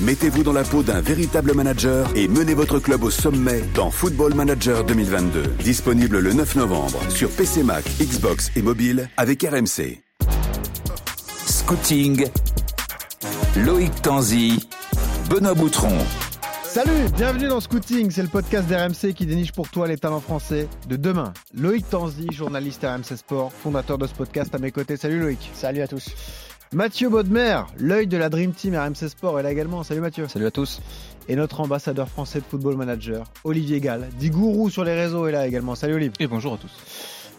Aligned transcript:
Mettez-vous 0.00 0.42
dans 0.42 0.52
la 0.52 0.64
peau 0.64 0.82
d'un 0.82 1.00
véritable 1.00 1.54
manager 1.54 2.10
et 2.16 2.26
menez 2.26 2.54
votre 2.54 2.80
club 2.80 3.04
au 3.04 3.10
sommet 3.10 3.62
dans 3.76 3.92
Football 3.92 4.34
Manager 4.34 4.84
2022. 4.84 5.42
Disponible 5.62 6.18
le 6.18 6.32
9 6.32 6.56
novembre 6.56 6.98
sur 7.10 7.30
PC 7.30 7.62
Mac, 7.62 7.84
Xbox 8.00 8.50
et 8.56 8.62
mobile 8.62 9.08
avec 9.16 9.42
RMC. 9.44 10.02
Scouting. 11.46 12.26
Loïc 13.56 14.02
Tanzi. 14.02 14.68
Benoît 15.30 15.54
Boutron. 15.54 15.96
Salut, 16.64 17.08
bienvenue 17.16 17.46
dans 17.46 17.60
Scouting, 17.60 18.10
c'est 18.10 18.22
le 18.22 18.28
podcast 18.28 18.66
d'RMC 18.66 19.14
qui 19.14 19.26
déniche 19.26 19.52
pour 19.52 19.68
toi 19.68 19.86
les 19.86 19.96
talents 19.96 20.20
français 20.20 20.66
de 20.88 20.96
demain. 20.96 21.32
Loïc 21.56 21.88
Tanzi, 21.88 22.26
journaliste 22.32 22.82
RMC 22.84 23.16
Sport, 23.16 23.52
fondateur 23.52 23.96
de 23.96 24.08
ce 24.08 24.14
podcast 24.14 24.52
à 24.56 24.58
mes 24.58 24.72
côtés. 24.72 24.96
Salut 24.96 25.20
Loïc. 25.20 25.50
Salut 25.54 25.82
à 25.82 25.86
tous. 25.86 26.08
Mathieu 26.72 27.08
Baudemer, 27.08 27.62
l'œil 27.78 28.06
de 28.06 28.16
la 28.16 28.28
Dream 28.28 28.52
Team 28.52 28.74
RMC 28.74 29.08
Sport 29.08 29.38
est 29.38 29.42
là 29.42 29.52
également. 29.52 29.84
Salut 29.84 30.00
Mathieu. 30.00 30.26
Salut 30.26 30.46
à 30.46 30.50
tous. 30.50 30.80
Et 31.28 31.36
notre 31.36 31.60
ambassadeur 31.60 32.08
français 32.08 32.40
de 32.40 32.44
football 32.44 32.76
manager, 32.76 33.24
Olivier 33.44 33.80
Gall, 33.80 34.08
dit 34.18 34.30
gourou 34.30 34.70
sur 34.70 34.82
les 34.82 34.94
réseaux, 34.94 35.26
est 35.26 35.32
là 35.32 35.46
également. 35.46 35.74
Salut 35.76 35.94
Olivier. 35.94 36.12
Et 36.18 36.26
bonjour 36.26 36.54
à 36.54 36.56
tous. 36.56 36.72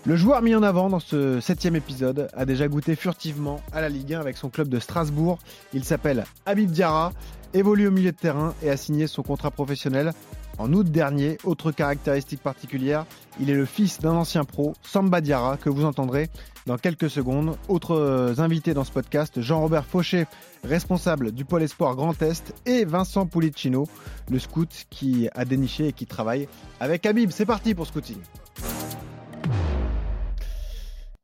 Le 0.06 0.16
joueur 0.16 0.42
mis 0.42 0.56
en 0.56 0.64
avant 0.64 0.90
dans 0.90 1.00
ce 1.00 1.42
septième 1.42 1.76
épisode 1.76 2.30
a 2.34 2.46
déjà 2.46 2.68
goûté 2.68 2.96
furtivement 2.96 3.62
à 3.74 3.82
la 3.82 3.90
Ligue 3.90 4.14
1 4.14 4.20
avec 4.20 4.38
son 4.38 4.50
club 4.50 4.70
de 4.70 4.80
Strasbourg. 4.80 5.40
Il 5.74 5.84
s'appelle 5.84 6.26
Habib 6.46 6.72
Diarra, 6.72 7.12
évolue 7.54 7.88
au 7.88 7.92
milieu 7.92 8.12
de 8.12 8.18
terrain 8.18 8.54
et 8.62 8.70
a 8.70 8.78
signé 8.78 9.08
son 9.08 9.24
contrat 9.24 9.52
professionnel 9.52 10.14
en 10.60 10.72
août 10.72 10.90
dernier. 10.90 11.38
Autre 11.44 11.72
caractéristique 11.72 12.42
particulière, 12.42 13.06
il 13.40 13.50
est 13.50 13.56
le 13.56 13.66
fils 13.66 14.00
d'un 14.00 14.14
ancien 14.14 14.46
pro, 14.46 14.76
Samba 14.84 15.20
Diarra, 15.22 15.58
que 15.58 15.70
vous 15.70 15.84
entendrez 15.84 16.30
dans 16.66 16.78
quelques 16.78 17.10
secondes. 17.10 17.58
Autres 17.68 18.36
invités 18.38 18.74
dans 18.74 18.84
ce 18.84 18.92
podcast, 18.92 19.42
Jean-Robert 19.42 19.86
Fauché, 19.86 20.26
responsable 20.64 21.32
du 21.32 21.46
pôle 21.46 21.64
espoir 21.64 21.96
Grand 21.96 22.20
Est, 22.22 22.54
et 22.66 22.86
Vincent 22.86 23.26
Pulicino, 23.26 23.88
le 24.30 24.40
scout 24.40 24.86
qui 24.90 25.30
a 25.34 25.46
déniché 25.46 25.88
et 25.90 25.94
qui 25.94 26.06
travaille 26.06 26.48
avec 26.80 27.06
Habib. 27.06 27.32
C'est 27.32 27.46
parti 27.46 27.74
pour 27.74 27.88
Scouting. 27.88 28.18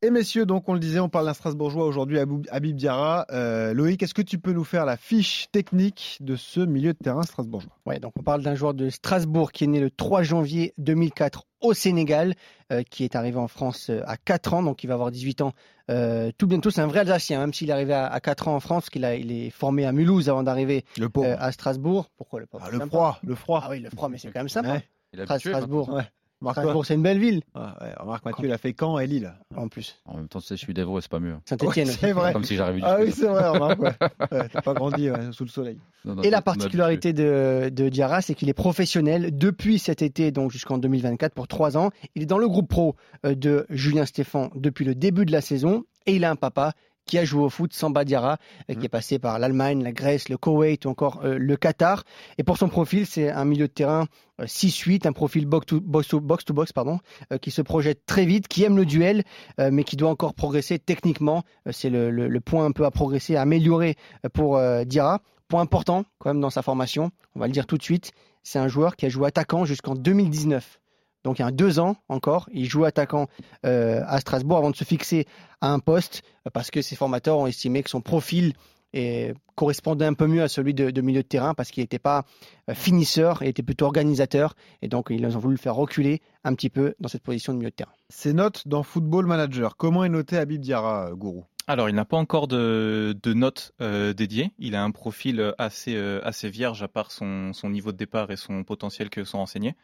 Et 0.03 0.09
messieurs, 0.09 0.47
donc 0.47 0.67
on 0.67 0.73
le 0.73 0.79
disait, 0.79 0.99
on 0.99 1.09
parle 1.09 1.27
d'un 1.27 1.33
Strasbourgeois 1.35 1.85
aujourd'hui, 1.85 2.17
Habib 2.17 2.75
Diarra. 2.75 3.27
Euh, 3.31 3.71
Loïc, 3.75 4.01
est-ce 4.01 4.15
que 4.15 4.23
tu 4.23 4.39
peux 4.39 4.51
nous 4.51 4.63
faire 4.63 4.83
la 4.83 4.97
fiche 4.97 5.45
technique 5.51 6.17
de 6.21 6.35
ce 6.35 6.59
milieu 6.59 6.93
de 6.93 6.97
terrain 6.97 7.21
strasbourgeois? 7.21 7.71
Ouais, 7.85 7.99
donc 7.99 8.13
on 8.17 8.23
parle 8.23 8.41
d'un 8.41 8.55
joueur 8.55 8.73
de 8.73 8.89
Strasbourg 8.89 9.51
qui 9.51 9.65
est 9.65 9.67
né 9.67 9.79
le 9.79 9.91
3 9.91 10.23
janvier 10.23 10.73
2004 10.79 11.43
au 11.61 11.75
Sénégal, 11.75 12.33
euh, 12.73 12.81
qui 12.81 13.03
est 13.03 13.15
arrivé 13.15 13.37
en 13.37 13.47
France 13.47 13.91
euh, 13.91 14.01
à 14.07 14.17
4 14.17 14.55
ans, 14.55 14.63
donc 14.63 14.83
il 14.83 14.87
va 14.87 14.95
avoir 14.95 15.11
18 15.11 15.41
ans 15.41 15.53
euh, 15.91 16.31
tout 16.35 16.47
bientôt. 16.47 16.71
C'est 16.71 16.81
un 16.81 16.87
vrai 16.87 17.01
Alsacien, 17.01 17.39
même 17.39 17.53
s'il 17.53 17.69
est 17.69 17.73
arrivé 17.73 17.93
à, 17.93 18.07
à 18.07 18.19
4 18.19 18.47
ans 18.47 18.55
en 18.55 18.59
France, 18.59 18.89
qu'il 18.89 19.05
a, 19.05 19.13
il 19.13 19.31
est 19.31 19.51
formé 19.51 19.85
à 19.85 19.91
Mulhouse 19.91 20.29
avant 20.29 20.41
d'arriver 20.41 20.83
euh, 20.99 21.35
à 21.37 21.51
Strasbourg. 21.51 22.09
Pourquoi 22.17 22.39
le 22.39 22.47
pauvre? 22.47 22.63
Ah, 22.67 22.71
Le 22.71 22.79
froid, 22.87 23.19
le 23.23 23.35
froid. 23.35 23.61
Ah 23.63 23.69
oui, 23.69 23.79
le 23.81 23.91
froid, 23.91 24.09
mais 24.09 24.17
c'est 24.17 24.31
quand 24.31 24.39
même 24.39 24.49
sympa. 24.49 24.81
Ouais. 25.13 25.37
Strasbourg. 25.37 25.89
Ouais. 25.93 26.07
Strasbourg, 26.49 26.85
c'est 26.85 26.95
une 26.95 27.03
belle 27.03 27.19
ville. 27.19 27.41
Ah, 27.53 27.77
ouais, 27.81 27.93
remarque 27.99 28.25
Mathieu, 28.25 28.45
il 28.47 28.51
a 28.51 28.57
fait 28.57 28.75
Caen 28.77 28.97
et 28.99 29.07
Lille. 29.07 29.33
En 29.55 29.67
plus. 29.67 29.99
En 30.05 30.17
même 30.17 30.27
temps, 30.27 30.39
je 30.39 30.55
suis 30.55 30.73
d'Evreux, 30.73 31.01
c'est 31.01 31.11
pas 31.11 31.19
mieux. 31.19 31.35
Saint-Etienne. 31.45 31.87
Ouais, 31.87 31.93
c'est 31.99 32.11
vrai. 32.11 32.33
Comme 32.33 32.43
si 32.43 32.55
j'arrivais 32.55 32.79
du 32.79 32.85
Ah 32.85 32.97
oui, 32.99 33.11
c'est 33.11 33.27
vrai, 33.27 33.47
remarque. 33.47 33.79
Ouais. 33.79 33.91
Ouais, 34.31 34.47
T'as 34.49 34.61
pas 34.61 34.73
grandi 34.73 35.09
ouais, 35.09 35.31
sous 35.31 35.43
le 35.43 35.49
soleil. 35.49 35.77
Non, 36.05 36.15
non, 36.15 36.21
Et 36.23 36.29
la 36.29 36.41
particularité 36.41 37.11
de, 37.13 37.69
de 37.71 37.89
Diarra, 37.89 38.21
c'est 38.21 38.33
qu'il 38.33 38.49
est 38.49 38.53
professionnel 38.53 39.37
depuis 39.37 39.77
cet 39.77 40.01
été, 40.01 40.31
donc 40.31 40.51
jusqu'en 40.51 40.77
2024, 40.77 41.33
pour 41.33 41.47
trois 41.47 41.77
ans. 41.77 41.91
Il 42.15 42.23
est 42.23 42.27
dans 42.27 42.37
le 42.37 42.47
groupe 42.47 42.69
pro 42.69 42.95
euh, 43.25 43.35
de 43.35 43.65
Julien 43.69 44.05
Stéphan 44.05 44.49
depuis 44.55 44.85
le 44.85 44.95
début 44.95 45.25
de 45.25 45.31
la 45.31 45.41
saison. 45.41 45.83
Et 46.05 46.15
il 46.15 46.25
a 46.25 46.31
un 46.31 46.35
papa 46.35 46.73
qui 47.05 47.17
a 47.17 47.25
joué 47.25 47.43
au 47.43 47.49
foot, 47.49 47.73
Samba 47.73 48.05
Diarra, 48.05 48.37
euh, 48.69 48.75
qui 48.75 48.85
est 48.85 48.89
passé 48.89 49.19
par 49.19 49.37
l'Allemagne, 49.39 49.83
la 49.83 49.91
Grèce, 49.91 50.29
le 50.29 50.37
Koweït 50.37 50.85
ou 50.85 50.89
encore 50.89 51.21
euh, 51.23 51.37
le 51.37 51.57
Qatar. 51.57 52.03
Et 52.37 52.43
pour 52.43 52.57
son 52.57 52.69
profil, 52.69 53.05
c'est 53.05 53.29
un 53.29 53.43
milieu 53.45 53.67
de 53.67 53.73
terrain 53.73 54.07
euh, 54.39 54.45
6-8, 54.45 55.07
un 55.07 55.11
profil 55.11 55.45
box-to-box, 55.45 56.15
box 56.15 56.45
to 56.45 56.53
box, 56.53 56.71
pardon, 56.73 56.99
euh, 57.33 57.37
qui 57.37 57.51
se 57.51 57.61
projette 57.61 58.05
très 58.05 58.25
vite, 58.25 58.47
qui 58.47 58.63
aime 58.63 58.77
le 58.77 58.85
duel, 58.85 59.23
euh, 59.59 59.69
mais 59.71 59.83
qui 59.83 59.97
doit 59.97 60.09
encore 60.09 60.33
progresser 60.33 60.79
techniquement. 60.79 61.43
Euh, 61.67 61.71
c'est 61.71 61.89
le, 61.89 62.11
le- 62.11 62.27
le 62.27 62.39
point 62.39 62.65
un 62.65 62.71
peu 62.71 62.85
à 62.85 62.91
progresser, 62.91 63.35
à 63.35 63.41
améliorer 63.41 63.95
euh, 64.25 64.29
pour 64.29 64.57
euh, 64.57 64.83
Diarra. 64.83 65.21
Point 65.47 65.61
important 65.61 66.05
quand 66.19 66.29
même 66.29 66.39
dans 66.39 66.49
sa 66.49 66.61
formation, 66.61 67.11
on 67.35 67.39
va 67.41 67.47
le 67.47 67.51
dire 67.51 67.65
tout 67.65 67.77
de 67.77 67.83
suite, 67.83 68.11
c'est 68.41 68.57
un 68.57 68.69
joueur 68.69 68.95
qui 68.95 69.05
a 69.05 69.09
joué 69.09 69.27
attaquant 69.27 69.65
jusqu'en 69.65 69.95
2019. 69.95 70.79
Donc 71.23 71.39
il 71.39 71.41
y 71.43 71.45
a 71.45 71.51
deux 71.51 71.79
ans 71.79 71.95
encore, 72.09 72.49
il 72.51 72.65
joue 72.65 72.85
attaquant 72.85 73.27
euh, 73.65 74.01
à 74.07 74.19
Strasbourg 74.19 74.57
avant 74.57 74.71
de 74.71 74.75
se 74.75 74.83
fixer 74.83 75.25
à 75.61 75.71
un 75.71 75.79
poste 75.79 76.23
euh, 76.47 76.49
parce 76.51 76.71
que 76.71 76.81
ses 76.81 76.95
formateurs 76.95 77.37
ont 77.37 77.47
estimé 77.47 77.83
que 77.83 77.89
son 77.89 78.01
profil 78.01 78.53
et 78.93 79.33
correspondait 79.55 80.05
un 80.05 80.13
peu 80.13 80.27
mieux 80.27 80.43
à 80.43 80.47
celui 80.47 80.73
de, 80.73 80.91
de 80.91 81.01
milieu 81.01 81.21
de 81.21 81.27
terrain 81.27 81.53
parce 81.53 81.71
qu'il 81.71 81.83
n'était 81.83 81.99
pas 81.99 82.25
euh, 82.69 82.73
finisseur, 82.73 83.41
il 83.41 83.47
était 83.47 83.63
plutôt 83.63 83.85
organisateur 83.85 84.55
et 84.81 84.87
donc 84.87 85.07
ils 85.09 85.25
ont 85.25 85.39
voulu 85.39 85.55
le 85.55 85.59
faire 85.61 85.75
reculer 85.75 86.21
un 86.43 86.53
petit 86.55 86.69
peu 86.69 86.95
dans 86.99 87.07
cette 87.07 87.23
position 87.23 87.53
de 87.53 87.59
milieu 87.59 87.69
de 87.69 87.75
terrain. 87.75 87.93
Ses 88.09 88.33
notes 88.33 88.67
dans 88.67 88.83
Football 88.83 89.25
Manager. 89.25 89.77
Comment 89.77 90.03
est 90.03 90.09
noté 90.09 90.37
Habib 90.37 90.59
Diarra, 90.59 91.07
euh, 91.07 91.15
gourou? 91.15 91.45
Alors, 91.67 91.89
il 91.89 91.95
n'a 91.95 92.05
pas 92.05 92.17
encore 92.17 92.47
de, 92.47 93.15
de 93.21 93.33
notes 93.33 93.71
euh, 93.81 94.13
dédiées. 94.13 94.51
Il 94.57 94.75
a 94.75 94.83
un 94.83 94.91
profil 94.91 95.53
assez, 95.57 95.95
euh, 95.95 96.19
assez 96.23 96.49
vierge 96.49 96.81
à 96.83 96.87
part 96.87 97.11
son, 97.11 97.53
son 97.53 97.69
niveau 97.69 97.91
de 97.91 97.97
départ 97.97 98.31
et 98.31 98.35
son 98.35 98.63
potentiel 98.63 99.09
que 99.09 99.23
sont 99.23 99.37
renseignés. 99.37 99.75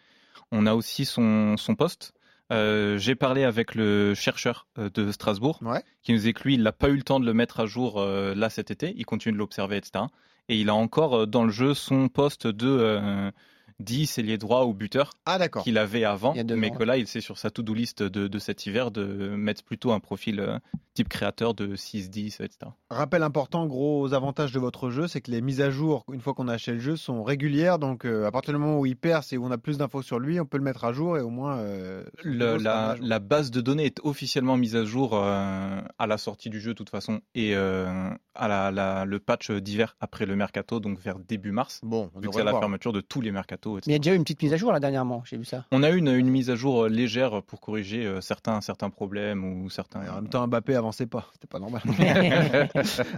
On 0.51 0.65
a 0.65 0.73
aussi 0.73 1.05
son, 1.05 1.57
son 1.57 1.75
poste. 1.75 2.13
Euh, 2.51 2.97
J'ai 2.97 3.15
parlé 3.15 3.43
avec 3.43 3.75
le 3.75 4.13
chercheur 4.15 4.67
euh, 4.77 4.89
de 4.93 5.11
Strasbourg 5.11 5.59
Ouais. 5.61 5.83
qui 6.01 6.13
nous 6.13 6.19
dit 6.19 6.33
que 6.33 6.43
lui, 6.43 6.53
il 6.53 6.63
n'a 6.63 6.71
pas 6.71 6.87
eu 6.89 6.95
le 6.95 7.03
temps 7.03 7.19
de 7.19 7.25
le 7.25 7.33
mettre 7.33 7.59
à 7.59 7.65
jour 7.65 7.99
euh, 7.99 8.33
là 8.35 8.49
cet 8.49 8.71
été. 8.71 8.93
Il 8.95 9.05
continue 9.05 9.33
de 9.33 9.37
l'observer, 9.37 9.77
etc. 9.77 10.05
Et 10.47 10.57
il 10.59 10.69
a 10.69 10.75
encore 10.75 11.27
dans 11.27 11.43
le 11.43 11.51
jeu 11.51 11.73
son 11.73 12.07
poste 12.07 12.47
de 12.47 13.31
10, 13.79 14.17
ailier 14.17 14.38
droit 14.38 14.65
ou 14.65 14.73
buteur 14.73 15.11
Ah 15.25 15.47
qu'il 15.47 15.77
avait 15.77 16.03
avant, 16.03 16.33
Il 16.33 16.45
mais 16.55 16.71
que 16.71 16.83
là, 16.83 16.97
il 16.97 17.07
sait 17.07 17.21
sur 17.21 17.38
sa 17.38 17.49
to-do 17.51 17.73
list 17.73 18.01
de, 18.03 18.27
de 18.27 18.39
cet 18.39 18.65
hiver 18.65 18.91
de 18.91 19.05
mettre 19.35 19.63
plutôt 19.63 19.91
un 19.91 19.99
profil 19.99 20.39
euh, 20.39 20.57
type 20.93 21.09
créateur 21.09 21.53
de 21.53 21.75
6-10, 21.75 22.41
etc. 22.43 22.71
Rappel 22.89 23.21
important, 23.21 23.67
gros 23.67 24.13
avantage 24.13 24.51
de 24.51 24.59
votre 24.59 24.89
jeu, 24.89 25.07
c'est 25.07 25.21
que 25.21 25.29
les 25.29 25.41
mises 25.41 25.61
à 25.61 25.69
jour, 25.69 26.03
une 26.11 26.21
fois 26.21 26.33
qu'on 26.33 26.47
a 26.47 26.53
acheté 26.53 26.71
le 26.73 26.79
jeu, 26.79 26.95
sont 26.95 27.23
régulières. 27.23 27.77
Donc 27.77 28.05
euh, 28.05 28.25
à 28.25 28.31
partir 28.31 28.53
du 28.53 28.59
moment 28.59 28.79
où 28.79 28.85
il 28.88 28.95
perce 28.95 29.31
et 29.33 29.38
où 29.38 29.45
on 29.45 29.51
a 29.51 29.57
plus 29.59 29.77
d'infos 29.77 30.01
sur 30.01 30.17
lui, 30.19 30.39
on 30.39 30.45
peut 30.45 30.57
le 30.57 30.63
mettre 30.63 30.83
à 30.85 30.94
jour 30.94 31.17
et 31.17 31.21
au 31.21 31.29
moins... 31.29 31.57
euh, 31.59 32.03
Le- 32.23 32.57
la, 32.57 32.95
jour. 32.95 33.05
la 33.05 33.19
base 33.19 33.51
de 33.51 33.61
données 33.61 33.85
est 33.85 33.99
officiellement 34.03 34.57
mise 34.57 34.75
à 34.75 34.85
jour 34.85 35.11
euh, 35.13 35.81
à 35.99 36.07
la 36.07 36.17
sortie 36.17 36.49
du 36.49 36.59
jeu, 36.59 36.71
de 36.71 36.77
toute 36.77 36.89
façon, 36.89 37.21
et 37.35 37.55
euh, 37.55 38.09
à 38.33 38.47
la, 38.47 38.71
la- 38.71 39.05
le 39.05 39.19
patch 39.19 39.51
d'hiver 39.51 39.95
après 39.99 40.25
le 40.25 40.35
mercato, 40.35 40.79
donc 40.79 40.99
vers 40.99 41.19
début 41.19 41.51
mars, 41.51 41.79
Bon, 41.83 42.09
on 42.15 42.19
vu 42.19 42.29
que 42.29 42.33
c'est 42.35 42.44
la 42.44 42.51
fermeture 42.59 42.91
de 42.94 43.01
tous 43.01 43.21
les 43.21 43.31
etc. 43.75 43.88
Mais 43.88 43.94
il 43.94 43.95
y 43.95 43.95
a 43.95 44.00
déjà 44.00 44.13
eu 44.13 44.16
une 44.16 44.23
petite 44.23 44.41
mise 44.41 44.53
à 44.53 44.57
jour 44.57 44.72
là 44.72 44.79
dernièrement, 44.79 45.23
j'ai 45.25 45.38
vu 45.38 45.45
ça. 45.45 45.66
On 45.72 45.83
a 45.83 45.89
eu 45.89 45.97
une, 45.97 46.07
une 46.07 46.29
mise 46.29 46.50
à 46.50 46.55
jour 46.55 46.83
euh, 46.83 46.89
légère 46.89 47.41
pour 47.44 47.59
corriger 47.59 48.05
euh, 48.05 48.22
certains, 48.22 48.61
certains 48.61 48.89
problèmes 48.89 49.44
ou 49.44 49.69
certains. 49.69 50.03
Et 50.03 50.09
En 50.09 50.16
même 50.16 50.29
temps, 50.29 50.47
Mbappé 50.47 50.75
avançait 50.75 51.07
pas, 51.07 51.28
c'était 51.33 51.47
pas 51.47 51.59
normal. 51.59 51.81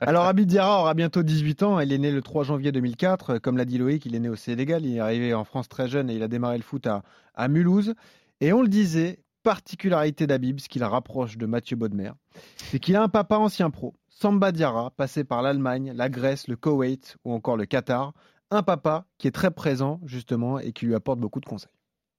Alors 0.02 0.26
Habib 0.26 0.48
Diarra 0.48 0.82
aura 0.82 0.94
bientôt 0.94 1.22
18 1.22 1.64
ans, 1.64 1.80
il 1.80 1.94
est 1.94 1.98
né 1.98 2.12
le 2.12 2.22
3 2.22 2.44
janvier 2.44 2.72
2004, 2.72 3.38
comme 3.38 3.58
l'a 3.58 3.66
dit 3.66 3.78
Loïc, 3.78 4.06
il 4.06 4.16
est 4.16 4.20
né 4.20 4.30
au 4.30 4.36
Sénégal, 4.36 4.86
il 4.86 4.96
est 4.96 5.00
arrivé 5.00 5.34
en 5.34 5.44
France 5.44 5.70
très 5.70 5.88
jeune 5.88 6.09
et 6.09 6.16
il 6.16 6.24
a 6.24 6.28
démarré 6.28 6.58
le 6.58 6.64
foot 6.64 6.88
à, 6.88 7.04
à 7.36 7.48
Mulhouse. 7.48 7.94
Et 8.42 8.54
on 8.54 8.62
le 8.62 8.70
disait, 8.70 9.20
particularité 9.44 10.28
d'Habib, 10.28 10.59
ce 10.59 10.70
qui 10.70 10.80
la 10.80 10.90
rapproche 10.90 11.38
de 11.38 11.46
Mathieu 11.46 11.76
Bodmer, 11.76 12.12
c'est 12.58 12.80
qu'il 12.80 12.96
a 12.96 13.04
un 13.04 13.09
papa 13.09 13.38
ancien 13.38 13.70
pro, 13.70 13.94
Samba 14.09 14.52
Diarra, 14.52 14.92
passé 14.92 15.24
par 15.24 15.42
l'Allemagne, 15.42 15.94
la 15.96 16.09
Grèce, 16.09 16.48
le 16.48 16.56
Koweït 16.58 17.16
ou 17.24 17.34
encore 17.34 17.56
le 17.56 17.66
Qatar. 17.66 18.14
Un 18.52 18.64
papa 18.64 19.06
qui 19.20 19.28
est 19.28 19.32
très 19.32 19.52
présent 19.52 20.00
justement 20.06 20.58
et 20.58 20.72
qui 20.72 20.88
lui 20.88 20.96
apporte 20.96 21.20
beaucoup 21.20 21.40
de 21.40 21.46
conseils. 21.46 21.72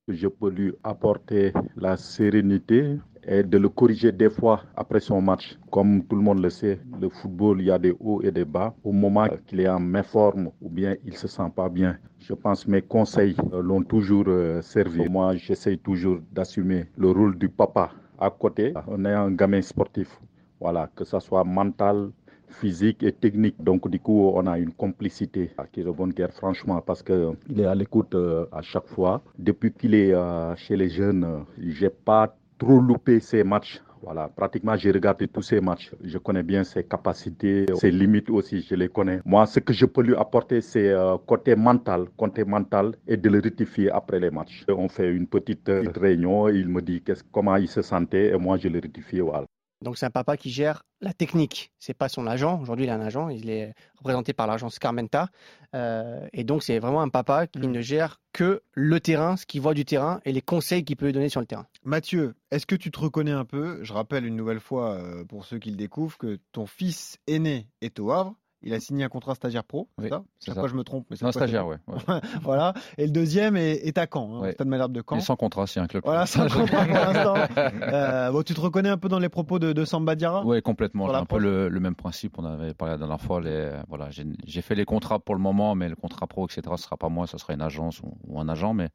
je 0.07 0.29
peux 0.29 0.49
lui 0.51 0.73
apporter 0.85 1.53
la 1.77 1.97
sérénité 1.97 2.99
et 3.25 3.43
de 3.43 3.59
le 3.59 3.69
corriger 3.69 4.13
des 4.13 4.31
fois 4.31 4.63
après 4.77 5.01
son 5.01 5.21
match. 5.21 5.59
Comme 5.73 6.05
tout 6.07 6.15
le 6.15 6.23
monde 6.23 6.41
le 6.41 6.49
sait, 6.51 6.79
le 7.01 7.09
football, 7.09 7.61
il 7.61 7.67
y 7.67 7.71
a 7.73 7.81
des 7.81 7.97
hauts 7.99 8.23
et 8.23 8.31
des 8.31 8.45
bas. 8.45 8.73
Au 8.85 8.93
moment 8.93 9.27
qu'il 9.45 9.59
est 9.59 9.69
en 9.69 9.81
méforme 9.81 10.53
ou 10.61 10.71
bien 10.71 10.95
il 11.05 11.17
se 11.17 11.27
sent 11.27 11.51
pas 11.57 11.69
bien, 11.69 11.99
je 12.21 12.33
pense 12.34 12.65
que 12.65 12.71
mes 12.71 12.83
conseils 12.83 13.34
euh, 13.53 13.60
l'ont 13.60 13.83
toujours 13.83 14.27
euh, 14.28 14.63
servi. 14.63 15.09
Moi, 15.09 15.34
j'essaye 15.34 15.78
toujours 15.78 16.21
d'assumer 16.31 16.87
le 16.97 17.10
rôle 17.10 17.37
du 17.39 17.49
papa 17.49 17.91
à 18.21 18.31
côté. 18.31 18.72
On 18.87 19.04
est 19.04 19.13
un 19.13 19.33
gamin 19.33 19.63
sportif. 19.63 20.21
Voilà, 20.60 20.91
que 20.95 21.04
ce 21.04 21.19
soit 21.19 21.43
mental, 21.43 22.10
physique 22.51 23.03
et 23.03 23.13
technique. 23.13 23.57
Donc 23.63 23.89
du 23.89 23.99
coup, 23.99 24.33
on 24.35 24.47
a 24.47 24.59
une 24.59 24.73
complicité 24.73 25.51
qui 25.73 25.81
est 25.81 25.85
bonne 25.85 26.13
guerre, 26.13 26.33
franchement, 26.33 26.81
parce 26.81 27.03
qu'il 27.03 27.61
est 27.61 27.65
à 27.65 27.75
l'écoute 27.75 28.15
euh, 28.15 28.47
à 28.53 28.63
chaque 28.63 28.89
fois. 28.89 29.23
Depuis 29.39 29.73
qu'il 29.73 29.95
est 29.95 30.13
euh, 30.13 30.55
chez 30.57 30.77
les 30.77 30.89
jeunes, 30.89 31.25
euh, 31.25 31.39
j'ai 31.59 31.91
pas 31.91 32.35
trop 32.59 32.81
loupé 32.81 33.21
ses 33.21 33.45
matchs. 33.45 33.81
Voilà, 34.03 34.29
pratiquement 34.29 34.77
j'ai 34.77 34.93
regardé 34.93 35.29
tous 35.29 35.43
ses 35.43 35.61
matchs. 35.61 35.93
Je 36.03 36.17
connais 36.17 36.43
bien 36.43 36.65
ses 36.65 36.85
capacités, 36.85 37.67
ses 37.75 37.91
limites 37.91 38.31
aussi, 38.31 38.63
je 38.63 38.75
les 38.75 38.89
connais. 38.89 39.21
Moi, 39.27 39.45
ce 39.45 39.61
que 39.61 39.75
je 39.75 39.85
peux 39.85 40.03
lui 40.03 40.17
apporter, 40.17 40.63
c'est 40.63 40.91
côté 41.27 41.55
mental, 41.55 42.07
côté 42.17 42.45
mental 42.45 42.95
et 43.07 43.19
de 43.19 43.29
le 43.29 43.41
rectifier 43.41 43.91
après 43.91 44.19
les 44.19 44.31
matchs. 44.31 44.65
On 44.69 44.89
fait 44.89 45.11
une 45.13 45.27
petite 45.27 45.71
réunion, 45.97 46.49
il 46.49 46.67
me 46.69 46.81
dit 46.81 47.03
comment 47.31 47.57
il 47.57 47.69
se 47.69 47.83
sentait 47.83 48.31
et 48.33 48.39
moi 48.39 48.57
je 48.57 48.69
le 48.69 48.81
rectifie. 48.81 49.21
Voilà. 49.21 49.45
Donc 49.82 49.97
c'est 49.97 50.06
un 50.06 50.10
papa 50.10 50.36
qui 50.36 50.50
gère 50.50 50.82
la 51.00 51.15
technique. 51.15 51.72
C'est 51.78 51.94
pas 51.94 52.09
son 52.09 52.27
agent. 52.27 52.60
Aujourd'hui, 52.60 52.84
il 52.84 52.91
a 52.91 52.94
un 52.94 53.00
agent. 53.00 53.30
Il 53.30 53.48
est 53.48 53.74
représenté 53.97 54.32
par 54.32 54.47
l'agence 54.47 54.78
Carmenta. 54.78 55.28
Euh, 55.74 56.27
et 56.32 56.44
donc 56.44 56.62
c'est 56.62 56.78
vraiment 56.78 57.00
un 57.00 57.09
papa 57.09 57.47
qui 57.47 57.66
ne 57.66 57.80
gère 57.80 58.21
que 58.32 58.62
le 58.72 59.00
terrain, 59.00 59.36
ce 59.36 59.47
qu'il 59.47 59.60
voit 59.60 59.74
du 59.74 59.84
terrain 59.84 60.21
et 60.24 60.32
les 60.32 60.42
conseils 60.42 60.84
qu'il 60.84 60.97
peut 60.97 61.06
lui 61.06 61.12
donner 61.12 61.28
sur 61.28 61.41
le 61.41 61.47
terrain. 61.47 61.66
Mathieu, 61.82 62.34
est-ce 62.50 62.66
que 62.66 62.74
tu 62.74 62.91
te 62.91 63.00
reconnais 63.00 63.32
un 63.32 63.44
peu? 63.44 63.82
Je 63.82 63.92
rappelle 63.92 64.27
une 64.27 64.36
nouvelle 64.36 64.60
fois 64.60 64.94
euh, 64.94 65.24
pour 65.24 65.44
ceux 65.44 65.59
qui 65.59 65.71
le 65.71 65.77
découvrent 65.77 66.18
que 66.18 66.38
ton 66.53 66.66
fils 66.66 67.18
aîné 67.27 67.68
est 67.80 67.98
au 67.98 68.10
Havre. 68.10 68.34
Il 68.62 68.74
a 68.74 68.80
signé 68.80 69.04
un 69.04 69.09
contrat 69.09 69.34
stagiaire 69.34 69.65
pro, 69.65 69.89
c'est 69.97 70.04
Oui, 70.04 70.09
ça? 70.10 70.22
c'est 70.39 70.47
Chaque 70.47 70.59
fois 70.59 70.68
je 70.68 70.74
me 70.74 70.84
trompe. 70.84 71.07
Mais 71.10 71.16
Non, 71.22 71.33
stagiaire, 71.33 71.66
ouais. 71.66 71.78
ouais. 71.86 72.21
Voilà. 72.42 72.74
Et 72.98 73.07
le 73.07 73.10
deuxième 73.10 73.57
est, 73.57 73.77
est 73.86 73.97
à 73.97 74.07
Caen, 74.12 74.34
hein, 74.34 74.39
au 74.39 74.42
Ouais. 74.42 74.53
Stade 74.53 74.68
Malherbe 74.68 74.92
de 74.92 75.03
Caen. 75.09 75.16
Il 75.16 75.21
est 75.21 75.24
sans 75.24 75.36
contrat, 75.36 75.66
c'est 75.66 75.80
un 75.80 75.86
club. 75.86 76.03
Voilà, 76.04 76.27
sans 76.27 76.47
contrat 76.48 76.84
pour 76.84 76.95
l'instant. 76.95 77.34
Euh, 77.83 78.30
bon, 78.30 78.42
tu 78.42 78.53
te 78.54 78.60
reconnais 78.60 78.89
un 78.91 78.98
peu 78.98 79.09
dans 79.09 79.18
les 79.18 79.28
propos 79.30 79.59
de, 79.59 79.72
de 79.72 79.84
Samba 79.84 80.15
Diarra? 80.15 80.45
Oui, 80.45 80.60
complètement. 80.62 81.09
J'ai 81.09 81.15
un 81.15 81.24
peu 81.24 81.39
le, 81.39 81.68
le 81.68 81.80
même 81.80 81.95
principe. 81.95 82.39
On 82.39 82.45
avait 82.45 82.74
parlé 82.74 82.92
la 82.92 82.98
dernière 82.98 83.21
fois. 83.21 83.41
Les, 83.41 83.71
voilà, 83.89 84.09
j'ai 84.10 84.63
fait 84.63 84.74
les 84.74 84.84
contrats 84.84 85.18
pour 85.18 85.34
le 85.34 85.41
moment, 85.41 85.74
mais 85.74 85.89
le 85.89 85.97
contrat 85.97 86.27
pro, 86.27 86.47
etc., 86.47 86.63
ce 86.77 86.83
sera 86.84 86.97
pas 86.97 87.09
moi, 87.09 87.27
ce 87.27 87.39
sera 87.39 87.54
une 87.54 87.63
agence 87.63 88.01
ou, 88.03 88.13
ou 88.27 88.41
un 88.41 88.48
agent. 88.48 88.74
Mais, 88.74 88.89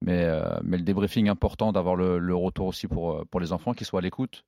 mais, 0.00 0.22
euh, 0.24 0.56
mais 0.62 0.76
le 0.76 0.84
débriefing 0.84 1.28
important 1.28 1.72
d'avoir 1.72 1.96
le, 1.96 2.18
le 2.18 2.34
retour 2.36 2.66
aussi 2.68 2.86
pour, 2.86 3.12
euh, 3.12 3.24
pour 3.30 3.40
les 3.40 3.52
enfants 3.52 3.74
qui 3.74 3.84
soient 3.84 3.98
à 3.98 4.02
l'écoute. 4.02 4.44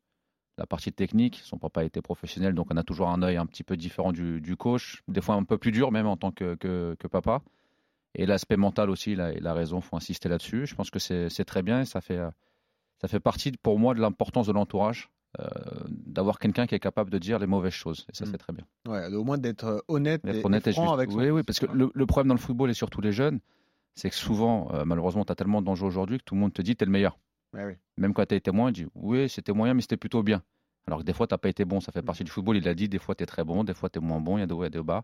La 0.60 0.66
partie 0.66 0.92
technique, 0.92 1.40
son 1.42 1.56
papa 1.56 1.84
était 1.84 2.02
professionnel, 2.02 2.52
donc 2.54 2.66
on 2.70 2.76
a 2.76 2.82
toujours 2.82 3.08
un 3.08 3.22
œil 3.22 3.38
un 3.38 3.46
petit 3.46 3.64
peu 3.64 3.78
différent 3.78 4.12
du, 4.12 4.42
du 4.42 4.56
coach, 4.56 5.02
des 5.08 5.22
fois 5.22 5.34
un 5.34 5.44
peu 5.44 5.56
plus 5.56 5.72
dur 5.72 5.90
même 5.90 6.06
en 6.06 6.18
tant 6.18 6.32
que, 6.32 6.54
que, 6.54 6.94
que 6.98 7.08
papa. 7.08 7.40
Et 8.14 8.26
l'aspect 8.26 8.58
mental 8.58 8.90
aussi, 8.90 9.12
il 9.12 9.22
a, 9.22 9.32
il 9.32 9.46
a 9.46 9.54
raison, 9.54 9.78
il 9.78 9.82
faut 9.82 9.96
insister 9.96 10.28
là-dessus. 10.28 10.66
Je 10.66 10.74
pense 10.74 10.90
que 10.90 10.98
c'est 10.98 11.44
très 11.46 11.62
bien 11.62 11.80
et 11.80 11.84
ça 11.86 12.02
fait, 12.02 12.20
ça 13.00 13.08
fait 13.08 13.20
partie 13.20 13.52
pour 13.52 13.78
moi 13.78 13.94
de 13.94 14.00
l'importance 14.00 14.48
de 14.48 14.52
l'entourage, 14.52 15.08
euh, 15.40 15.46
d'avoir 15.88 16.38
quelqu'un 16.38 16.66
qui 16.66 16.74
est 16.74 16.80
capable 16.80 17.08
de 17.10 17.16
dire 17.16 17.38
les 17.38 17.46
mauvaises 17.46 17.72
choses. 17.72 18.04
Et 18.12 18.14
ça, 18.16 18.26
Mm. 18.26 18.28
c'est 18.30 18.38
très 18.38 18.52
bien. 18.52 18.66
Ouais, 18.86 19.06
au 19.14 19.24
moins 19.24 19.38
d'être 19.38 19.64
euh, 19.64 19.78
honnête 19.88 20.20
et, 20.26 20.44
honnête 20.44 20.66
et 20.66 20.72
franc 20.72 20.82
juste. 20.88 20.94
avec 20.94 21.10
son 21.10 21.18
oui, 21.20 21.30
oui, 21.30 21.42
parce 21.42 21.58
que 21.60 21.66
le, 21.72 21.90
le 21.94 22.06
problème 22.06 22.28
dans 22.28 22.34
le 22.34 22.40
football 22.40 22.68
et 22.68 22.74
surtout 22.74 23.00
les 23.00 23.12
jeunes, 23.12 23.40
c'est 23.94 24.10
que 24.10 24.16
souvent, 24.16 24.68
euh, 24.74 24.84
malheureusement, 24.84 25.24
tu 25.24 25.32
as 25.32 25.36
tellement 25.36 25.62
d'enjeux 25.62 25.86
aujourd'hui 25.86 26.18
que 26.18 26.24
tout 26.24 26.34
le 26.34 26.40
monde 26.42 26.52
te 26.52 26.60
dit 26.60 26.76
tu 26.76 26.82
es 26.82 26.86
le 26.86 26.92
meilleur. 26.92 27.16
Oui. 27.54 27.74
Même 27.96 28.14
quand 28.14 28.24
tu 28.26 28.34
as 28.34 28.36
été 28.36 28.50
moins, 28.50 28.72
tu 28.72 28.84
dis 28.84 28.90
oui, 28.94 29.28
c'était 29.28 29.52
moyen, 29.52 29.74
mais 29.74 29.82
c'était 29.82 29.96
plutôt 29.96 30.22
bien. 30.22 30.42
Alors 30.86 31.00
que 31.00 31.04
des 31.04 31.12
fois, 31.12 31.26
tu 31.26 31.34
n'as 31.34 31.38
pas 31.38 31.48
été 31.48 31.64
bon, 31.64 31.80
ça 31.80 31.92
fait 31.92 32.02
Mm. 32.02 32.04
partie 32.06 32.24
du 32.24 32.30
football. 32.30 32.56
Il 32.56 32.66
a 32.68 32.74
dit 32.74 32.88
des 32.88 32.98
fois, 32.98 33.14
tu 33.14 33.22
es 33.22 33.26
très 33.26 33.44
bon, 33.44 33.64
des 33.64 33.74
fois, 33.74 33.90
tu 33.90 33.98
es 33.98 34.02
moins 34.02 34.20
bon, 34.20 34.38
il 34.38 34.40
y 34.40 34.44
a 34.44 34.46
des 34.46 34.54
hauts 34.54 34.64
et 34.64 34.70
des 34.70 34.82
bas. 34.82 35.02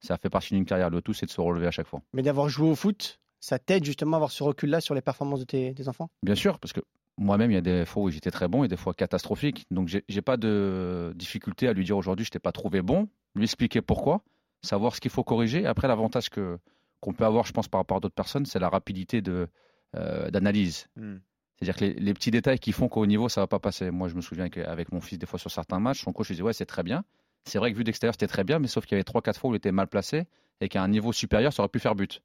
Ça 0.00 0.16
fait 0.18 0.28
partie 0.30 0.54
d'une 0.54 0.64
carrière. 0.66 0.90
Le 0.90 1.00
tout, 1.00 1.14
c'est 1.14 1.26
de 1.26 1.30
se 1.30 1.40
relever 1.40 1.66
à 1.66 1.70
chaque 1.70 1.86
fois. 1.86 2.02
Mais 2.12 2.22
d'avoir 2.22 2.48
joué 2.48 2.68
au 2.68 2.74
foot, 2.74 3.20
ça 3.40 3.58
t'aide 3.58 3.84
justement 3.84 4.16
à 4.16 4.18
avoir 4.18 4.30
ce 4.30 4.42
recul-là 4.42 4.80
sur 4.80 4.94
les 4.94 5.00
performances 5.00 5.40
de 5.40 5.44
tes, 5.44 5.72
des 5.72 5.88
enfants? 5.88 6.10
Bien 6.22 6.34
sûr, 6.34 6.58
parce 6.58 6.72
que 6.72 6.80
moi-même, 7.16 7.50
il 7.50 7.54
y 7.54 7.58
a 7.58 7.62
des 7.62 7.84
fois 7.86 8.02
où 8.02 8.10
j'étais 8.10 8.30
très 8.30 8.48
bon 8.48 8.64
et 8.64 8.68
des 8.68 8.76
fois 8.76 8.92
catastrophique. 8.92 9.64
Donc, 9.70 9.88
j'ai 9.88 10.22
pas 10.22 10.36
de 10.36 11.12
difficulté 11.16 11.68
à 11.68 11.72
lui 11.72 11.84
dire 11.84 11.96
aujourd'hui, 11.96 12.26
je 12.26 12.30
t'ai 12.30 12.38
pas 12.38 12.52
trouvé 12.52 12.82
bon, 12.82 13.08
lui 13.34 13.44
expliquer 13.44 13.80
pourquoi, 13.80 14.22
savoir 14.62 14.94
ce 14.94 15.00
qu'il 15.00 15.10
faut 15.10 15.24
corriger. 15.24 15.64
Après, 15.64 15.88
l'avantage 15.88 16.28
que 16.28 16.58
qu'on 17.00 17.12
peut 17.12 17.24
avoir, 17.24 17.44
je 17.46 17.52
pense, 17.52 17.68
par 17.68 17.80
rapport 17.80 17.98
à 17.98 18.00
d'autres 18.00 18.14
personnes, 18.14 18.46
c'est 18.46 18.58
la 18.58 18.68
rapidité 18.70 19.20
de 19.22 19.46
euh, 19.94 20.30
d'analyse. 20.30 20.86
Hmm. 20.96 21.16
C'est-à-dire 21.64 21.76
que 21.76 21.84
les, 21.84 22.04
les 22.04 22.14
petits 22.14 22.30
détails 22.30 22.58
qui 22.58 22.72
font 22.72 22.88
qu'au 22.88 23.06
niveau, 23.06 23.28
ça 23.28 23.40
va 23.40 23.46
pas 23.46 23.58
passer. 23.58 23.90
Moi, 23.90 24.08
je 24.08 24.14
me 24.14 24.20
souviens 24.20 24.48
qu'avec 24.50 24.92
mon 24.92 25.00
fils, 25.00 25.18
des 25.18 25.26
fois 25.26 25.38
sur 25.38 25.50
certains 25.50 25.80
matchs, 25.80 26.02
son 26.02 26.12
coach 26.12 26.28
lui 26.28 26.34
disait 26.34 26.42
ouais, 26.42 26.52
c'est 26.52 26.66
très 26.66 26.82
bien. 26.82 27.04
C'est 27.46 27.58
vrai 27.58 27.72
que 27.72 27.76
vu 27.76 27.84
d'extérieur, 27.84 28.14
c'était 28.14 28.26
très 28.26 28.44
bien, 28.44 28.58
mais 28.58 28.68
sauf 28.68 28.84
qu'il 28.84 28.92
y 28.92 28.96
avait 28.96 29.04
trois, 29.04 29.22
quatre 29.22 29.40
fois 29.40 29.50
où 29.50 29.54
il 29.54 29.56
était 29.56 29.72
mal 29.72 29.86
placé 29.86 30.24
et 30.60 30.68
qu'à 30.68 30.82
un 30.82 30.88
niveau 30.88 31.12
supérieur, 31.12 31.52
ça 31.52 31.62
aurait 31.62 31.68
pu 31.68 31.78
faire 31.78 31.94
but. 31.94 32.22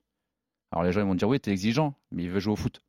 Alors 0.71 0.83
les 0.83 0.91
gens 0.91 1.01
ils 1.01 1.07
vont 1.07 1.15
dire 1.15 1.27
oui, 1.27 1.39
t'es 1.39 1.51
exigeant, 1.51 1.95
mais 2.11 2.23
il 2.23 2.29
veut 2.29 2.39
jouer 2.39 2.53
au 2.53 2.55
foot. 2.55 2.81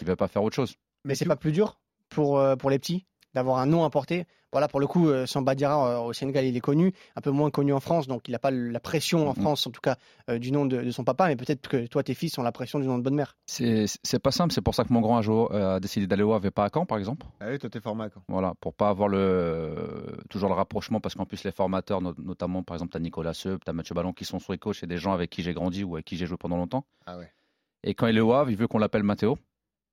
Il 0.00 0.06
veut 0.06 0.16
pas 0.16 0.28
faire 0.28 0.42
autre 0.42 0.54
chose. 0.54 0.76
Mais 1.04 1.14
c'est 1.14 1.24
pas 1.24 1.36
plus 1.36 1.52
dur 1.52 1.80
pour, 2.08 2.38
euh, 2.38 2.56
pour 2.56 2.70
les 2.70 2.78
petits? 2.78 3.06
D'avoir 3.36 3.58
un 3.58 3.66
nom 3.66 3.84
à 3.84 3.90
porter. 3.90 4.24
Voilà, 4.52 4.66
pour 4.68 4.80
le 4.80 4.86
coup, 4.86 5.08
euh, 5.08 5.26
Samba 5.26 5.54
Diarra 5.54 5.88
euh, 5.90 5.98
au 6.06 6.12
Sénégal, 6.14 6.46
il 6.46 6.56
est 6.56 6.60
connu, 6.60 6.92
un 7.16 7.20
peu 7.20 7.30
moins 7.30 7.50
connu 7.50 7.74
en 7.74 7.80
France, 7.80 8.06
donc 8.06 8.26
il 8.28 8.32
n'a 8.32 8.38
pas 8.38 8.50
la 8.50 8.80
pression 8.80 9.28
en 9.28 9.34
Mhm. 9.34 9.42
France, 9.42 9.66
en 9.66 9.70
tout 9.70 9.82
cas, 9.82 9.96
euh, 10.30 10.38
du 10.38 10.50
nom 10.52 10.64
de, 10.64 10.80
de 10.82 10.90
son 10.90 11.04
papa, 11.04 11.26
mais 11.28 11.36
peut-être 11.36 11.68
que 11.68 11.86
toi, 11.86 12.02
tes 12.02 12.14
fils 12.14 12.38
ont 12.38 12.42
la 12.42 12.52
pression 12.52 12.78
du 12.80 12.86
nom 12.86 12.96
de 12.96 13.02
bonne 13.02 13.14
mère. 13.16 13.36
C'est 13.46 13.86
pas 14.22 14.30
simple, 14.30 14.54
c'est 14.54 14.62
pour 14.62 14.74
ça 14.74 14.84
que 14.84 14.92
mon 14.94 15.02
grand 15.02 15.18
a, 15.18 15.20
joué- 15.22 15.48
a 15.54 15.78
décidé 15.80 16.06
d'aller 16.06 16.22
au 16.22 16.32
Havre 16.32 16.46
et 16.46 16.50
pas 16.50 16.64
à 16.64 16.70
Caen, 16.72 16.86
par 16.86 16.96
exemple. 16.96 17.26
Ah 17.40 17.48
oui, 17.50 17.58
toi 17.58 17.68
t'es 17.68 17.80
format 17.80 18.08
quand 18.08 18.22
Voilà, 18.28 18.54
pour 18.60 18.72
pas 18.72 18.88
avoir 18.88 19.08
le, 19.08 20.16
toujours 20.30 20.48
le 20.48 20.54
rapprochement, 20.54 21.00
parce 21.00 21.14
qu'en 21.14 21.26
plus, 21.26 21.44
les 21.44 21.52
formateurs, 21.52 22.00
no- 22.00 22.14
notamment, 22.16 22.62
par 22.62 22.76
exemple, 22.76 22.92
tu 22.92 22.96
as 22.96 23.00
Nicolas 23.00 23.34
Seup, 23.34 23.62
tu 23.64 23.68
as 23.70 23.74
Mathieu 23.74 23.94
Ballon, 23.94 24.14
qui 24.14 24.24
sont 24.24 24.38
sur 24.38 24.52
les 24.52 24.58
coachs, 24.58 24.76
c'est 24.76 24.86
des 24.86 24.96
gens 24.98 25.12
avec 25.12 25.28
qui 25.28 25.42
j'ai 25.42 25.52
grandi 25.52 25.84
ou 25.84 25.96
avec 25.96 26.06
qui 26.06 26.16
j'ai 26.16 26.24
joué 26.26 26.38
pendant 26.38 26.56
longtemps. 26.56 26.84
Ah 27.04 27.18
ouais. 27.18 27.30
Et 27.82 27.92
quand 27.94 28.06
il 28.06 28.16
est 28.16 28.20
au 28.20 28.32
Havre, 28.32 28.50
il 28.50 28.56
veut 28.56 28.68
qu'on 28.68 28.78
l'appelle 28.78 29.02
Matteo. 29.02 29.36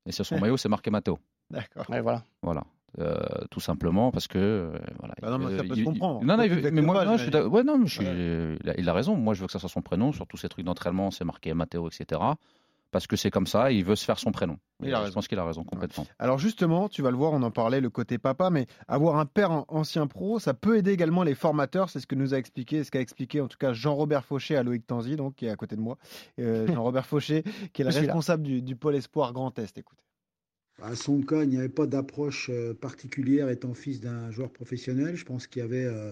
Et 0.06 0.12
sur 0.14 0.26
son 0.26 0.36
maillot, 0.40 0.56
c'est 0.58 0.70
marqué 0.70 0.90
Matteo. 0.92 1.20
D'accord. 1.50 1.86
Ouais, 1.90 2.02
voilà. 2.02 2.24
Voilà. 2.42 2.64
Euh, 3.00 3.16
tout 3.50 3.60
simplement 3.60 4.12
parce 4.12 4.28
que 4.28 4.38
euh, 4.38 4.72
voilà, 5.00 5.16
Bah 5.20 5.32
non, 5.32 5.40
mais 5.40 5.58
ça 5.58 5.64
peut 5.64 5.74
se 5.74 5.80
il- 5.80 5.84
comprendre. 5.84 6.20
il- 6.22 6.28
non, 6.28 6.38
non, 6.38 6.44
il 6.44 6.72
mais 6.72 6.82
moi, 6.84 7.04
non, 7.06 7.18
je 7.18 7.24
suis 7.24 7.36
ouais, 7.36 7.64
non, 7.64 7.80
mais 7.80 7.88
je 7.88 7.94
suis- 7.96 8.06
Ouais. 8.06 8.58
il, 8.64 8.70
a, 8.70 8.80
il 8.80 8.88
a 8.88 8.94
raison. 8.94 9.16
Moi, 9.16 9.34
je 9.34 9.42
veux 9.42 9.48
que 9.48 9.52
ça 9.52 9.58
soit 9.58 9.68
son 9.70 9.82
prénom. 9.82 10.12
Sur 10.12 10.28
tous 10.28 10.38
ces 10.38 10.48
trucs 10.48 10.64
d'entraînement, 10.64 11.10
c'est 11.10 11.26
marqué 11.26 11.54
Matteo, 11.56 11.88
etc. 11.90 12.22
Parce 12.92 13.08
que 13.08 13.16
c'est 13.16 13.32
comme 13.32 13.48
ça. 13.48 13.72
Il 13.72 13.84
veut 13.84 13.96
se 13.96 14.06
faire 14.06 14.20
son 14.20 14.32
prénom. 14.32 14.60
Il 14.84 14.92
je 14.92 14.96
raison. 14.96 15.14
pense 15.16 15.28
qu'il 15.28 15.40
a 15.40 15.44
raison 15.44 15.64
complètement. 15.64 16.06
Alors 16.20 16.38
justement, 16.38 16.88
tu 16.88 17.02
vas 17.02 17.10
le 17.10 17.18
voir, 17.18 17.34
on 17.34 17.42
en 17.42 17.50
parlait, 17.50 17.82
le 17.82 17.90
côté 17.90 18.20
papa, 18.20 18.52
mais 18.52 18.68
avoir 18.88 19.18
un 19.18 19.26
père 19.26 19.50
en- 19.50 19.66
ancien 19.70 20.06
pro, 20.06 20.38
ça 20.38 20.54
peut 20.54 20.78
aider 20.78 20.92
également 20.92 21.24
les 21.24 21.34
formateurs. 21.34 21.90
C'est 21.90 22.00
ce 22.00 22.06
que 22.06 22.14
nous 22.14 22.36
a 22.36 22.38
expliqué, 22.38 22.84
ce 22.84 22.92
qu'a 22.92 23.02
expliqué 23.02 23.42
en 23.42 23.48
tout 23.48 23.58
cas 23.58 23.74
Jean-Robert 23.74 24.24
Fauché 24.24 24.56
à 24.56 24.62
Loïc 24.62 24.86
Tanzi, 24.86 25.16
donc 25.16 25.34
qui 25.34 25.48
est 25.48 25.50
à 25.50 25.56
côté 25.56 25.76
de 25.76 25.82
moi. 25.82 25.98
Euh, 26.40 26.68
Jean-Robert 26.84 27.08
Fauché, 27.08 27.42
qui 27.74 27.82
est 27.82 27.86
le 27.86 27.90
responsable 27.92 28.44
du, 28.44 28.62
du 28.62 28.76
pôle 28.76 28.94
espoir 28.96 29.34
Grand 29.34 29.58
Est. 29.58 29.76
Écoutez. 29.80 30.04
À 30.82 30.96
son 30.96 31.22
cas, 31.22 31.44
il 31.44 31.50
n'y 31.50 31.58
avait 31.58 31.70
pas 31.70 31.86
d'approche 31.88 32.50
euh, 32.52 32.74
particulière 32.74 33.50
étant 33.50 33.74
fils 33.74 34.02
d'un 34.02 34.32
joueur 34.32 34.50
professionnel. 34.50 35.16
Je 35.16 35.24
pense 35.24 35.46
qu'il 35.46 35.62
y 35.62 35.64
avait, 35.64 35.86
euh, 35.86 36.12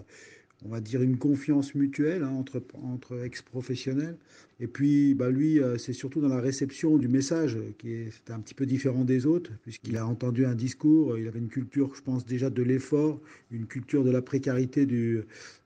on 0.63 0.69
va 0.69 0.80
dire, 0.81 1.02
une 1.02 1.18
confiance 1.18 1.74
mutuelle 1.74 2.24
hein, 2.24 2.44
entre, 2.84 3.24
ex-professionnels. 3.24 4.18
Et 4.60 4.68
puis, 4.68 5.16
bah, 5.16 5.31
lui, 5.31 5.60
euh, 5.60 5.78
c'est 5.78 5.94
surtout 5.94 6.22
dans 6.22 6.28
la 6.28 6.40
réception 6.40 6.98
du 6.98 7.08
message 7.08 7.58
qui 7.80 7.92
est 7.92 8.30
un 8.30 8.40
petit 8.40 8.54
peu 8.54 8.68
différent 8.68 9.04
des 9.04 9.25
autres, 9.25 9.52
puisqu'il 9.63 9.98
a 9.98 10.06
entendu 10.06 10.46
un 10.46 10.56
discours, 10.56 11.18
il 11.18 11.28
avait 11.28 11.40
une 11.40 11.50
culture, 11.50 11.96
je 11.96 12.02
pense, 12.02 12.25
déjà 12.25 12.52
de 12.52 12.62
l'effort, 12.62 13.19
une 13.50 13.66
culture 13.66 14.04
de 14.04 14.12
la 14.12 14.22
précarité 14.22 14.86
du, 14.86 15.22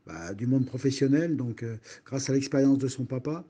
bah, 0.07 0.33
du 0.33 0.47
monde 0.47 0.65
professionnel. 0.65 1.35
Donc, 1.35 1.65
grâce 2.05 2.29
à 2.29 2.33
l'expérience 2.33 2.77
de 2.77 2.87
son 2.87 3.03
papa, 3.03 3.45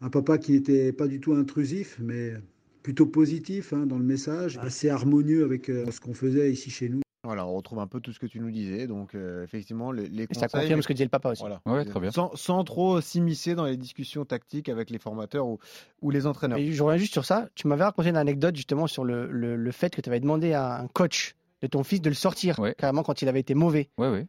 un 0.00 0.10
papa 0.10 0.38
qui 0.38 0.52
n'était 0.52 0.92
pas 0.92 1.06
du 1.06 1.20
tout 1.20 1.34
intrusif, 1.34 1.98
mais 2.00 2.34
plutôt 2.82 3.06
positif 3.06 3.72
hein, 3.72 3.86
dans 3.86 3.98
le 3.98 4.04
message, 4.04 4.58
assez 4.58 4.88
harmonieux 4.90 5.44
avec 5.44 5.68
euh, 5.68 5.90
ce 5.90 6.00
qu'on 6.00 6.14
faisait 6.14 6.50
ici 6.52 6.70
chez 6.70 6.88
nous. 6.88 7.00
Voilà, 7.24 7.46
on 7.46 7.54
retrouve 7.54 7.80
un 7.80 7.86
peu 7.88 8.00
tout 8.00 8.12
ce 8.12 8.18
que 8.20 8.26
tu 8.26 8.38
nous 8.40 8.50
disais. 8.50 8.86
Donc 8.86 9.14
euh, 9.14 9.42
effectivement, 9.42 9.90
les, 9.92 10.08
les 10.08 10.22
Et 10.22 10.26
conseils. 10.28 10.48
ça 10.48 10.48
confirme 10.48 10.80
ce 10.82 10.88
que 10.88 10.92
disait 10.92 11.04
le 11.04 11.10
papa 11.10 11.30
aussi. 11.30 11.40
Voilà. 11.42 11.60
Ouais, 11.66 11.84
très 11.84 12.00
bien. 12.00 12.10
Sans, 12.10 12.34
sans 12.36 12.62
trop 12.64 13.00
s'immiscer 13.00 13.54
dans 13.54 13.64
les 13.64 13.76
discussions 13.76 14.24
tactiques 14.24 14.68
avec 14.68 14.88
les 14.90 14.98
formateurs 14.98 15.46
ou, 15.46 15.58
ou 16.00 16.10
les 16.10 16.26
entraîneurs. 16.26 16.58
Et 16.58 16.72
je 16.72 16.82
reviens 16.82 16.96
juste 16.98 17.12
sur 17.12 17.24
ça. 17.24 17.48
Tu 17.54 17.66
m'avais 17.66 17.82
raconté 17.84 18.08
une 18.10 18.16
anecdote 18.16 18.54
justement 18.56 18.86
sur 18.86 19.04
le, 19.04 19.28
le, 19.30 19.56
le 19.56 19.72
fait 19.72 19.94
que 19.94 20.00
tu 20.00 20.08
avais 20.08 20.20
demandé 20.20 20.52
à 20.52 20.80
un 20.80 20.86
coach 20.86 21.34
de 21.60 21.66
ton 21.66 21.82
fils 21.82 22.00
de 22.00 22.08
le 22.08 22.14
sortir 22.14 22.58
Ouais. 22.60 22.74
carrément 22.78 23.02
quand 23.02 23.20
il 23.20 23.28
avait 23.28 23.40
été 23.40 23.54
mauvais. 23.54 23.90
Oui, 23.98 24.06
oui. 24.08 24.20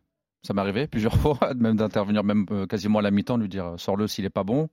Ça 0.44 0.53
m'est 0.53 0.62
arrivé 0.62 0.88
plusieurs 0.88 1.15
fois, 1.18 1.38
même 1.56 1.75
d'intervenir 1.75 2.24
même 2.24 2.46
euh, 2.50 2.65
quasiment 2.65 3.00
à 3.00 3.01
la 3.03 3.12
mi-temps, 3.12 3.38
de 3.38 3.44
lui 3.44 3.50
dire 3.50 3.75
sors-le 3.77 4.08
s'il 4.08 4.24
n'est 4.24 4.29
pas 4.32 4.44
bon. 4.44 4.68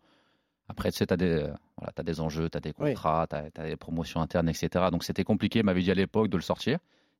Après, 0.68 0.90
tu 0.90 0.98
sais, 0.98 1.06
tu 1.06 1.14
as, 1.14 1.16
euh, 1.22 1.52
voilà, 1.76 1.92
t'as 1.94 2.02
des 2.02 2.20
enjeux, 2.20 2.50
tu 2.50 2.56
as 2.58 2.60
des 2.60 2.72
Oui. 2.78 2.90
contrats, 2.94 3.26
tu 3.28 3.36
as, 3.36 3.50
des 3.68 3.76
promotions 3.76 4.20
internes, 4.20 4.48
etc. 4.48 4.86
Donc 4.90 5.04
c'était 5.04 5.24
compliqué, 5.24 5.60
il 5.60 5.64
m'avait 5.64 5.82
dit 5.82 5.90
à 5.90 5.94
l'époque 5.94 6.28
de 6.28 6.36
le 6.36 6.42
sortir. 6.42 6.78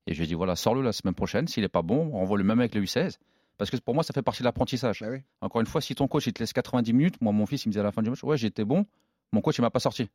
Et 0.08 0.14
je 0.14 0.18
lui 0.18 0.24
ai 0.24 0.26
dit 0.28 0.34
voilà, 0.34 0.56
sors-le 0.56 0.82
la 0.82 0.92
semaine 0.92 1.14
prochaine. 1.14 1.46
S'il 1.48 1.62
n'est 1.62 1.68
pas 1.68 1.82
bon, 1.82 2.10
on 2.12 2.18
renvoie 2.18 2.38
le 2.38 2.44
même 2.44 2.58
avec 2.60 2.74
le 2.74 2.82
U16. 2.82 3.18
Parce 3.58 3.70
que 3.70 3.76
pour 3.78 3.94
moi, 3.94 4.02
ça 4.04 4.12
fait 4.12 4.22
partie 4.22 4.40
de 4.42 4.44
l'apprentissage. 4.44 5.00
Bah 5.00 5.08
oui. 5.10 5.18
Encore 5.40 5.60
une 5.60 5.66
fois, 5.66 5.80
si 5.80 5.94
ton 5.94 6.08
coach 6.08 6.26
il 6.26 6.32
te 6.32 6.40
laisse 6.42 6.52
90 6.52 6.92
minutes, 6.92 7.20
moi, 7.20 7.32
mon 7.32 7.46
fils, 7.46 7.64
il 7.64 7.68
me 7.68 7.72
disait 7.72 7.80
à 7.80 7.84
la 7.84 7.92
fin 7.92 8.02
du 8.02 8.10
match 8.10 8.22
ouais, 8.24 8.36
j'étais 8.36 8.64
bon, 8.64 8.84
mon 9.32 9.40
coach, 9.40 9.58
il 9.58 9.62
m'a 9.62 9.70
pas 9.70 9.80
sorti. 9.80 10.08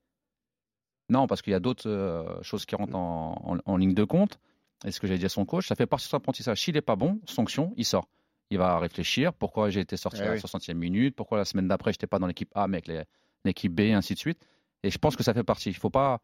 Non, 1.09 1.27
parce 1.27 1.41
qu'il 1.41 1.51
y 1.51 1.55
a 1.55 1.59
d'autres 1.59 1.89
euh, 1.89 2.41
choses 2.41 2.65
qui 2.65 2.75
rentrent 2.75 2.95
en, 2.95 3.41
en- 3.45 3.57
en 3.65 3.77
ligne 3.77 3.93
de 3.93 4.03
compte. 4.03 4.39
Et 4.85 4.91
ce 4.91 4.99
que 4.99 5.07
j'ai 5.07 5.17
dit 5.17 5.25
à 5.25 5.29
son 5.29 5.45
coach, 5.45 5.67
ça 5.67 5.75
fait 5.75 5.85
partie 5.85 6.05
de 6.05 6.09
son 6.09 6.17
apprentissage. 6.17 6.61
S'il 6.61 6.73
n'est 6.75 6.81
pas 6.81 6.95
bon, 6.95 7.19
sanction, 7.25 7.73
il 7.77 7.85
sort. 7.85 8.07
Il 8.51 8.57
va 8.59 8.77
réfléchir 8.79 9.33
pourquoi 9.33 9.69
j'ai 9.69 9.79
été 9.79 9.97
sorti 9.97 10.19
Eh 10.21 10.23
à 10.23 10.27
la 10.27 10.33
oui. 10.33 10.39
60e 10.39 10.73
minute, 10.75 11.15
pourquoi 11.15 11.37
la 11.39 11.45
semaine 11.45 11.67
d'après, 11.67 11.91
je 11.91 11.95
n'étais 11.95 12.07
pas 12.07 12.19
dans 12.19 12.27
l'équipe 12.27 12.51
A, 12.53 12.67
mais 12.67 12.77
avec 12.85 13.07
l'équipe 13.45 13.73
B, 13.73 13.79
et 13.79 13.93
ainsi 13.93 14.13
de 14.13 14.19
suite? 14.19 14.39
Et 14.83 14.91
je 14.91 14.97
pense 14.97 15.15
que 15.15 15.23
ça 15.23 15.33
fait 15.33 15.43
partie. 15.43 15.69
Il 15.69 15.75
faut 15.75 15.89
pas. 15.89 16.19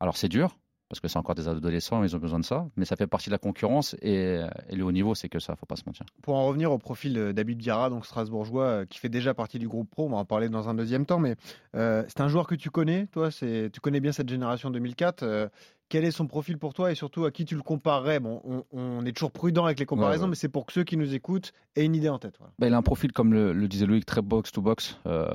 Alors, 0.00 0.16
c'est 0.16 0.28
dur, 0.28 0.58
parce 0.88 1.00
que 1.00 1.08
c'est 1.08 1.18
encore 1.18 1.34
des 1.34 1.48
adolescents, 1.48 2.02
ils 2.04 2.14
ont 2.14 2.18
besoin 2.18 2.38
de 2.38 2.44
ça, 2.44 2.66
mais 2.76 2.84
ça 2.84 2.96
fait 2.96 3.06
partie 3.06 3.28
de 3.28 3.32
la 3.34 3.38
concurrence. 3.38 3.94
Et, 4.02 4.40
et 4.68 4.76
le 4.76 4.84
haut 4.84 4.92
niveau, 4.92 5.14
c'est 5.14 5.28
que 5.28 5.38
ça, 5.38 5.56
faut 5.56 5.66
pas 5.66 5.76
se 5.76 5.84
mentir. 5.86 6.04
Pour 6.22 6.34
en 6.36 6.46
revenir 6.46 6.70
au 6.72 6.78
profil 6.78 7.32
d'Abib 7.32 7.58
Diarra, 7.58 7.90
donc 7.90 8.04
strasbourgeois, 8.06 8.64
euh, 8.64 8.84
qui 8.84 8.98
fait 8.98 9.08
déjà 9.08 9.32
partie 9.34 9.58
du 9.58 9.68
groupe 9.68 9.88
pro, 9.90 10.06
on 10.06 10.10
va 10.10 10.16
en 10.18 10.24
parler 10.24 10.48
dans 10.48 10.68
un 10.68 10.74
deuxième 10.74 11.06
temps, 11.06 11.18
mais 11.18 11.36
euh, 11.76 12.02
c'est 12.08 12.20
un 12.20 12.28
joueur 12.28 12.46
que 12.46 12.54
tu 12.54 12.70
connais, 12.70 13.06
toi, 13.06 13.30
tu 13.30 13.80
connais 13.80 14.00
bien 14.00 14.12
cette 14.12 14.28
génération 14.28 14.70
2004. 14.70 15.22
euh, 15.22 15.48
quel 15.88 16.04
est 16.04 16.10
son 16.10 16.26
profil 16.26 16.58
pour 16.58 16.74
toi 16.74 16.90
et 16.90 16.94
surtout 16.94 17.24
à 17.24 17.30
qui 17.30 17.44
tu 17.44 17.54
le 17.54 17.62
comparerais? 17.62 18.18
Bon, 18.20 18.40
on, 18.44 18.64
on 18.72 19.06
est 19.06 19.12
toujours 19.12 19.30
prudent 19.30 19.64
avec 19.64 19.78
les 19.78 19.86
comparaisons, 19.86 20.24
ouais. 20.24 20.30
mais 20.30 20.34
c'est 20.34 20.48
pour 20.48 20.66
que 20.66 20.72
ceux 20.72 20.82
qui 20.84 20.96
nous 20.96 21.14
écoutent 21.14 21.52
aient 21.76 21.84
une 21.84 21.94
idée 21.94 22.08
en 22.08 22.18
tête. 22.18 22.34
voilà. 22.38 22.52
Bah, 22.58 22.66
il 22.66 22.74
a 22.74 22.76
un 22.76 22.82
profil, 22.82 23.12
comme 23.12 23.32
le, 23.32 23.52
le 23.52 23.68
disait 23.68 23.86
Loïc, 23.86 24.04
très 24.04 24.20
box-to-box. 24.22 24.98
Euh, 25.06 25.26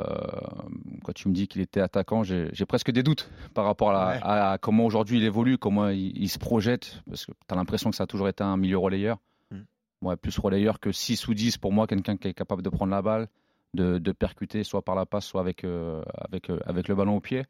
quand 1.04 1.14
tu 1.14 1.30
me 1.30 1.34
dis 1.34 1.48
qu'il 1.48 1.62
était 1.62 1.82
attaquant, 1.82 2.24
j'ai 2.24 2.66
presque 2.68 2.92
des 2.92 3.04
doutes 3.04 3.30
par 3.54 3.66
rapport 3.66 3.92
à, 3.92 3.94
la- 3.94 4.12
Ouais. 4.12 4.20
à- 4.24 4.52
à 4.54 4.58
comment 4.58 4.86
aujourd'hui 4.86 5.18
il 5.20 5.24
évolue, 5.24 5.58
comment 5.58 5.88
il, 5.90 6.18
il 6.18 6.30
se 6.30 6.40
projette, 6.40 7.02
parce 7.08 7.26
que 7.26 7.32
tu 7.32 7.54
as 7.54 7.56
l'impression 7.56 7.90
que 7.90 7.96
ça 7.96 8.04
a 8.04 8.08
toujours 8.08 8.28
été 8.28 8.44
un 8.44 8.58
milieu 8.58 8.78
relayeur. 8.78 9.18
Mm. 9.52 9.62
ouais, 10.08 10.16
plus 10.18 10.38
relayeur 10.38 10.80
que 10.80 10.92
6 10.92 11.28
ou 11.28 11.34
10 11.34 11.58
pour 11.58 11.72
moi, 11.72 11.88
quelqu'un 11.88 12.18
qui 12.18 12.28
est 12.28 12.34
capable 12.34 12.62
de 12.62 12.70
prendre 12.70 12.92
la 12.92 13.02
balle, 13.02 13.28
de, 13.74 14.00
de 14.00 14.12
percuter 14.12 14.64
soit 14.66 14.82
par 14.82 14.96
la 14.96 15.06
passe, 15.06 15.26
soit 15.26 15.40
avec, 15.40 15.64
euh, 15.64 16.02
avec, 16.16 16.50
euh, 16.50 16.60
avec 16.66 16.88
le 16.90 16.96
ballon 16.96 17.16
au 17.16 17.22
pied. 17.22 17.46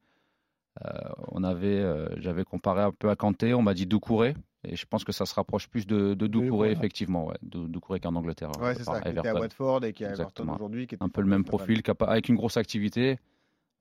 Euh, 0.86 0.90
on 1.28 1.44
avait, 1.44 1.80
euh, 1.80 2.08
j'avais 2.18 2.44
comparé 2.44 2.82
un 2.82 2.92
peu 2.92 3.10
à 3.10 3.16
Kanté, 3.16 3.54
on 3.54 3.62
m'a 3.62 3.74
dit 3.74 3.86
Doucouré, 3.86 4.36
et 4.64 4.76
je 4.76 4.86
pense 4.86 5.04
que 5.04 5.12
ça 5.12 5.26
se 5.26 5.36
rapproche 5.36 5.68
plus 5.68 5.86
de, 5.86 6.14
de 6.14 6.28
Doucouré, 6.28 6.72
effectivement, 6.72 7.28
ouais, 7.28 7.36
Doucouré 7.42 8.00
qu'en 8.00 8.16
Angleterre. 8.16 8.52
Ouais, 8.60 8.70
euh, 8.70 8.74
c'est 8.78 8.86
ça, 8.86 9.02
qui 9.02 9.10
était 9.10 9.28
à. 9.28 9.36
Watford 9.36 9.84
et 9.84 9.94
qui 9.94 10.04
est 10.04 10.08
à 10.08 10.10
Everton 10.12 10.24
Exactement. 10.24 10.56
aujourd'hui. 10.56 10.88
Un 11.00 11.10
peu 11.10 11.22
le 11.22 11.28
même 11.28 11.44
profil, 11.44 11.82
avec 12.00 12.30
une 12.30 12.36
grosse 12.36 12.58
activité, 12.58 13.20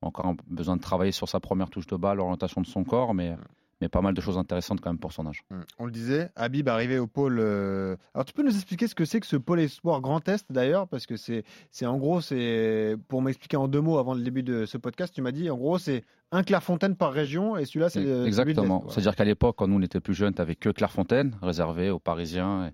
encore 0.02 0.34
besoin 0.48 0.76
de 0.76 0.82
travailler 0.82 1.12
sur 1.12 1.28
sa 1.28 1.38
première 1.38 1.70
touche 1.70 1.86
de 1.86 1.96
balle, 1.96 2.18
l'orientation 2.18 2.60
de 2.60 2.66
son 2.66 2.82
corps, 2.82 3.14
mais, 3.14 3.36
mais 3.80 3.88
pas 3.88 4.00
mal 4.00 4.14
de 4.14 4.20
choses 4.20 4.38
intéressantes 4.38 4.80
quand 4.80 4.90
même 4.90 4.98
pour 4.98 5.12
son 5.12 5.26
âge. 5.26 5.42
Mm. 5.50 5.60
On 5.78 5.84
le 5.86 5.90
disait, 5.90 6.30
Habib 6.36 6.68
arrivé 6.68 6.98
au 6.98 7.06
pôle. 7.06 7.38
euh, 7.40 7.96
Alors 8.14 8.24
tu 8.24 8.32
peux 8.32 8.42
nous 8.42 8.54
expliquer 8.54 8.86
ce 8.88 8.94
que 8.94 9.04
c'est 9.04 9.20
que 9.20 9.26
ce 9.26 9.36
pôle 9.36 9.60
espoir 9.60 10.00
Grand 10.00 10.26
Est 10.28 10.44
d'ailleurs, 10.50 10.88
parce 10.88 11.06
que 11.06 11.16
c'est, 11.16 11.44
en 11.84 11.96
gros, 11.96 12.20
c'est 12.20 12.96
pour 13.08 13.22
m'expliquer 13.22 13.56
en 13.56 13.68
deux 13.68 13.80
mots 13.80 13.98
avant 13.98 14.14
le 14.14 14.22
début 14.22 14.42
de 14.42 14.66
ce 14.66 14.78
podcast, 14.78 15.14
tu 15.14 15.22
m'as 15.22 15.32
dit 15.32 15.50
en 15.50 15.56
gros 15.56 15.78
c'est 15.78 16.04
un 16.32 16.42
Clairefontaine 16.42 16.96
par 16.96 17.12
région 17.12 17.56
et 17.56 17.64
celui-là 17.64 17.90
c'est 17.90 18.04
de 18.04 18.26
Exactement. 18.26 18.84
C'est-à-dire 18.88 19.16
qu'à 19.16 19.24
l'époque, 19.24 19.56
quand 19.58 19.66
nous 19.66 19.76
on 19.76 19.82
était 19.82 20.00
plus 20.00 20.14
jeunes, 20.14 20.34
tu 20.34 20.40
n'avais 20.40 20.54
que 20.54 20.68
Clairefontaine, 20.68 21.36
réservé 21.42 21.90
aux 21.90 21.98
Parisiens, 21.98 22.68
et 22.68 22.72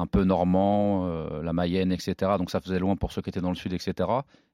un 0.00 0.06
peu 0.06 0.22
normand, 0.22 1.06
euh, 1.08 1.42
la 1.42 1.52
Mayenne, 1.52 1.92
etc. 1.92 2.14
Donc 2.38 2.50
ça 2.50 2.60
faisait 2.60 2.78
loin 2.78 2.96
pour 2.96 3.12
ceux 3.12 3.20
qui 3.20 3.30
étaient 3.30 3.40
dans 3.40 3.50
le 3.50 3.56
sud, 3.56 3.72
etc. 3.72 4.08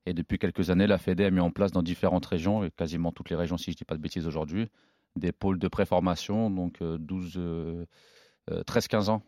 Et 0.07 0.14
depuis 0.14 0.38
quelques 0.38 0.71
années, 0.71 0.87
la 0.87 0.99
Fédé 0.99 1.25
a 1.26 1.31
mis 1.31 1.41
en 1.41 1.50
place 1.50 1.71
dans 1.71 1.83
différentes 1.83 2.25
régions, 2.26 2.64
et 2.64 2.71
quasiment 2.71 3.12
toutes 3.12 3.31
les 3.31 3.37
régions, 3.37 3.59
si 3.59 3.67
je 3.67 3.71
ne 3.73 3.76
dis 3.76 3.85
pas 3.85 3.95
de 3.95 4.00
bêtises 4.00 4.26
aujourd'hui, 4.26 4.69
des 5.16 5.33
pôles 5.33 5.59
de 5.59 5.68
préformation, 5.68 6.50
donc 6.50 6.83
euh, 6.83 6.99
12, 6.99 7.35
euh, 7.37 7.87
euh, 8.50 8.62
13-15 8.64 9.11
ans. 9.11 9.23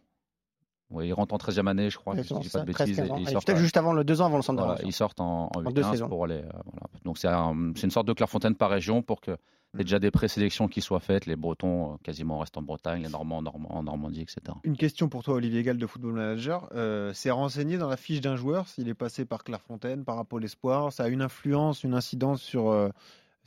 Ils 1.01 1.13
rentrent 1.13 1.35
en 1.35 1.39
13e 1.39 1.67
année, 1.67 1.91
je 1.91 1.99
crois, 1.99 2.15
si 2.17 2.29
je 2.29 2.35
ne 2.35 2.39
dis 2.41 2.49
pas 2.49 2.61
de 2.61 2.71
Ça, 2.73 2.85
13, 2.85 2.87
bêtises. 2.89 2.97
15 2.99 3.09
et 3.09 3.11
ans. 3.11 3.17
ils 3.19 3.29
sortent 3.31 3.57
juste 3.57 3.77
avant 3.77 3.93
le 3.93 4.05
deux 4.05 4.21
ans 4.21 4.27
avant 4.27 4.37
le 4.37 4.43
centre 4.43 4.63
voilà, 4.65 4.81
ils 4.85 4.93
sortent 4.93 5.21
en, 5.21 5.47
en 5.53 5.65
En 5.65 5.71
deux 5.73 5.83
8-15 5.83 5.91
saisons. 5.91 6.09
pour 6.09 6.25
aller. 6.25 6.35
euh, 6.37 6.49
voilà. 6.65 6.87
Donc 7.05 7.19
c'est 7.19 7.27
un- 7.29 7.73
c'est 7.75 7.83
une 7.85 7.91
sorte 7.91 8.07
de 8.07 8.13
Clairefontaine 8.13 8.55
par 8.55 8.71
région 8.71 9.03
pour 9.03 9.21
que 9.21 9.37
il 9.75 9.79
y 9.79 9.81
ait 9.81 9.85
déjà 9.85 9.99
des 9.99 10.13
présélections 10.13 10.69
qui 10.69 10.81
soient 10.81 11.01
faites. 11.01 11.27
Les 11.27 11.35
Bretons 11.35 11.95
euh, 11.95 11.97
quasiment 12.05 12.39
restent 12.39 12.57
en 12.57 12.63
Bretagne, 12.63 13.03
les 13.03 13.09
Normands 13.09 13.39
en, 13.39 13.43
Norm- 13.43 13.67
en 13.69 13.83
Normandie, 13.83 14.21
etc. 14.23 14.41
Une 14.63 14.77
question 14.77 15.09
pour 15.09 15.25
toi, 15.25 15.35
Olivier 15.35 15.65
Gall 15.65 15.77
de 15.77 15.87
Football 15.89 16.13
Manager. 16.15 16.69
Euh, 16.73 17.11
c'est 17.15 17.33
renseigné 17.33 17.77
dans 17.79 17.89
la 17.89 17.97
fiche 17.97 18.21
d'un 18.21 18.37
joueur 18.37 18.69
s'il 18.69 18.89
est 18.89 18.95
passé 18.95 19.25
par 19.25 19.43
Clairefontaine, 19.43 20.05
par 20.05 20.19
Apôle 20.19 20.45
Espoir? 20.45 20.93
Ça 20.93 21.03
a 21.05 21.09
une 21.09 21.21
influence, 21.21 21.83
une 21.83 21.95
incidence 21.95 22.41
sur 22.43 22.71
euh, 22.71 22.89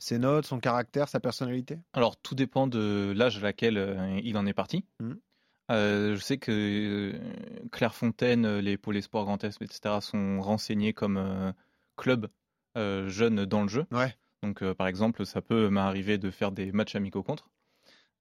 ses 0.00 0.18
notes, 0.18 0.46
son 0.46 0.58
caractère, 0.58 1.08
sa 1.08 1.20
personnalité? 1.20 1.78
Alors, 1.92 2.16
tout 2.16 2.34
dépend 2.34 2.66
de 2.66 3.12
l'âge 3.14 3.38
à 3.38 3.40
laquelle 3.40 3.78
euh, 3.78 4.20
il 4.24 4.36
en 4.36 4.46
est 4.46 4.52
parti. 4.52 4.84
Mhm. 4.98 5.20
Euh, 5.70 6.16
je 6.16 6.20
sais 6.20 6.38
que 6.38 6.50
euh, 6.50 7.68
Clairefontaine, 7.70 8.58
les 8.58 8.76
Pôles 8.76 8.96
Espoirs 8.96 9.24
Grand 9.24 9.44
Est, 9.44 9.62
etc., 9.62 10.00
sont 10.00 10.40
renseignés 10.40 10.92
comme 10.92 11.16
euh, 11.16 11.52
club 11.96 12.28
euh, 12.76 13.08
jeune 13.08 13.44
dans 13.44 13.62
le 13.62 13.68
jeu. 13.68 13.86
Ouais. 13.92 14.16
Donc, 14.42 14.64
par 14.72 14.86
exemple, 14.86 15.26
ça 15.26 15.42
peut 15.42 15.68
m'arriver 15.68 16.16
de 16.18 16.30
faire 16.30 16.50
des 16.50 16.72
matchs 16.72 16.96
amicaux 16.96 17.22
contre, 17.22 17.50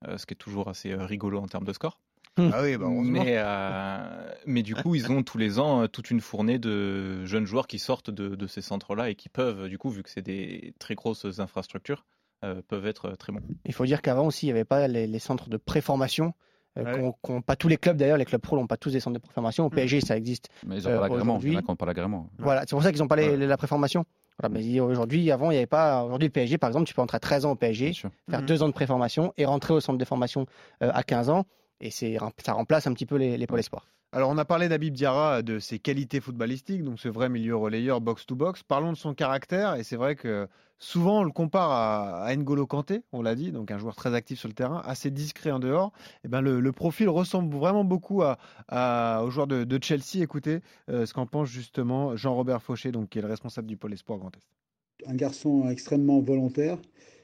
ce 0.05 0.25
qui 0.25 0.33
est 0.33 0.37
toujours 0.37 0.67
assez 0.67 0.93
rigolo 0.93 1.39
en 1.39 1.47
termes 1.47 1.63
de 1.63 1.71
score. 1.71 2.01
Ah 2.37 2.61
oui, 2.63 2.77
bah 2.77 2.85
heureusement. 2.85 3.01
Mais, 3.23 3.35
euh, 3.37 4.31
mais 4.45 4.63
du 4.63 4.75
coup, 4.75 4.95
ils 4.95 5.11
ont 5.11 5.23
tous 5.23 5.37
les 5.37 5.59
ans 5.59 5.83
euh, 5.83 5.87
toute 5.87 6.09
une 6.09 6.21
fournée 6.21 6.57
de 6.59 7.25
jeunes 7.25 7.45
joueurs 7.45 7.67
qui 7.67 7.79
sortent 7.79 8.09
de, 8.11 8.35
de 8.35 8.47
ces 8.47 8.61
centres-là 8.61 9.09
et 9.09 9.15
qui 9.15 9.27
peuvent, 9.29 9.67
du 9.67 9.77
coup, 9.77 9.89
vu 9.89 10.03
que 10.03 10.09
c'est 10.09 10.21
des 10.21 10.73
très 10.79 10.95
grosses 10.95 11.39
infrastructures, 11.39 12.05
euh, 12.45 12.61
peuvent 12.67 12.85
être 12.87 13.11
très 13.17 13.33
bons. 13.33 13.41
Il 13.65 13.73
faut 13.73 13.85
dire 13.85 14.01
qu'avant 14.01 14.25
aussi, 14.27 14.45
il 14.45 14.49
n'y 14.49 14.51
avait 14.53 14.63
pas 14.65 14.87
les, 14.87 15.05
les 15.07 15.19
centres 15.19 15.49
de 15.49 15.57
préformation. 15.57 16.33
euh, 16.77 17.11
Ouais. 17.27 17.41
pas 17.45 17.55
tous 17.57 17.67
les 17.67 17.75
clubs 17.77 17.97
d'ailleurs, 17.97 18.17
les 18.17 18.25
clubs 18.25 18.39
pro 18.39 18.55
n'ont 18.55 18.67
pas 18.67 18.77
tous 18.77 18.91
des 18.91 18.99
centres 19.01 19.15
de 19.15 19.21
préformation. 19.21 19.65
Au 19.65 19.69
Mm. 19.69 19.75
PSG, 19.75 20.01
ça 20.01 20.15
existe. 20.15 20.47
Mais 20.65 20.77
ils 20.77 20.83
n'ont 20.83 20.91
Euh, 20.91 20.95
pas 20.95 21.01
l'agrément. 21.09 21.09
Il 21.09 21.17
y 21.17 21.21
en 21.21 21.35
aujourd'hui- 21.35 21.57
a 21.57 21.61
qui 21.61 21.67
n'ont 21.67 21.75
pas 21.75 21.85
l'agrément. 21.87 22.29
Voilà, 22.37 22.61
c'est 22.61 22.69
pour 22.69 22.83
ça 22.83 22.91
qu'ils 22.91 23.01
n'ont 23.01 23.07
pas 23.09 23.15
les- 23.17 23.29
Ouais. 23.29 23.37
les- 23.37 23.47
la 23.47 23.57
préformation. 23.57 24.05
Voilà, 24.39 24.53
mais 24.57 24.79
aujourd'hui, 24.79 25.29
avant, 25.31 25.47
il 25.51 25.55
n'y 25.55 25.57
avait 25.57 25.65
pas. 25.65 26.03
Aujourd'hui, 26.05 26.27
le 26.29 26.31
PSG, 26.31 26.57
par 26.57 26.69
exemple, 26.69 26.85
tu 26.87 26.93
peux 26.93 27.01
entrer 27.01 27.17
à 27.17 27.19
13 27.19 27.43
ans 27.45 27.51
au 27.51 27.55
PSG, 27.55 27.91
faire 27.93 28.11
Mhm. 28.29 28.45
deux 28.45 28.63
ans 28.63 28.67
de 28.67 28.73
préformation 28.73 29.33
et 29.35 29.43
rentrer 29.43 29.73
au 29.73 29.81
centre 29.81 29.97
de 29.97 30.05
formation 30.05 30.45
euh, 30.81 30.89
à 30.93 31.03
15 31.03 31.29
ans. 31.29 31.45
Et 31.81 31.91
c'est, 31.91 32.17
ça 32.43 32.53
remplace 32.53 32.87
un 32.87 32.93
petit 32.93 33.05
peu 33.05 33.15
les, 33.15 33.37
les 33.37 33.47
pôles 33.47 33.59
espoirs. 33.59 33.87
Alors, 34.11 34.31
on 34.31 34.37
a 34.39 34.45
parlé 34.45 34.69
d'Habib 34.69 34.93
Diarra, 34.93 35.43
de 35.43 35.59
ses 35.59 35.77
qualités 35.77 36.19
footballistiques, 36.19 36.83
donc 36.83 36.99
ce 36.99 37.09
vrai 37.09 37.29
milieu 37.29 37.55
relayeur 37.55 38.01
box-to-box. 38.01 38.63
Parlons 38.63 38.91
de 38.91 38.97
son 38.97 39.13
caractère, 39.13 39.75
et 39.75 39.83
c'est 39.83 39.97
vrai 39.97 40.15
que 40.15 40.47
souvent 40.79 41.19
on 41.19 41.23
le 41.23 41.31
compare 41.31 41.69
à, 41.69 42.23
à 42.23 42.35
N'Golo 42.35 42.65
Kanté, 42.65 43.03
on 43.11 43.21
l'a 43.21 43.35
dit, 43.35 43.51
donc 43.51 43.69
un 43.69 43.77
joueur 43.77 43.95
très 43.95 44.15
actif 44.15 44.39
sur 44.39 44.47
le 44.47 44.55
terrain, 44.55 44.81
assez 44.83 45.11
discret 45.11 45.51
en 45.51 45.59
dehors. 45.59 45.91
Et 46.23 46.27
ben 46.27 46.41
le, 46.41 46.59
le 46.59 46.71
profil 46.71 47.07
ressemble 47.07 47.55
vraiment 47.55 47.83
beaucoup 47.83 48.23
à, 48.23 48.39
à- 48.67 49.21
au 49.23 49.29
joueur 49.29 49.45
de, 49.45 49.63
de 49.63 49.79
Chelsea. 49.83 50.23
Écoutez 50.23 50.61
euh, 50.89 51.05
ce 51.05 51.13
qu'en 51.13 51.27
pense 51.27 51.47
justement 51.47 52.15
Jean-Robert 52.15 52.63
Fauché, 52.63 52.91
donc, 52.91 53.09
qui 53.09 53.19
est 53.19 53.21
le 53.21 53.27
responsable 53.27 53.67
du 53.67 53.77
pôle 53.77 53.93
Espoir 53.93 54.17
Grand 54.17 54.35
Est. 54.35 55.05
un 55.07 55.15
garçon 55.15 55.69
extrêmement 55.69 56.19
volontaire, 56.19 56.77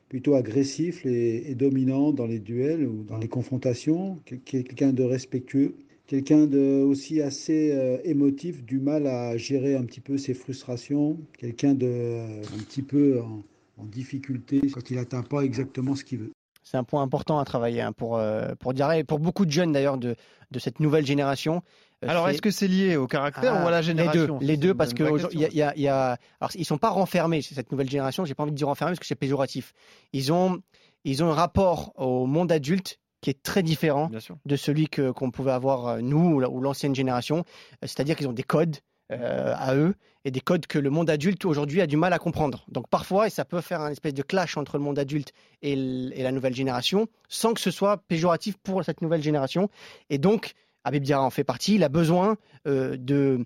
plutôt 0.09 0.35
agressif 0.35 1.05
et, 1.05 1.55
dominant 1.55 2.11
dans 2.11 2.25
les 2.25 2.39
duels 2.39 2.85
ou 2.85 3.03
dans 3.03 3.17
les 3.17 3.27
confrontations, 3.27 4.19
quel- 4.25 4.39
quelqu'un 4.41 4.93
de 4.93 5.03
respectueux, 5.03 5.75
quelqu'un 6.07 6.45
de 6.45 6.83
aussi 6.83 7.21
assez 7.21 7.71
euh, 7.71 7.97
émotif, 8.03 8.63
du 8.63 8.79
mal 8.79 9.07
à 9.07 9.37
gérer 9.37 9.75
un 9.75 9.83
petit 9.83 10.01
peu 10.01 10.17
ses 10.17 10.33
frustrations, 10.33 11.17
quelqu'un 11.37 11.73
de 11.73 11.87
euh, 11.87 12.41
un 12.41 12.63
petit 12.63 12.81
peu 12.81 13.21
en, 13.21 13.43
difficulté 13.91 14.61
quand 14.73 14.89
il 14.89 14.95
n'atteint 14.95 15.21
pas 15.21 15.41
exactement 15.41 15.95
ce 15.95 16.05
qu'il 16.05 16.19
veut. 16.19 16.31
C'est 16.63 16.77
un 16.77 16.83
point 16.83 17.03
important 17.03 17.39
à 17.39 17.45
travailler 17.45 17.81
hein, 17.81 17.91
pour, 17.91 18.17
euh, 18.17 18.55
pour 18.57 18.73
et 18.93 19.03
pour 19.03 19.19
beaucoup 19.19 19.45
de 19.45 19.51
jeunes 19.51 19.73
d'ailleurs 19.73 19.97
de, 19.97 20.15
de 20.49 20.59
cette 20.59 20.79
nouvelle 20.79 21.05
génération. 21.05 21.61
Euh, 22.03 22.07
Alors, 22.09 22.27
est-ce 22.29 22.41
que 22.41 22.51
c'est 22.51 22.67
lié 22.67 22.97
au 22.97 23.07
caractère 23.07 23.55
Ah, 23.55 23.63
ou 23.63 23.67
à 23.67 23.71
la 23.71 23.81
génération 23.81 24.37
Les 24.41 24.57
deux, 24.57 24.69
les 24.69 24.73
parce 24.75 24.93
que 24.93 25.03
il 25.33 25.39
y 25.39 25.45
a, 25.45 25.47
il 25.49 25.55
y 25.57 25.61
a- 25.63 25.73
il 25.75 25.81
y 25.81 25.87
a- 25.87 26.17
alors 26.41 26.51
ils 26.55 26.65
sont 26.65 26.77
pas 26.77 26.89
renfermés 26.89 27.41
cette 27.41 27.71
nouvelle 27.71 27.89
génération. 27.89 28.25
J'ai 28.25 28.35
pas 28.35 28.43
envie 28.43 28.51
de 28.51 28.57
dire 28.57 28.67
renfermés 28.67 28.91
parce 28.91 28.99
que 28.99 29.05
c'est 29.05 29.15
péjoratif. 29.15 29.73
Ils 30.13 30.31
ont, 30.33 30.61
ils 31.05 31.23
ont 31.23 31.31
un 31.31 31.33
rapport 31.33 31.93
au 31.95 32.25
monde 32.25 32.51
adulte 32.51 32.99
qui 33.21 33.29
est 33.29 33.41
très 33.41 33.63
différent 33.63 34.09
de 34.45 34.55
celui 34.55 34.87
que 34.87 35.09
qu'on 35.11 35.31
pouvait 35.31 35.51
avoir 35.53 35.87
euh, 35.87 35.99
nous 36.01 36.35
ou 36.35 36.39
la- 36.41 36.49
ou 36.49 36.59
l'ancienne 36.59 36.93
génération. 36.93 37.37
Euh, 37.39 37.43
C'est-à-dire 37.83 38.15
qu'ils 38.17 38.27
ont 38.27 38.33
des 38.33 38.43
codes 38.43 38.75
euh, 39.11 39.53
à 39.55 39.75
eux 39.75 39.93
et 40.25 40.31
des 40.31 40.41
codes 40.41 40.65
que 40.65 40.79
le 40.79 40.89
monde 40.89 41.11
adulte 41.11 41.45
aujourd'hui 41.45 41.79
a 41.79 41.85
du 41.87 41.95
mal 41.95 42.11
à 42.11 42.17
comprendre. 42.17 42.65
Donc 42.67 42.87
parfois, 42.89 43.27
et 43.27 43.29
ça 43.29 43.45
peut 43.45 43.61
faire 43.61 43.79
un 43.81 43.91
espèce 43.91 44.15
de 44.15 44.23
clash 44.23 44.57
entre 44.57 44.77
le 44.79 44.83
monde 44.83 44.97
adulte 44.97 45.31
et, 45.61 45.73
et 45.73 46.23
la 46.23 46.31
nouvelle 46.31 46.55
génération, 46.55 47.07
sans 47.29 47.53
que 47.53 47.61
ce 47.61 47.69
soit 47.71 47.97
péjoratif 48.07 48.57
pour 48.63 48.83
cette 48.83 49.01
nouvelle 49.03 49.21
génération. 49.21 49.69
Et 50.09 50.17
donc, 50.17 50.53
Diarra 50.91 51.23
en 51.25 51.29
fait 51.29 51.43
partie. 51.43 51.75
Il 51.75 51.83
a 51.83 51.89
besoin 51.89 52.37
euh, 52.67 52.97
de, 52.97 53.45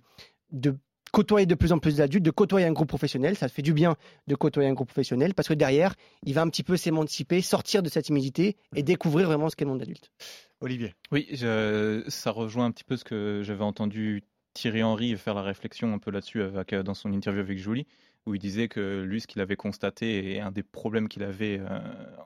de 0.51 0.75
côtoyer 1.12 1.46
de 1.48 1.55
plus 1.55 1.72
en 1.72 1.79
plus 1.79 1.98
d'adultes, 1.98 2.24
de 2.24 2.31
côtoyer 2.31 2.65
un 2.67 2.72
groupe 2.72 2.88
professionnel. 2.89 3.36
Ça 3.36 3.48
fait 3.50 3.62
du 3.62 3.74
bien 3.74 3.96
de 4.27 4.36
côtoyer 4.36 4.69
un 4.69 4.74
groupe 4.74 4.89
professionnel 4.89 5.34
parce 5.34 5.48
que 5.48 5.53
derrière, 5.53 5.96
il 6.24 6.34
va 6.34 6.41
un 6.41 6.50
petit 6.50 6.63
peu 6.63 6.77
s'émanciper, 6.77 7.41
sortir 7.41 7.81
de 7.84 7.89
cette 7.89 8.05
timidité 8.05 8.58
et 8.75 8.84
découvrir 8.84 9.27
vraiment 9.27 9.50
ce 9.50 9.55
qu'est 9.55 9.65
le 9.65 9.72
monde 9.72 9.81
adulte. 9.81 10.12
Olivier. 10.62 10.93
Oui, 11.12 11.27
je- 11.31 12.03
ça 12.10 12.31
rejoint 12.31 12.65
un 12.65 12.72
petit 12.72 12.84
peu 12.84 12.98
ce 12.98 13.03
que 13.03 13.41
j'avais 13.43 13.63
entendu 13.63 14.24
Thierry 14.53 14.84
Henry 14.84 15.15
faire 15.15 15.34
la 15.36 15.41
réflexion 15.43 15.93
un 15.93 16.00
peu 16.00 16.12
là-dessus 16.12 16.41
avec, 16.41 16.74
euh, 16.74 16.84
dans 16.84 16.93
son 16.93 17.13
interview 17.13 17.39
avec 17.41 17.58
Julie, 17.58 17.88
où 18.25 18.36
il 18.36 18.39
disait 18.39 18.67
que 18.67 19.01
lui, 19.03 19.22
ce 19.22 19.27
qu'il 19.27 19.41
avait 19.41 19.55
constaté 19.55 20.34
et 20.34 20.41
un 20.41 20.51
des 20.51 20.63
problèmes 20.63 21.08
qu'il 21.08 21.24
avait 21.24 21.60
euh, 21.62 21.79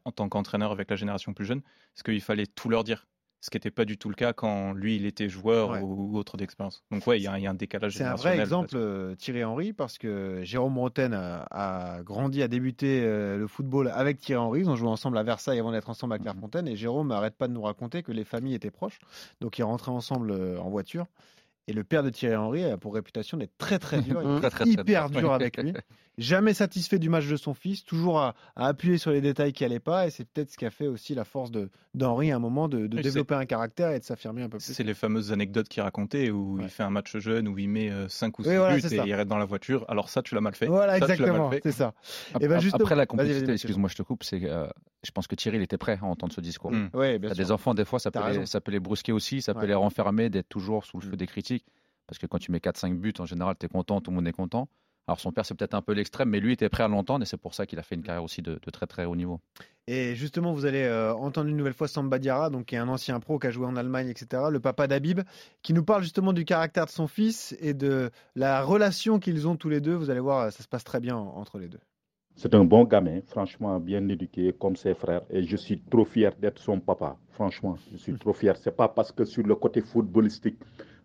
en 0.03 0.11
tant 0.11 0.27
qu'entraîneur 0.29 0.71
avec 0.71 0.89
la 0.89 0.95
génération 0.95 1.33
plus 1.33 1.45
jeune, 1.45 1.61
c'est 1.93 2.03
qu'il 2.03 2.19
fallait 2.21 2.47
tout 2.47 2.69
leur 2.69 2.83
dire. 2.83 3.05
Ce 3.43 3.49
qui 3.49 3.57
n'était 3.57 3.71
pas 3.71 3.83
du 3.83 3.97
tout 3.97 4.07
le 4.07 4.15
cas 4.15 4.31
quand 4.31 4.71
lui, 4.71 4.95
il 4.95 5.05
était 5.05 5.27
joueur 5.27 5.71
Ouais. 5.71 5.81
ou, 5.81 6.17
autre 6.17 6.37
d'expérience. 6.37 6.81
Donc 6.91 7.05
ouais, 7.07 7.19
il 7.19 7.23
y, 7.23 7.27
a 7.27 7.37
il 7.37 7.43
y 7.43 7.45
a 7.47 7.49
un 7.49 7.53
décalage 7.53 7.97
C'est 7.97 8.05
un 8.05 8.15
vrai 8.15 8.39
exemple, 8.39 8.69
euh, 8.75 9.15
Thierry 9.15 9.43
Henry, 9.43 9.73
parce 9.73 9.97
que 9.97 10.39
Jérôme 10.43 10.77
Roten 10.77 11.13
a, 11.13 11.45
a 11.51 12.03
grandi, 12.03 12.41
a 12.41 12.47
débuté 12.47 13.01
euh, 13.03 13.35
le 13.37 13.45
football 13.47 13.89
avec 13.89 14.19
Thierry 14.19 14.41
Henry. 14.41 14.61
Ils 14.61 14.69
ont 14.69 14.77
joué 14.77 14.87
ensemble 14.87 15.17
à 15.17 15.23
Versailles 15.23 15.59
avant 15.59 15.73
d'être 15.73 15.89
ensemble 15.89 16.13
à 16.13 16.19
Clairefontaine. 16.19 16.69
Et 16.69 16.77
Jérôme 16.77 17.09
n'arrête 17.09 17.35
pas 17.35 17.49
de 17.49 17.53
nous 17.53 17.63
raconter 17.63 18.01
que 18.01 18.13
les 18.13 18.23
familles 18.23 18.55
étaient 18.55 18.71
proches. 18.71 18.99
Donc 19.41 19.57
ils 19.57 19.63
rentraient 19.63 19.91
ensemble 19.91 20.31
euh, 20.31 20.57
en 20.59 20.69
voiture. 20.69 21.05
Et 21.67 21.73
le 21.73 21.83
père 21.83 22.03
de 22.03 22.11
Thierry 22.11 22.37
Henry 22.37 22.63
a 22.63 22.77
pour 22.77 22.93
réputation 22.93 23.37
d'être 23.37 23.57
très 23.57 23.77
très 23.77 24.01
dur, 24.01 24.21
Très, 24.39 24.49
très, 24.51 24.63
très 24.63 24.69
hyper 24.69 25.09
dur. 25.09 25.19
dur 25.19 25.33
avec 25.33 25.61
lui. 25.61 25.73
Jamais 26.19 26.53
satisfait 26.53 26.99
du 26.99 27.09
match 27.09 27.27
de 27.27 27.35
son 27.37 27.55
fils, 27.55 27.83
toujours 27.83 28.19
à, 28.19 28.35
à 28.55 28.67
appuyer 28.67 28.99
sur 28.99 29.09
les 29.09 29.19
détails 29.19 29.51
qui 29.51 29.65
allaient 29.65 29.79
pas. 29.79 30.05
Et 30.05 30.11
c'est 30.11 30.25
peut-être 30.25 30.51
ce 30.51 30.57
qui 30.57 30.65
a 30.65 30.69
fait 30.69 30.85
aussi 30.85 31.15
la 31.15 31.23
force 31.25 31.49
de 31.49 31.71
d'Henry 31.95 32.31
à 32.31 32.35
un 32.35 32.39
moment 32.39 32.67
de, 32.67 32.85
développer 32.85 33.33
un 33.35 33.45
caractère 33.45 33.89
et 33.91 33.99
de 33.99 34.03
s'affirmer 34.03 34.43
un 34.43 34.49
peu 34.49 34.57
plus. 34.59 34.73
C'est 34.73 34.83
les 34.83 34.93
fameuses 34.93 35.31
anecdotes 35.31 35.67
qu'il 35.69 35.81
racontait 35.81 36.29
où 36.29 36.57
Ouais. 36.57 36.63
il 36.65 36.69
fait 36.69 36.83
un 36.83 36.89
match 36.91 37.17
jeune 37.17 37.47
où 37.47 37.57
il 37.57 37.67
met 37.67 37.91
5 38.09 38.37
ou 38.39 38.43
6 38.43 38.49
Oui, 38.49 38.55
voilà, 38.57 38.75
buts 38.75 38.85
et 38.85 38.89
ça. 38.89 39.05
il 39.05 39.11
arrête 39.13 39.27
dans 39.27 39.37
la 39.39 39.45
voiture. 39.45 39.85
Alors 39.87 40.09
ça, 40.09 40.21
tu 40.21 40.35
l'as 40.35 40.41
mal 40.41 40.53
fait. 40.55 40.67
Voilà, 40.67 40.93
Ça, 40.99 41.05
exactement, 41.05 41.49
c'est 41.63 41.71
ça. 41.71 41.93
Et 42.39 42.47
ben 42.47 42.59
justement- 42.59 42.83
Après 42.83 42.95
la 42.95 43.05
vas-y, 43.11 43.49
excuse-moi, 43.51 43.89
je 43.89 43.95
te 43.95 44.03
coupe, 44.03 44.23
c'est, 44.23 44.41
euh, 44.43 44.67
je 45.03 45.09
pense 45.11 45.25
que 45.27 45.33
Thierry, 45.35 45.57
il 45.57 45.63
était 45.63 45.77
prêt 45.79 45.97
à 45.99 46.05
entendre 46.05 46.33
ce 46.33 46.41
discours. 46.41 46.71
Mm. 46.71 46.89
Bien 46.93 47.29
sûr. 47.33 47.35
des 47.45 47.51
enfants, 47.51 47.73
des 47.73 47.85
fois, 47.85 47.99
ça 47.99 48.11
peut, 48.11 48.19
les, 48.19 48.25
raison. 48.25 48.45
ça 48.45 48.61
peut 48.61 48.71
les 48.71 48.79
brusquer 48.79 49.11
aussi, 49.11 49.41
ça 49.41 49.53
peut 49.55 49.61
Ouais. 49.61 49.67
les 49.67 49.73
renfermer, 49.73 50.29
d'être 50.29 50.49
toujours 50.49 50.85
sous 50.85 50.97
le 50.99 51.05
feu 51.05 51.13
Mm. 51.13 51.17
des 51.17 51.27
critiques. 51.27 51.65
Parce 52.05 52.17
que 52.19 52.27
quand 52.27 52.37
tu 52.37 52.51
mets 52.51 52.59
4-5 52.59 52.99
buts, 52.99 53.13
en 53.19 53.25
général, 53.25 53.55
tu 53.59 53.65
es 53.65 53.69
content, 53.69 53.99
tout 54.01 54.11
le 54.11 54.15
monde 54.15 54.27
est 54.27 54.31
content. 54.33 54.67
Alors 55.07 55.19
son 55.19 55.31
père, 55.31 55.45
c'est 55.45 55.53
peut-être 55.53 55.73
un 55.73 55.81
peu 55.81 55.93
l'extrême, 55.93 56.29
mais 56.29 56.39
lui 56.39 56.53
était 56.53 56.69
prêt 56.69 56.83
à 56.83 56.87
l'entendre 56.87 57.23
et 57.23 57.25
c'est 57.25 57.37
pour 57.37 57.53
ça 57.53 57.65
qu'il 57.65 57.77
a 57.79 57.83
fait 57.83 57.95
une 57.95 58.03
carrière 58.03 58.23
aussi 58.23 58.41
de, 58.41 58.59
de 58.61 58.71
très 58.71 58.87
très 58.87 59.05
haut 59.05 59.15
niveau. 59.15 59.39
Et 59.87 60.15
justement, 60.15 60.53
vous 60.53 60.65
allez 60.65 60.83
euh, 60.83 61.13
entendre 61.13 61.49
une 61.49 61.57
nouvelle 61.57 61.73
fois 61.73 61.89
Samba 61.89 62.17
Diarra, 62.17 62.49
donc 62.49 62.67
qui 62.67 62.75
est 62.75 62.77
un 62.77 62.87
ancien 62.87 63.19
pro 63.19 63.37
qui 63.37 63.47
a 63.47 63.51
joué 63.51 63.65
en 63.65 63.75
Allemagne, 63.75 64.07
etc. 64.07 64.43
Le 64.49 64.61
papa 64.61 64.87
d'Habib, 64.87 65.21
qui 65.61 65.73
nous 65.73 65.83
parle 65.83 66.03
justement 66.03 66.31
du 66.31 66.45
caractère 66.45 66.85
de 66.85 66.91
son 66.91 67.07
fils 67.07 67.53
et 67.59 67.73
de 67.73 68.09
la 68.35 68.63
relation 68.63 69.19
qu'ils 69.19 69.45
ont 69.45 69.57
tous 69.57 69.67
les 69.67 69.81
deux. 69.81 69.93
Vous 69.93 70.09
allez 70.09 70.21
voir, 70.21 70.53
ça 70.53 70.63
se 70.63 70.69
passe 70.69 70.85
très 70.85 71.01
bien 71.01 71.17
entre 71.17 71.59
les 71.59 71.67
deux. 71.67 71.81
C'est 72.35 72.55
un 72.55 72.63
bon 72.63 72.85
gamin, 72.85 73.19
franchement 73.27 73.79
bien 73.79 74.07
éduqué 74.07 74.55
comme 74.57 74.77
ses 74.77 74.95
frères. 74.95 75.21
Et 75.29 75.43
je 75.43 75.57
suis 75.57 75.81
trop 75.81 76.05
fier 76.05 76.31
d'être 76.39 76.59
son 76.59 76.79
papa. 76.79 77.17
Franchement, 77.31 77.75
je 77.91 77.97
suis 77.97 78.13
trop 78.17 78.33
fier. 78.33 78.55
C'est 78.57 78.75
pas 78.75 78.87
parce 78.87 79.11
que 79.11 79.25
sur 79.25 79.43
le 79.45 79.55
côté 79.55 79.81
footballistique, 79.81 80.57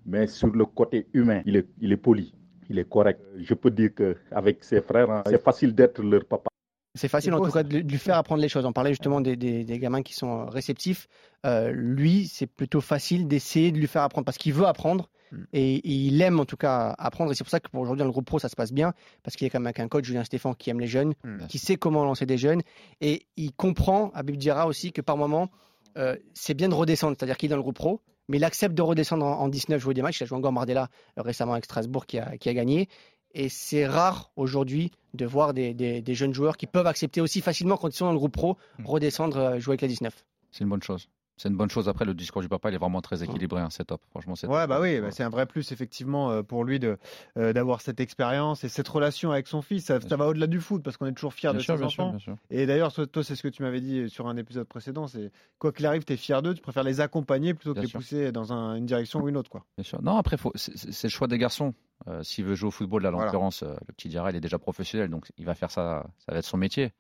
mais 0.07 0.29
sur 0.29 0.49
le 0.49 0.65
côté 0.65 1.09
humain, 1.13 1.43
il 1.45 1.57
est, 1.57 1.69
il 1.81 1.93
est 1.93 1.99
poli, 1.99 2.33
il 2.69 2.79
est 2.79 2.89
correct. 2.89 3.21
Je 3.37 3.55
peux 3.55 3.71
dire 3.71 3.91
qu'avec 3.95 4.65
ses 4.65 4.81
frères, 4.81 5.11
hein, 5.11 5.23
c'est 5.27 5.43
facile 5.43 5.75
d'être 5.75 6.03
leur 6.03 6.25
papa. 6.25 6.49
C'est 6.95 7.09
facile 7.09 7.33
en 7.35 7.41
tout 7.41 7.53
cas 7.53 7.63
de 7.63 7.79
lui 7.79 7.99
faire 7.99 8.17
apprendre 8.17 8.43
les 8.43 8.49
choses. 8.49 8.65
On 8.65 8.73
parlait 8.73 8.91
justement 8.91 9.21
des, 9.21 9.37
des, 9.37 9.65
des 9.65 9.79
gamins 9.79 10.03
qui 10.03 10.15
sont 10.15 10.47
réceptifs. 10.47 11.07
Euh, 11.47 11.71
lui, 11.71 12.27
c'est 12.27 12.47
plutôt 12.47 12.81
facile 12.81 13.29
d'essayer 13.29 13.71
de 13.71 13.79
lui 13.79 13.87
faire 13.87 14.03
apprendre 14.03 14.25
parce 14.25 14.39
qu'il 14.39 14.53
veut 14.53 14.67
apprendre 14.67 15.09
mm. 15.31 15.37
et, 15.53 15.75
et, 15.77 15.93
il 15.93 16.21
aime 16.23 16.41
en 16.41 16.45
tout 16.45 16.57
cas 16.57 16.95
apprendre. 16.99 17.31
Et 17.31 17.35
c'est 17.35 17.45
pour 17.45 17.51
ça 17.51 17.61
que 17.61 17.69
pour 17.69 17.83
aujourd'hui 17.83 18.01
dans 18.01 18.07
le 18.07 18.11
groupe 18.11 18.27
pro, 18.27 18.41
ça 18.41 18.49
se 18.49 18.57
passe 18.57 18.73
bien 18.73 18.95
parce 19.23 19.37
qu'il 19.37 19.47
est 19.47 19.51
quand 19.51 19.61
même 19.61 19.67
avec 19.67 19.79
un 19.79 19.87
coach, 19.87 20.07
Julien 20.07 20.25
Stéphane, 20.25 20.57
qui 20.57 20.71
aime 20.71 20.81
les 20.81 20.89
jeunes, 20.89 21.13
mm. 21.23 21.47
qui 21.47 21.59
sait 21.59 21.77
comment 21.77 22.05
lancer 22.05 22.27
des 22.27 22.39
jeunes 22.39 22.63
et 23.01 23.27
il 23.37 23.53
comprend, 23.53 24.11
Abib 24.15 24.37
Dira 24.37 24.67
aussi, 24.67 24.91
que 24.91 25.01
par 25.01 25.17
moment, 25.17 25.51
euh, 25.97 26.17
c'est 26.35 26.55
bien 26.55 26.69
de 26.69 26.75
redescendre. 26.75 27.17
C'est-à-dire 27.17 27.37
qu'il 27.37 27.49
est 27.49 27.51
dans 27.51 27.57
le 27.57 27.63
groupe 27.63 27.77
pro, 27.77 28.01
mais 28.29 28.37
il 28.37 28.45
accepte 28.45 28.75
de 28.75 28.83
redescendre 28.83 29.25
en, 29.25 29.41
en 29.41 29.49
19 29.49 29.81
jouer 29.81 29.95
des 29.95 30.03
matchs. 30.03 30.21
Il 30.21 30.25
a 30.25 30.27
joué 30.27 30.39
encore 30.39 30.53
Mardella 30.53 30.89
euh, 31.19 31.23
récemment 31.23 31.53
avec 31.53 31.65
Strasbourg 31.65 32.07
qui 32.07 32.19
a, 32.19 32.37
qui 32.37 32.49
a 32.49 32.55
gagné. 32.55 32.89
Et 33.35 33.49
c'est 33.49 33.87
rare 33.87 34.31
aujourd'hui 34.37 34.91
de 35.15 35.27
voir 35.27 35.53
des, 35.53 35.75
des, 35.75 36.01
des, 36.01 36.15
jeunes 36.15 36.33
joueurs 36.33 36.57
qui 36.57 36.67
peuvent 36.67 36.87
accepter 36.87 37.21
aussi 37.21 37.41
facilement 37.41 37.77
quand 37.77 37.89
ils 37.89 37.97
sont 37.97 38.07
dans 38.07 38.13
le 38.13 38.19
groupe 38.19 38.33
pro 38.33 38.57
redescendre 38.85 39.37
euh, 39.37 39.61
jouer 39.61 39.73
avec 39.73 39.83
la 39.83 39.89
19. 39.89 40.15
C'est 40.51 40.65
une 40.65 40.71
bonne 40.71 40.83
chose. 40.83 41.09
C'est 41.39 41.49
une 41.49 41.57
bonne 41.57 41.71
chose. 41.71 41.89
Après, 41.89 42.05
le 42.05 42.13
discours 42.15 42.43
du 42.43 42.49
papa, 42.49 42.69
il 42.71 42.75
est 42.75 42.79
vraiment 42.79 43.01
très 43.01 43.23
équilibré. 43.23 43.61
Hein, 43.63 43.69
c'est 43.71 43.85
top. 43.85 44.03
Franchement, 44.11 44.35
c'est 44.37 44.47
Ouais, 44.49 44.61
top. 44.63 44.69
bah 44.69 44.81
oui, 44.83 45.01
bah 45.01 45.11
c'est 45.11 45.23
un 45.23 45.31
vrai 45.31 45.47
plus, 45.47 45.73
effectivement, 45.73 46.31
euh, 46.31 46.43
pour 46.43 46.65
lui 46.65 46.79
de, 46.79 46.99
euh, 47.39 47.53
d'avoir 47.53 47.81
cette 47.81 48.01
expérience 48.01 48.65
et 48.65 48.69
cette 48.69 48.89
relation 48.89 49.31
avec 49.33 49.47
son 49.47 49.63
fils. 49.63 49.87
Ça, 49.87 50.01
ça 50.01 50.17
va 50.17 50.27
au-delà 50.27 50.47
du 50.49 50.61
foot 50.61 50.83
parce 50.83 50.97
qu'on 50.97 51.07
est 51.07 51.13
toujours 51.13 51.33
fier 51.33 51.55
de 51.55 51.61
sûr, 51.61 51.75
ses 51.77 51.81
bien 51.81 51.89
sûr, 51.89 52.03
enfants. 52.05 52.11
bien 52.11 52.19
sûr. 52.19 52.37
Et 52.51 52.67
d'ailleurs, 52.67 52.93
toi, 52.93 53.25
c'est 53.25 53.37
ce 53.37 53.43
que 53.43 53.49
tu 53.49 53.63
m'avais 53.63 53.81
dit 53.81 54.11
sur 54.11 54.27
un 54.27 54.37
épisode 54.37 54.67
précédent. 54.67 55.07
C'est 55.07 55.31
quoi 55.59 55.73
qu'il 55.73 55.87
arrive, 55.87 56.05
tu 56.05 56.13
es 56.13 56.17
fier 56.17 56.43
d'eux. 56.43 56.55
Tu 56.55 56.61
préfères 56.61 56.83
les 56.85 57.01
accompagner 57.01 57.55
plutôt 57.55 57.71
que 57.71 57.75
Bien 57.75 57.83
les 57.83 57.89
sûr. 57.89 58.01
pousser 58.01 58.33
dans 58.33 58.53
un- 58.53 58.75
une 58.75 58.87
direction 58.87 59.21
ou 59.21 59.29
une 59.29 59.37
autre. 59.37 59.49
Quoi. 59.51 59.65
Bien 59.77 59.85
sûr. 59.85 60.03
Non, 60.03 60.17
après, 60.17 60.37
faut- 60.37 60.53
c'est 60.57 61.05
le 61.07 61.09
choix 61.11 61.29
des 61.29 61.39
garçons. 61.39 61.73
Euh, 62.07 62.23
S'il 62.23 62.45
veut 62.45 62.55
jouer 62.55 62.69
au 62.69 62.71
football, 62.71 63.03
là, 63.03 63.09
en 63.09 63.13
Voilà. 63.13 63.27
l'occurrence, 63.27 63.63
euh, 63.65 63.75
le 63.87 63.93
petit 63.93 64.09
Diarra, 64.09 64.31
il 64.31 64.37
est 64.37 64.41
déjà 64.41 64.59
professionnel, 64.59 65.11
donc 65.11 65.31
il 65.37 65.45
va 65.45 65.55
faire 65.55 65.71
ça, 65.71 66.07
ça 66.19 66.33
va 66.33 66.39
être 66.39 66.45
son 66.45 66.57
métier. 66.57 66.93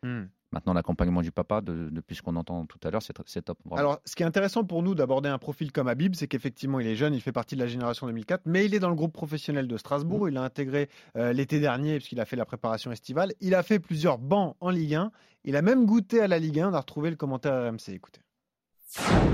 Maintenant, 0.50 0.72
l'accompagnement 0.72 1.20
du 1.20 1.30
papa, 1.30 1.60
de- 1.60 1.90
depuis 1.90 2.16
ce 2.16 2.22
qu'on 2.22 2.34
entend 2.34 2.64
tout 2.64 2.78
à 2.82 2.90
l'heure, 2.90 3.02
c'est 3.02 3.12
top. 3.42 3.58
vraiment. 3.66 3.76
Alors, 3.78 4.00
ce 4.06 4.16
qui 4.16 4.22
est 4.22 4.26
intéressant 4.26 4.64
pour 4.64 4.82
nous 4.82 4.94
d'aborder 4.94 5.28
un 5.28 5.36
profil 5.36 5.72
comme 5.72 5.88
Habib, 5.88 6.14
c'est 6.14 6.26
qu'effectivement, 6.26 6.80
il 6.80 6.86
est 6.86 6.96
jeune, 6.96 7.12
il 7.12 7.20
fait 7.20 7.32
partie 7.32 7.54
de 7.54 7.60
la 7.60 7.66
génération 7.66 8.06
2004, 8.06 8.42
mais 8.46 8.64
il 8.64 8.74
est 8.74 8.78
dans 8.78 8.88
le 8.88 8.94
groupe 8.94 9.12
professionnel 9.12 9.68
de 9.68 9.76
Strasbourg. 9.76 10.24
Mm. 10.24 10.28
Il 10.30 10.36
a 10.38 10.42
intégré 10.42 10.88
euh, 11.16 11.34
l'été 11.34 11.60
dernier, 11.60 11.96
puisqu'il 11.98 12.18
a 12.18 12.24
fait 12.24 12.36
la 12.36 12.46
préparation 12.46 12.90
estivale. 12.90 13.32
Il 13.42 13.54
a 13.54 13.62
fait 13.62 13.78
plusieurs 13.78 14.16
bancs 14.16 14.56
en 14.60 14.70
Ligue 14.70 14.94
1. 14.94 15.12
Il 15.44 15.54
a 15.54 15.60
même 15.60 15.84
goûté 15.84 16.22
à 16.22 16.28
la 16.28 16.38
Ligue 16.38 16.60
1. 16.60 16.70
On 16.70 16.74
a 16.74 16.80
retrouvé 16.80 17.10
le 17.10 17.16
commentaire 17.16 17.52
RMC. 17.70 17.90
Écoutez. 17.92 18.22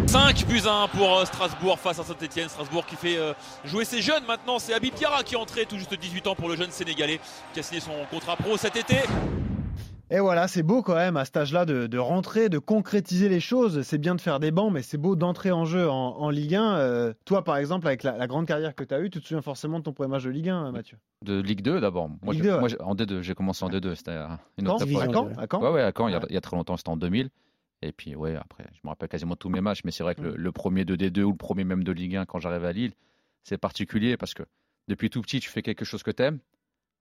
5 0.07 0.47
buts 0.49 0.63
à 0.67 0.83
1 0.85 0.89
pour 0.89 1.17
euh, 1.19 1.25
Strasbourg 1.25 1.79
face 1.79 1.99
à 2.01 2.03
Saint-Etienne. 2.03 2.49
Strasbourg 2.49 2.85
qui 2.87 2.97
fait 2.97 3.17
euh, 3.19 3.33
jouer 3.65 3.85
ses 3.85 4.03
jeunes 4.03 4.25
maintenant. 4.27 4.59
C'est 4.59 4.75
Habib 4.75 4.93
Diarra 4.95 5.23
qui 5.23 5.35
est 5.35 5.39
entré 5.39 5.65
tout 5.65 5.77
juste 5.79 5.95
18 5.99 6.27
ans 6.27 6.35
pour 6.35 6.49
le 6.49 6.57
jeune 6.57 6.71
Sénégalais 6.73 7.21
qui 7.53 7.61
a 7.61 7.63
signé 7.63 7.81
son 7.81 7.93
contrat 8.11 8.35
pro 8.37 8.57
cet 8.57 8.75
été. 8.77 8.97
Et 10.11 10.19
voilà, 10.19 10.49
c'est 10.49 10.63
beau 10.63 10.83
quand 10.83 10.97
même 10.97 11.17
à 11.17 11.25
cet 11.25 11.37
âge-là 11.37 11.65
de, 11.65 11.87
de 11.87 11.99
rentrer, 11.99 12.49
de 12.49 12.59
concrétiser 12.59 13.29
les 13.29 13.39
choses. 13.41 13.83
C'est 13.83 13.99
bien 13.99 14.15
de 14.17 14.21
faire 14.21 14.39
des 14.41 14.51
bancs, 14.51 14.73
mais 14.73 14.83
c'est 14.83 14.99
beau 14.99 15.15
d'entrer 15.17 15.51
en 15.53 15.65
jeu 15.65 15.89
en, 15.89 15.95
en 16.19 16.31
Ligue 16.31 16.57
1. 16.57 16.75
Euh, 16.77 17.13
toi, 17.25 17.43
par 17.45 17.57
exemple, 17.57 17.87
avec 17.87 18.03
la, 18.03 18.17
la 18.19 18.27
grande 18.27 18.47
carrière 18.47 18.75
que 18.75 18.85
tu 18.85 18.93
as 18.93 19.01
eue, 19.01 19.09
tu 19.09 19.21
te 19.21 19.27
souviens 19.27 19.41
forcément 19.43 19.79
de 19.79 19.85
ton 19.85 19.93
premier 19.93 20.11
match 20.11 20.25
de 20.25 20.31
Ligue 20.31 20.51
1, 20.51 20.73
Mathieu? 20.73 20.99
De 21.23 21.41
Ligue 21.41 21.63
2 21.63 21.81
d'abord. 21.81 22.09
Moi, 22.23 22.35
Ligue 22.35 22.43
je- 22.45 22.49
2, 22.49 22.55
ouais. 22.55 22.61
moi, 22.61 22.69
je- 22.69 22.77
en 22.81 22.95
D2, 22.95 23.23
j'ai 23.23 23.35
commencé 23.35 23.65
en 23.65 23.71
D2. 23.71 23.95
C'était 23.95 24.13
une 24.59 24.67
Quand 24.67 24.75
autre 24.75 24.85
À. 25.01 25.13
Caen 25.13 25.29
À 25.39 25.47
Caen 25.51 25.63
Ouais, 25.63 25.71
ouais, 25.71 25.83
à 25.83 25.93
Caen, 25.97 26.09
il 26.09 26.13
y 26.13 26.15
a- 26.15 26.19
Ouais. 26.19 26.27
il 26.29 26.35
y 26.35 26.39
a 26.39 26.41
très 26.43 26.57
longtemps, 26.57 26.77
c'était 26.77 26.91
en 26.91 26.97
2000. 26.97 27.31
Et 27.85 27.93
puis, 27.93 28.15
ouais, 28.17 28.35
après, 28.37 28.65
je 28.73 28.81
me 28.85 28.89
rappelle 28.89 29.09
quasiment 29.09 29.37
tous 29.37 29.49
mes 29.51 29.61
matchs, 29.61 29.83
mais 29.85 29.91
c'est 29.91 30.03
vrai 30.03 30.15
que 30.15 30.23
Mm. 30.23 30.25
le, 30.25 30.37
le 30.37 30.53
premier 30.53 30.85
de 30.85 30.97
D2 30.97 31.23
ou 31.23 31.31
le 31.33 31.37
premier 31.37 31.65
même 31.65 31.85
de 31.85 31.93
Ligue 31.93 32.17
1 32.17 32.25
quand 32.27 32.39
j'arrive 32.39 32.65
à 32.65 32.73
Lille, 32.73 32.93
c'est 33.43 33.59
particulier 33.59 34.17
parce 34.17 34.33
que 34.35 34.43
depuis 34.89 35.11
tout 35.11 35.21
petit, 35.23 35.41
tu 35.41 35.51
fais 35.51 35.63
quelque 35.63 35.85
chose 35.85 36.03
que 36.03 36.11
t'aimes, 36.11 36.39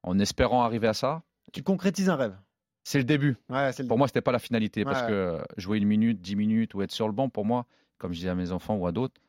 en 0.04 0.20
espérant 0.20 0.64
arriver 0.64 0.88
à 0.88 0.94
ça. 0.94 1.24
Tu 1.54 1.64
concrétises 1.64 2.10
un 2.10 2.16
rêve. 2.16 2.36
C'est 2.84 2.98
le 2.98 3.06
début. 3.06 3.38
Ouais, 3.50 3.72
c'est 3.72 3.84
le 3.84 3.88
Pour 3.88 3.98
moi, 3.98 4.08
c'était 4.08 4.22
pas 4.22 4.34
la 4.34 4.40
finalité 4.40 4.84
parce 4.84 5.04
que 5.04 5.42
jouer 5.56 5.78
une 5.78 5.88
minute, 5.88 6.20
dix 6.22 6.36
minutes 6.36 6.74
ou 6.74 6.82
être 6.82 6.92
sur 6.92 7.08
le 7.08 7.14
banc, 7.14 7.30
pour 7.30 7.46
moi, 7.46 7.66
comme 7.98 8.12
je 8.12 8.18
disais 8.18 8.30
à 8.30 8.36
mes 8.36 8.52
enfants 8.52 8.76
ou 8.76 8.86
à 8.88 8.92
d'autres, 8.92 9.22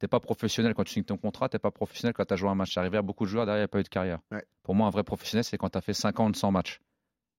t'es 0.00 0.08
pas 0.08 0.18
professionnel 0.18 0.74
quand 0.74 0.82
tu 0.84 0.92
signes 0.92 1.04
ton 1.04 1.16
contrat, 1.16 1.48
t'es 1.48 1.60
pas 1.60 1.70
professionnel 1.70 2.14
quand 2.14 2.24
tu 2.24 2.34
as 2.34 2.36
joué 2.36 2.48
un 2.48 2.56
match. 2.56 2.76
Arrivé 2.76 2.98
à 2.98 3.02
beaucoup 3.02 3.24
de 3.24 3.30
joueurs, 3.30 3.46
derrière, 3.46 3.60
il 3.60 3.62
n'y 3.62 3.64
a 3.64 3.68
pas 3.68 3.78
eu 3.78 3.84
de 3.84 3.88
carrière. 3.88 4.18
Ouais. 4.32 4.44
Pour 4.64 4.74
moi, 4.74 4.88
un 4.88 4.90
vrai 4.90 5.04
professionnel, 5.04 5.44
c'est 5.44 5.56
quand 5.56 5.70
tu 5.70 5.78
as 5.78 5.80
fait 5.80 5.94
50, 5.94 6.34
100 6.34 6.50
matchs. 6.50 6.80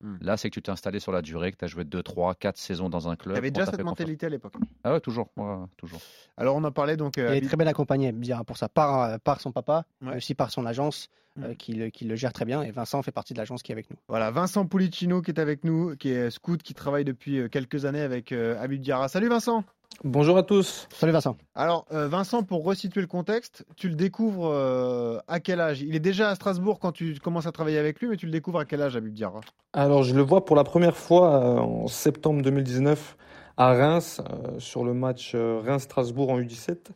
Hmm. 0.01 0.17
Là, 0.21 0.37
c'est 0.37 0.49
que 0.49 0.53
tu 0.53 0.61
t'es 0.61 0.69
installé 0.71 0.99
sur 0.99 1.11
la 1.11 1.21
durée, 1.23 1.51
que 1.51 1.57
tu 1.57 1.65
as 1.65 1.67
joué 1.67 1.83
2, 1.83 2.03
3, 2.03 2.35
4 2.35 2.57
saisons 2.57 2.87
dans 2.89 3.09
un 3.09 3.15
club. 3.15 3.33
Tu 3.33 3.37
avais 3.39 3.49
déjà 3.51 3.65
cette 3.65 3.75
confiance. 3.77 3.89
mentalité 3.91 4.25
à 4.27 4.29
l'époque. 4.29 4.53
Ah 4.83 4.91
ouais, 4.93 4.99
toujours. 4.99 5.29
ouais, 5.37 5.55
toujours. 5.75 5.99
Alors, 6.37 6.55
on 6.55 6.63
en 6.63 6.71
parlait 6.71 6.97
donc. 6.97 7.17
euh, 7.17 7.29
Il 7.29 7.33
est 7.33 7.37
Habib- 7.37 7.47
très 7.47 7.57
bien 7.57 7.67
accompagné, 7.67 8.11
Diarra, 8.11 8.43
pour 8.43 8.57
ça, 8.57 8.69
par, 8.69 9.01
euh, 9.01 9.17
par 9.17 9.41
son 9.41 9.51
papa, 9.51 9.85
Ouais. 10.01 10.09
mais 10.11 10.17
aussi 10.17 10.35
par 10.35 10.51
son 10.51 10.65
agence 10.67 11.09
euh, 11.39 11.49
Mm. 11.51 11.55
qui, 11.55 11.73
le, 11.73 11.89
qui 11.89 12.05
le 12.05 12.15
gère 12.15 12.33
très 12.33 12.45
bien. 12.45 12.61
Et 12.63 12.71
Vincent 12.71 13.01
fait 13.03 13.11
partie 13.11 13.33
de 13.33 13.39
l'agence 13.39 13.61
qui 13.63 13.71
est 13.71 13.75
avec 13.75 13.89
nous. 13.91 13.97
Voilà, 14.07 14.31
Vincent 14.31 14.65
Pulicino 14.65 15.21
qui 15.21 15.29
est 15.31 15.39
avec 15.39 15.63
nous, 15.63 15.95
qui 15.95 16.09
est 16.09 16.29
scout, 16.31 16.61
qui 16.63 16.73
travaille 16.73 17.03
depuis 17.05 17.39
euh, 17.39 17.47
quelques 17.47 17.85
années 17.85 18.01
avec 18.01 18.31
euh, 18.31 18.67
Diarra. 18.77 19.07
Salut 19.07 19.29
Vincent 19.29 19.63
Bonjour 20.03 20.37
à 20.37 20.43
tous. 20.43 20.87
Salut 20.93 21.11
Vincent. 21.11 21.37
Alors, 21.55 21.85
euh, 21.91 22.07
Vincent, 22.07 22.43
pour 22.43 22.63
resituer 22.63 23.01
le 23.01 23.07
contexte, 23.07 23.65
tu 23.75 23.89
le 23.89 23.95
découvres 23.95 24.47
euh, 24.47 25.17
à 25.27 25.39
quel 25.39 25.59
âge? 25.59 25.81
Il 25.81 25.95
est 25.95 25.99
déjà 25.99 26.29
à 26.29 26.35
Strasbourg 26.35 26.79
quand 26.79 26.91
tu 26.91 27.15
commences 27.19 27.47
à 27.47 27.51
travailler 27.51 27.79
avec 27.79 27.99
lui, 27.99 28.07
mais 28.07 28.15
tu 28.17 28.27
le 28.27 28.31
découvres 28.31 28.59
à 28.59 28.65
quel 28.65 28.81
âge, 28.81 28.95
Habib 28.95 29.13
Diarra? 29.13 29.41
Alors, 29.73 30.03
je 30.03 30.13
le 30.13 30.21
vois 30.21 30.45
pour 30.45 30.55
la 30.55 30.63
première 30.63 30.95
fois 30.95 31.35
euh, 31.35 31.57
en 31.59 31.87
septembre 31.87 32.43
2019 32.43 33.17
à 33.57 33.73
Reims, 33.73 34.21
euh, 34.29 34.59
sur 34.59 34.83
le 34.83 34.93
match 34.93 35.31
euh, 35.33 35.61
Reims-Strasbourg 35.65 36.29
en 36.29 36.39
U17. 36.39 36.89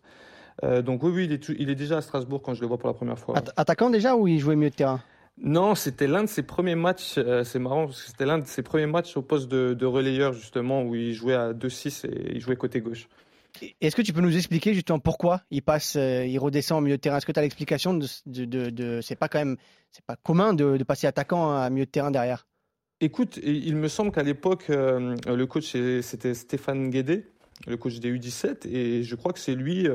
Euh, 0.63 0.84
donc, 0.84 1.01
oui, 1.01 1.12
oui, 1.12 1.25
il 1.25 1.32
est, 1.32 1.39
tout- 1.39 1.56
il 1.58 1.71
est 1.71 1.75
déjà 1.75 1.97
à 1.97 2.01
Strasbourg 2.01 2.43
quand 2.43 2.54
je 2.54 2.62
le 2.62 2.67
vois 2.67 2.77
pour 2.77 2.88
la 2.88 2.93
première 2.93 3.17
fois. 3.17 3.36
Atta- 3.36 3.54
attaquant 3.58 3.89
déjà 3.89 4.15
ou 4.15 4.27
il 4.27 4.38
jouait 4.39 4.56
milieu 4.56 4.69
de 4.69 4.75
terrain? 4.75 4.99
Non, 5.43 5.73
c'était 5.73 6.08
l'un 6.08 6.23
de 6.23 6.30
ses 6.30 6.43
premiers 6.43 6.75
matchs. 6.75 7.15
euh, 7.17 7.43
c'est 7.43 7.58
marrant 7.58 7.86
parce 7.88 8.04
que 8.04 8.10
c'était 8.10 8.25
l'un 8.25 8.38
de 8.38 8.45
ses 8.45 8.62
premiers 8.62 8.86
matchs 8.86 9.17
au 9.17 9.23
poste 9.23 9.49
de, 9.49 9.73
de 9.73 9.86
relayeur, 9.88 10.34
justement, 10.34 10.84
où 10.84 10.93
il 10.93 11.13
jouait 11.13 11.34
à 11.34 11.54
2-6 11.54 12.06
et 12.06 12.36
il 12.36 12.39
jouait 12.41 12.56
côté 12.56 12.80
gauche. 12.80 13.08
Est-ce 13.82 13.95
que 13.95 14.01
tu 14.04 14.13
peux 14.13 14.21
nous 14.21 14.38
expliquer 14.38 14.73
justement 14.73 14.99
pourquoi 14.99 15.41
il 15.49 15.62
passe, 15.62 15.95
euh, 15.95 16.25
il 16.25 16.38
redescend 16.38 16.77
au 16.77 16.82
milieu 16.82 16.97
de 16.97 17.01
terrain? 17.01 17.17
Est-ce 17.17 17.25
que 17.25 17.32
tu 17.32 17.39
as 17.39 17.41
l'explication 17.41 17.93
de, 17.95 18.08
de, 18.27 18.45
de, 18.45 18.69
de- 18.69 19.01
c'est 19.01 19.15
pas 19.15 19.27
quand 19.27 19.39
même, 19.39 19.58
c'est 19.91 20.06
pas 20.06 20.15
commun 20.15 20.54
de, 20.54 20.82
passer 20.84 21.08
attaquant 21.08 21.51
à 21.58 21.69
milieu 21.69 21.86
de 21.86 21.91
terrain 21.91 22.12
derrière? 22.12 22.45
Écoute, 23.01 23.39
il 23.43 23.75
me 23.75 23.88
semble 23.88 24.12
qu'à 24.12 24.21
l'époque, 24.23 24.67
euh, 24.69 25.15
le 25.25 25.45
coach, 25.47 25.75
c'était 26.01 26.36
Stéphane 26.36 26.91
Guédé, 26.91 27.25
le 27.65 27.75
coach 27.75 27.99
des 27.99 28.12
U17, 28.12 28.67
et 28.71 29.01
je 29.04 29.15
crois 29.15 29.34
que 29.34 29.39
c'est 29.39 29.56
lui 29.56 29.88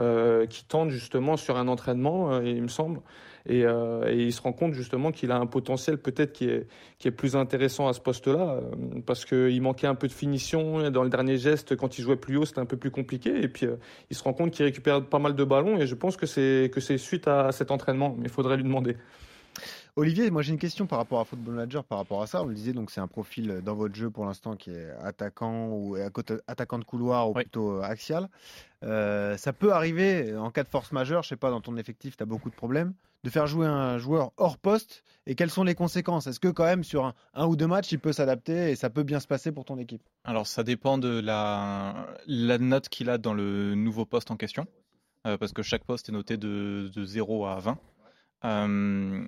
euh, 0.00 0.46
qui 0.46 0.64
tente 0.64 0.88
justement 0.88 1.36
sur 1.36 1.58
un 1.58 1.68
entraînement, 1.68 2.40
il 2.40 2.62
me 2.62 2.68
semble, 2.68 3.00
et, 3.48 3.64
euh, 3.64 4.10
et 4.10 4.24
il 4.24 4.32
se 4.32 4.40
rend 4.40 4.52
compte 4.52 4.74
justement 4.74 5.12
qu'il 5.12 5.30
a 5.30 5.36
un 5.36 5.46
potentiel 5.46 5.98
peut-être 5.98 6.32
qui 6.32 6.48
est, 6.48 6.66
qui 6.98 7.08
est 7.08 7.12
plus 7.12 7.36
intéressant 7.36 7.88
à 7.88 7.92
ce 7.92 8.00
poste-là, 8.00 8.60
euh, 8.60 9.00
parce 9.04 9.24
qu'il 9.24 9.60
manquait 9.62 9.86
un 9.86 9.94
peu 9.94 10.08
de 10.08 10.12
finition 10.12 10.90
dans 10.90 11.02
le 11.02 11.10
dernier 11.10 11.36
geste, 11.36 11.76
quand 11.76 11.98
il 11.98 12.02
jouait 12.02 12.16
plus 12.16 12.36
haut, 12.36 12.44
c'était 12.44 12.60
un 12.60 12.66
peu 12.66 12.76
plus 12.76 12.90
compliqué, 12.90 13.42
et 13.42 13.48
puis 13.48 13.66
euh, 13.66 13.76
il 14.10 14.16
se 14.16 14.22
rend 14.22 14.32
compte 14.32 14.50
qu'il 14.50 14.64
récupère 14.64 15.04
pas 15.04 15.18
mal 15.18 15.34
de 15.34 15.44
ballons, 15.44 15.78
et 15.78 15.86
je 15.86 15.94
pense 15.94 16.16
que 16.16 16.26
c'est 16.26 16.70
que 16.72 16.80
c'est 16.80 16.98
suite 16.98 17.28
à 17.28 17.52
cet 17.52 17.70
entraînement, 17.70 18.14
mais 18.18 18.24
il 18.24 18.30
faudrait 18.30 18.56
lui 18.56 18.64
demander. 18.64 18.96
Olivier, 19.98 20.30
moi 20.30 20.42
j'ai 20.42 20.52
une 20.52 20.58
question 20.58 20.86
par 20.86 20.98
rapport 20.98 21.20
à 21.20 21.24
Football 21.24 21.54
Manager, 21.54 21.82
par 21.82 21.96
rapport 21.96 22.20
à 22.20 22.26
ça. 22.26 22.42
On 22.42 22.46
le 22.46 22.54
disait, 22.54 22.74
donc 22.74 22.90
c'est 22.90 23.00
un 23.00 23.06
profil 23.06 23.50
euh, 23.50 23.60
dans 23.62 23.74
votre 23.74 23.94
jeu 23.94 24.10
pour 24.10 24.26
l'instant 24.26 24.54
qui 24.54 24.70
est 24.70 24.90
attaquant 25.02 25.68
ou 25.70 25.96
côté- 26.12 26.36
attaquant 26.46 26.78
de 26.78 26.84
couloir 26.84 27.30
ou 27.30 27.32
Oui. 27.34 27.42
plutôt 27.44 27.78
euh, 27.78 27.82
axial. 27.82 28.28
Euh, 28.82 29.38
ça 29.38 29.54
peut 29.54 29.72
arriver 29.72 30.32
euh, 30.32 30.38
en 30.40 30.50
cas 30.50 30.64
de 30.64 30.68
force 30.68 30.92
majeure, 30.92 31.22
je 31.22 31.30
sais 31.30 31.36
pas, 31.36 31.48
dans 31.50 31.62
ton 31.62 31.78
effectif, 31.78 32.14
tu 32.14 32.22
as 32.22 32.26
beaucoup 32.26 32.50
de 32.50 32.54
problèmes, 32.54 32.92
de 33.24 33.30
faire 33.30 33.46
jouer 33.46 33.66
un 33.66 33.96
joueur 33.96 34.32
hors 34.36 34.58
poste. 34.58 35.02
Et 35.26 35.34
quelles 35.34 35.50
sont 35.50 35.64
les 35.64 35.74
conséquences? 35.74 36.26
Est-ce 36.26 36.40
que 36.40 36.48
quand 36.48 36.64
même 36.66 36.84
sur 36.84 37.06
un, 37.06 37.14
un 37.32 37.46
ou 37.46 37.56
deux 37.56 37.66
matchs, 37.66 37.90
il 37.92 37.98
peut 37.98 38.12
s'adapter 38.12 38.70
et 38.70 38.76
ça 38.76 38.90
peut 38.90 39.02
bien 39.02 39.18
se 39.18 39.26
passer 39.26 39.50
pour 39.50 39.64
ton 39.64 39.78
équipe? 39.78 40.02
Alors 40.24 40.46
ça 40.46 40.62
dépend 40.62 40.98
de 40.98 41.20
la, 41.20 42.06
la 42.26 42.58
note 42.58 42.90
qu'il 42.90 43.08
a 43.08 43.16
dans 43.16 43.32
le 43.32 43.74
nouveau 43.74 44.04
poste 44.04 44.30
en 44.30 44.36
question, 44.36 44.66
euh, 45.26 45.38
parce 45.38 45.54
que 45.54 45.62
chaque 45.62 45.84
poste 45.84 46.10
est 46.10 46.12
noté 46.12 46.36
de, 46.36 46.90
de 46.94 47.04
0 47.06 47.46
à 47.46 47.58
20. 47.60 47.78
Euh, 48.44 49.24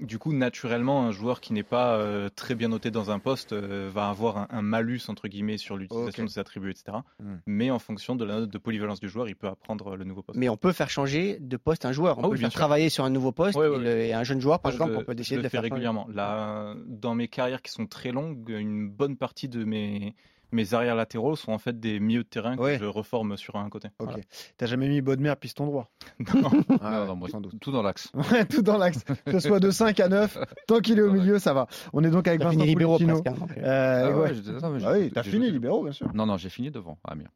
du 0.00 0.18
coup, 0.18 0.32
naturellement, 0.32 1.04
un 1.06 1.10
joueur 1.10 1.40
qui 1.40 1.52
n'est 1.52 1.62
pas 1.62 1.96
euh, 1.96 2.28
très 2.34 2.54
bien 2.54 2.68
noté 2.68 2.90
dans 2.90 3.10
un 3.10 3.18
poste 3.18 3.52
euh, 3.52 3.90
va 3.92 4.08
avoir 4.08 4.38
un, 4.38 4.46
un 4.50 4.62
malus 4.62 5.00
entre 5.08 5.28
guillemets 5.28 5.58
sur 5.58 5.76
l'utilisation 5.76 6.24
de 6.24 6.28
ses 6.30 6.38
attributs, 6.38 6.70
etc. 6.70 6.98
Hmm. 7.20 7.36
Mais 7.46 7.70
en 7.70 7.78
fonction 7.78 8.16
de 8.16 8.24
la 8.24 8.40
note 8.40 8.50
de 8.50 8.58
polyvalence 8.58 9.00
du 9.00 9.08
joueur, 9.08 9.28
il 9.28 9.36
peut 9.36 9.48
apprendre 9.48 9.96
le 9.96 10.04
nouveau 10.04 10.22
poste. 10.22 10.38
Mais 10.38 10.48
on 10.48 10.56
peut 10.56 10.72
faire 10.72 10.90
changer 10.90 11.38
de 11.40 11.56
poste 11.56 11.84
un 11.84 11.92
joueur. 11.92 12.18
On 12.18 12.22
Ah 12.22 12.28
peut 12.28 12.34
oui, 12.34 12.38
faire 12.40 12.50
sûr. 12.52 12.58
travailler 12.58 12.88
sur 12.88 13.04
un 13.04 13.10
nouveau 13.10 13.32
poste. 13.32 13.58
Ouais, 13.58 13.66
et, 13.66 13.70
ouais, 13.70 13.78
le- 13.78 14.00
et 14.00 14.14
un 14.14 14.24
jeune 14.24 14.40
joueur, 14.40 14.60
par 14.60 14.70
je 14.70 14.76
exemple, 14.76 14.92
le- 14.92 14.98
on 14.98 15.04
peut 15.04 15.14
décider 15.14 15.36
je 15.36 15.40
de 15.40 15.44
le 15.44 15.48
faire 15.50 15.62
régulièrement. 15.62 16.06
Là, 16.12 16.74
dans 16.86 17.14
mes 17.14 17.28
carrières 17.28 17.62
qui 17.62 17.72
sont 17.72 17.86
très 17.86 18.12
longues, 18.12 18.48
une 18.50 18.88
bonne 18.88 19.16
partie 19.16 19.48
de 19.48 19.64
mes 19.64 20.14
mes 20.52 20.74
arrières 20.74 20.94
latéraux 20.94 21.34
sont 21.36 21.52
en 21.52 21.58
fait 21.58 21.78
des 21.80 21.98
milieux 22.00 22.22
de 22.24 22.28
terrain 22.28 22.56
que 22.56 22.60
Ouais. 22.62 22.78
je 22.78 22.84
reforme 22.84 23.36
sur 23.36 23.56
un 23.56 23.68
côté. 23.70 23.88
Ok. 23.98 24.08
Voilà. 24.08 24.22
T'as 24.56 24.66
jamais 24.66 24.88
mis 24.88 25.00
Bodmer 25.00 25.34
piston 25.40 25.66
droit 25.66 25.90
Non. 26.34 26.50
Ah 26.80 26.90
Non, 26.90 27.00
ouais, 27.00 27.06
non, 27.06 27.16
moi, 27.16 27.28
sans 27.28 27.40
doute. 27.40 27.54
tout 27.60 27.72
dans 27.72 27.82
l'axe. 27.82 28.10
Ouais, 28.32 28.44
tout 28.44 28.62
dans 28.62 28.78
l'axe. 28.78 29.02
Que 29.24 29.32
ce 29.40 29.48
soit 29.48 29.60
de 29.60 29.70
5 29.70 29.98
à 30.00 30.08
9, 30.08 30.38
tant 30.66 30.78
qu'il 30.80 30.98
est 30.98 31.02
au 31.02 31.10
milieu, 31.12 31.38
ça 31.38 31.52
va. 31.54 31.66
On 31.92 32.04
est 32.04 32.10
donc 32.10 32.26
avec 32.28 32.40
Vincent 32.42 32.58
presque. 32.58 33.26
hein, 33.26 33.34
euh. 33.58 33.62
Euh, 33.64 34.02
Ah 34.04 34.10
ouais. 34.10 34.22
ouais, 34.30 34.34
j'ai- 34.34 34.52
non, 34.52 34.70
mais 34.70 34.80
Ah 34.84 34.94
j'ai- 34.94 35.00
oui, 35.04 35.10
t'as 35.12 35.22
fini 35.22 35.46
joué- 35.46 35.52
libéraux, 35.52 35.82
bien 35.82 35.92
sûr. 35.92 36.08
Non, 36.14 36.26
non, 36.26 36.36
j'ai 36.36 36.48
fini 36.50 36.70
devant, 36.70 36.98
Amiens. 37.04 37.28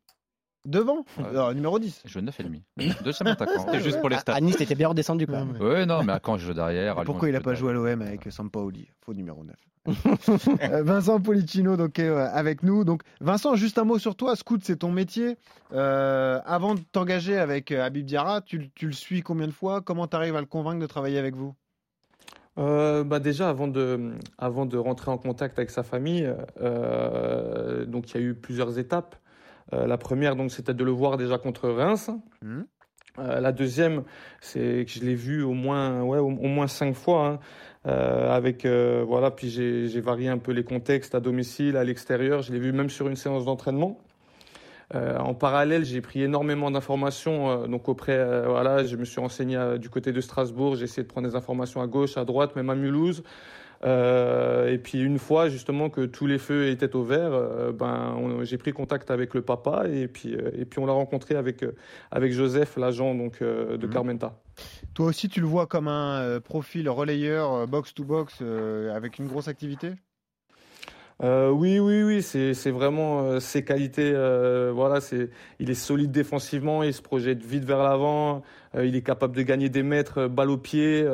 Devant 0.66 1.04
Ouais. 1.18 1.24
Alors, 1.30 1.54
numéro 1.54 1.78
10. 1.78 2.02
Je 2.04 2.10
jouais 2.12 2.22
9,5. 2.22 3.02
Deuxième 3.02 3.28
attaquant. 3.28 3.64
C'était 3.64 3.80
juste 3.80 4.00
pour 4.00 4.08
les 4.08 4.16
À, 4.16 4.20
stats. 4.20 4.34
à 4.34 4.40
Nice, 4.40 4.56
t'étais 4.56 4.74
bien 4.74 4.88
redescendu 4.88 5.26
quand 5.26 5.44
même. 5.44 5.56
ouais. 5.60 5.86
Non, 5.86 6.02
mais 6.02 6.12
à 6.12 6.20
quand 6.20 6.36
je 6.36 6.46
joue 6.46 6.54
derrière 6.54 6.98
à 6.98 7.02
Et 7.02 7.04
Lyon, 7.04 7.12
pourquoi 7.12 7.28
il 7.28 7.36
a 7.36 7.40
pas 7.40 7.54
joué 7.54 7.70
à 7.70 7.74
l'OM 7.74 8.02
avec 8.02 8.30
Sampaoli 8.30 8.88
Faux 9.04 9.14
numéro 9.14 9.44
9. 9.44 9.54
Euh, 10.62 10.82
Vincent 10.82 11.20
Policino 11.20 11.76
donc 11.76 12.00
est 12.00 12.08
euh, 12.08 12.28
avec 12.32 12.64
nous. 12.64 12.82
Donc 12.84 13.02
Vincent, 13.20 13.54
juste 13.54 13.78
un 13.78 13.84
mot 13.84 13.98
sur 14.00 14.16
toi. 14.16 14.34
Scout, 14.34 14.60
c'est 14.64 14.78
ton 14.78 14.90
métier. 14.90 15.36
Euh, 15.72 16.40
avant 16.44 16.74
de 16.74 16.80
t'engager 16.90 17.38
avec 17.38 17.70
euh, 17.70 17.84
Habib 17.84 18.04
Diarra, 18.04 18.40
tu, 18.40 18.70
tu 18.74 18.86
le 18.86 18.92
suis 18.92 19.22
combien 19.22 19.46
de 19.46 19.52
fois? 19.52 19.80
Comment 19.82 20.08
tu 20.08 20.16
arrives 20.16 20.34
à 20.34 20.40
le 20.40 20.46
convaincre 20.46 20.80
de 20.80 20.86
travailler 20.86 21.18
avec 21.18 21.36
vous? 21.36 21.54
Euh, 22.58 23.04
bah 23.04 23.18
déjà, 23.20 23.48
avant 23.50 23.68
de, 23.68 24.12
avant 24.38 24.64
de 24.66 24.76
rentrer 24.78 25.10
en 25.10 25.18
contact 25.18 25.58
avec 25.58 25.70
sa 25.70 25.82
famille, 25.82 26.28
euh, 26.62 27.84
donc 27.86 28.10
il 28.10 28.20
y 28.20 28.24
a 28.24 28.26
eu 28.26 28.34
plusieurs 28.34 28.78
étapes. 28.78 29.14
Euh, 29.72 29.86
la 29.86 29.98
première, 29.98 30.36
donc, 30.36 30.50
c'était 30.50 30.74
de 30.74 30.84
le 30.84 30.90
voir 30.90 31.16
déjà 31.16 31.38
contre 31.38 31.68
Reims. 31.68 32.10
Mhm. 32.42 32.66
Euh, 33.18 33.40
la 33.40 33.52
deuxième, 33.52 34.02
c'est 34.40 34.84
que 34.84 34.90
je 34.92 35.00
l'ai 35.00 35.14
vu 35.14 35.42
au 35.42 35.52
moins, 35.54 36.02
ouais, 36.02 36.18
au, 36.18 36.26
au 36.26 36.48
moins 36.48 36.66
cinq 36.66 36.94
fois. 36.94 37.26
hein. 37.26 37.38
Euh, 37.86 38.30
avec 38.34 38.66
voilà, 38.66 39.30
puis 39.30 39.48
j'ai 39.48 40.00
varié 40.00 40.28
un 40.28 40.38
peu 40.38 40.50
les 40.52 40.64
contextes 40.64 41.14
à 41.14 41.20
domicile, 41.20 41.76
à 41.76 41.84
l'extérieur. 41.84 42.42
Je 42.42 42.52
l'ai 42.52 42.58
vu 42.58 42.72
même 42.72 42.90
sur 42.90 43.06
une 43.06 43.14
séance 43.14 43.44
d'entraînement. 43.44 44.00
Euh, 44.94 45.18
en 45.18 45.34
parallèle, 45.34 45.84
j'ai 45.84 46.00
pris 46.00 46.22
énormément 46.22 46.70
d'informations. 46.70 47.50
euh, 47.50 47.66
donc 47.66 47.88
auprès, 47.88 48.16
euh, 48.16 48.46
voilà, 48.48 48.84
je 48.84 48.96
me 48.96 49.04
suis 49.04 49.20
renseigné 49.20 49.78
du 49.78 49.88
côté 49.88 50.12
de 50.12 50.20
Strasbourg. 50.20 50.76
J'ai 50.76 50.84
essayé 50.84 51.02
de 51.02 51.08
prendre 51.08 51.28
des 51.28 51.34
informations 51.34 51.80
à 51.80 51.86
gauche, 51.86 52.16
à 52.16 52.24
droite, 52.24 52.54
même 52.56 52.70
à 52.70 52.74
Mulhouse. 52.74 53.22
Euh, 53.84 54.72
et 54.72 54.78
puis 54.78 55.00
une 55.00 55.18
fois 55.18 55.48
justement 55.48 55.90
que 55.90 56.06
tous 56.06 56.26
les 56.26 56.38
feux 56.38 56.68
étaient 56.68 56.94
au 56.96 57.02
vert, 57.04 57.32
euh, 57.32 57.72
ben 57.72 58.16
j'ai 58.42 58.58
pris 58.58 58.72
contact 58.72 59.10
avec 59.10 59.34
le 59.34 59.42
papa 59.42 59.86
et 59.88 60.08
puis 60.08 60.34
euh, 60.34 60.50
et 60.54 60.64
puis 60.64 60.78
on 60.78 60.86
l'a 60.86 60.92
rencontré 60.92 61.34
avec 61.34 61.64
avec 62.10 62.32
Joseph, 62.32 62.76
l'agent 62.76 63.14
donc 63.14 63.42
de 63.42 63.86
Mhm. 63.86 63.92
Carmenta. 63.92 64.40
Toi 64.94 65.06
aussi, 65.06 65.28
tu 65.28 65.40
le 65.40 65.46
vois 65.46 65.66
comme 65.66 65.88
un 65.88 66.40
profil 66.40 66.88
relayeur, 66.88 67.52
euh, 67.52 67.66
box-to-box, 67.66 68.38
euh, 68.40 68.94
avec 68.96 69.18
une 69.18 69.26
grosse 69.26 69.48
activité? 69.48 69.92
Euh, 71.22 71.48
oui, 71.48 71.78
oui, 71.78 72.02
oui, 72.02 72.22
c'est 72.22 72.70
vraiment 72.70 73.22
euh, 73.22 73.40
ses 73.40 73.64
qualités. 73.64 74.12
euh, 74.14 74.70
voilà, 74.74 75.00
c'est 75.00 75.30
il 75.58 75.70
est 75.70 75.74
solide 75.74 76.10
défensivement, 76.10 76.82
il 76.82 76.92
se 76.92 77.00
projette 77.00 77.42
vite 77.42 77.64
vers 77.64 77.82
l'avant, 77.82 78.42
il 78.74 78.94
est 78.94 79.02
capable 79.02 79.34
de 79.34 79.40
gagner 79.40 79.70
des 79.70 79.82
mètres, 79.82 80.28
balle 80.28 80.50
au 80.50 80.58
pied. 80.58 81.06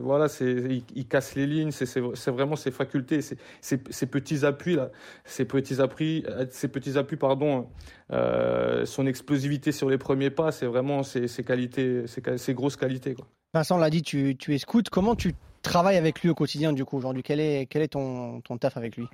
voilà, 0.00 0.28
c'est 0.28 0.84
il, 0.94 1.08
casse 1.08 1.34
les 1.34 1.46
lignes. 1.46 1.72
C'est 1.72 2.30
vraiment 2.30 2.54
ses 2.54 2.70
facultés, 2.70 3.20
ses, 3.20 4.06
petits 4.06 4.44
appuis 4.46 4.76
là, 4.76 4.90
ses 5.24 5.44
petits 5.44 5.80
appuis, 5.80 6.24
petits 6.72 6.96
appuis 6.96 7.16
pardon, 7.16 7.68
son 8.10 9.06
explosivité 9.08 9.72
sur 9.72 9.90
les 9.90 9.98
premiers 9.98 10.30
pas, 10.30 10.52
c'est 10.52 10.66
vraiment 10.66 11.02
ses, 11.02 11.26
qualités, 11.44 12.04
ses, 12.06 12.54
grosses 12.54 12.76
qualités. 12.76 13.16
Vincent 13.54 13.76
l'a 13.78 13.90
dit, 13.90 14.02
tu, 14.02 14.36
tu 14.36 14.54
es 14.54 14.58
scout. 14.58 14.88
Comment 14.88 15.16
tu 15.16 15.34
travailles 15.62 15.96
avec 15.96 16.22
lui 16.22 16.30
au 16.30 16.34
quotidien 16.34 16.72
du 16.72 16.84
coup 16.84 16.96
aujourd'hui? 16.96 17.24
Quel 17.24 17.40
est, 17.40 17.66
quel 17.66 17.82
est 17.82 17.88
ton, 17.88 18.40
ton 18.42 18.58
taf 18.58 18.76
avec 18.76 18.96
lui? 18.96 19.08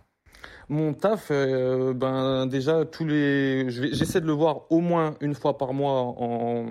Mon 0.68 0.92
taf, 0.92 1.29
euh, 1.31 1.94
ben 1.94 2.46
déjà 2.46 2.85
tous 2.85 3.07
les, 3.07 3.70
j'essaie 3.70 4.20
de 4.20 4.27
le 4.27 4.33
voir 4.33 4.70
au 4.70 4.81
moins 4.81 5.14
une 5.20 5.35
fois 5.35 5.57
par 5.57 5.72
mois 5.72 5.92
en, 6.03 6.66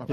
en, 0.00 0.06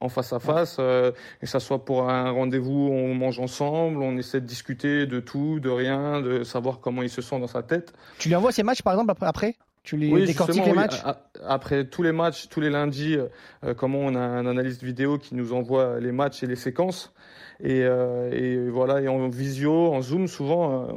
en 0.00 0.08
face 0.10 0.32
à 0.34 0.38
face, 0.38 0.76
euh, 0.78 1.12
que 1.40 1.46
ça 1.46 1.60
soit 1.60 1.84
pour 1.84 2.10
un 2.10 2.30
rendez-vous, 2.30 2.90
on 2.92 3.14
mange 3.14 3.40
ensemble, 3.40 4.02
on 4.02 4.18
essaie 4.18 4.42
de 4.42 4.46
discuter 4.46 5.06
de 5.06 5.20
tout, 5.20 5.60
de 5.60 5.70
rien, 5.70 6.20
de 6.20 6.44
savoir 6.44 6.80
comment 6.80 7.02
il 7.02 7.08
se 7.08 7.22
sent 7.22 7.40
dans 7.40 7.46
sa 7.46 7.62
tête. 7.62 7.94
Tu 8.18 8.28
lui 8.28 8.36
envoies 8.36 8.52
ses 8.52 8.62
matchs 8.62 8.82
par 8.82 8.92
exemple 8.92 9.14
après, 9.22 9.54
Tu 9.82 9.96
lui 9.96 10.12
Oui, 10.12 10.26
décortiques 10.26 10.62
les 10.62 10.70
oui, 10.72 10.76
matchs? 10.76 11.02
après 11.42 11.86
tous 11.86 12.02
les 12.02 12.12
matchs, 12.12 12.48
tous 12.50 12.60
les 12.60 12.68
lundis, 12.68 13.16
euh, 13.16 13.72
comment 13.74 14.00
on 14.00 14.14
a 14.14 14.20
un 14.20 14.44
analyste 14.46 14.82
vidéo 14.82 15.16
qui 15.16 15.34
nous 15.34 15.54
envoie 15.54 15.98
les 16.00 16.12
matchs 16.12 16.42
et 16.42 16.46
les 16.46 16.56
séquences. 16.56 17.14
Et, 17.62 17.82
euh, 17.84 18.30
et 18.32 18.68
voilà, 18.68 19.00
et 19.00 19.08
en 19.08 19.28
visio, 19.28 19.92
en 19.92 20.02
zoom, 20.02 20.28
souvent, 20.28 20.88
euh, 20.88 20.92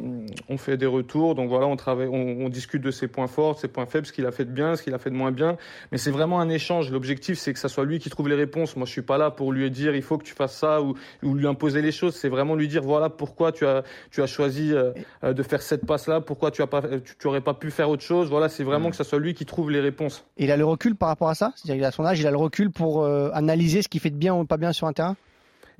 on 0.50 0.58
fait 0.58 0.76
des 0.76 0.86
retours. 0.86 1.36
Donc 1.36 1.50
voilà, 1.50 1.68
on 1.68 1.76
travaille, 1.78 2.08
on, 2.08 2.46
on 2.46 2.50
discute 2.50 2.82
de 2.82 2.92
ses 2.92 3.08
points 3.08 3.28
forts, 3.28 3.58
ses 3.60 3.70
points 3.70 3.86
faibles, 3.86 4.06
ce 4.06 4.12
qu'il 4.12 4.26
a 4.26 4.32
fait 4.32 4.46
de 4.46 4.52
bien, 4.52 4.76
ce 4.76 4.84
qu'il 4.84 4.94
a 4.94 4.98
fait 4.98 5.10
de 5.10 5.16
moins 5.16 5.32
bien. 5.32 5.58
Mais 5.92 5.98
c'est 5.98 6.12
vraiment 6.12 6.40
un 6.42 6.50
échange. 6.50 6.92
L'objectif, 6.92 7.38
c'est 7.40 7.54
que 7.54 7.60
ça 7.60 7.70
soit 7.70 7.86
lui 7.86 8.00
qui 8.00 8.10
trouve 8.10 8.28
les 8.28 8.36
réponses. 8.36 8.76
Moi, 8.76 8.86
je 8.86 8.92
suis 8.92 9.02
pas 9.02 9.18
là 9.18 9.32
pour 9.32 9.54
lui 9.54 9.70
dire 9.72 9.96
il 9.96 10.02
faut 10.02 10.18
que 10.18 10.24
tu 10.24 10.34
fasses 10.34 10.56
ça 10.56 10.82
ou, 10.82 10.96
ou 11.24 11.34
lui 11.34 11.48
imposer 11.48 11.82
les 11.82 11.92
choses. 11.92 12.16
C'est 12.16 12.30
vraiment 12.30 12.56
lui 12.56 12.68
dire 12.68 12.84
voilà 12.84 13.10
pourquoi 13.10 13.52
tu 13.52 13.66
as, 13.66 13.84
tu 14.12 14.22
as 14.22 14.28
choisi 14.28 14.74
euh, 14.74 14.92
de 15.24 15.44
faire 15.44 15.62
cette 15.62 15.86
passe-là, 15.86 16.20
pourquoi 16.20 16.52
tu 16.52 16.62
as 16.62 16.68
pas, 16.68 16.82
tu, 16.82 17.16
tu 17.18 17.28
aurais 17.28 17.42
pas 17.42 17.54
pu 17.54 17.72
faire 17.72 17.90
autre 17.90 18.04
chose. 18.04 18.30
Voilà, 18.30 18.50
c'est 18.50 18.64
vraiment 18.64 18.90
que 18.90 18.96
ça 18.98 19.06
soit 19.06 19.20
lui 19.20 19.34
qui 19.34 19.46
trouve 19.46 19.72
les 19.72 19.80
réponses. 19.80 20.26
Et 20.38 20.44
il 20.44 20.52
a 20.52 20.58
le 20.58 20.66
recul 20.66 20.96
par 20.96 21.08
rapport 21.10 21.30
à 21.30 21.36
ça? 21.36 21.54
C'est-à-dire 21.56 21.76
qu'il 21.76 21.86
a 21.86 21.92
son 21.92 22.06
âge, 22.06 22.20
il 22.20 22.28
a 22.28 22.32
le 22.32 22.38
recul 22.38 22.70
pour 22.70 23.06
analyser 23.06 23.82
ce 23.82 23.88
qui 23.88 24.00
fait 24.00 24.10
de 24.10 24.18
bien 24.18 24.36
ou 24.36 24.44
pas 24.46 24.58
bien 24.58 24.74
sur 24.74 24.88
un 24.88 24.94
terrain? 24.94 25.16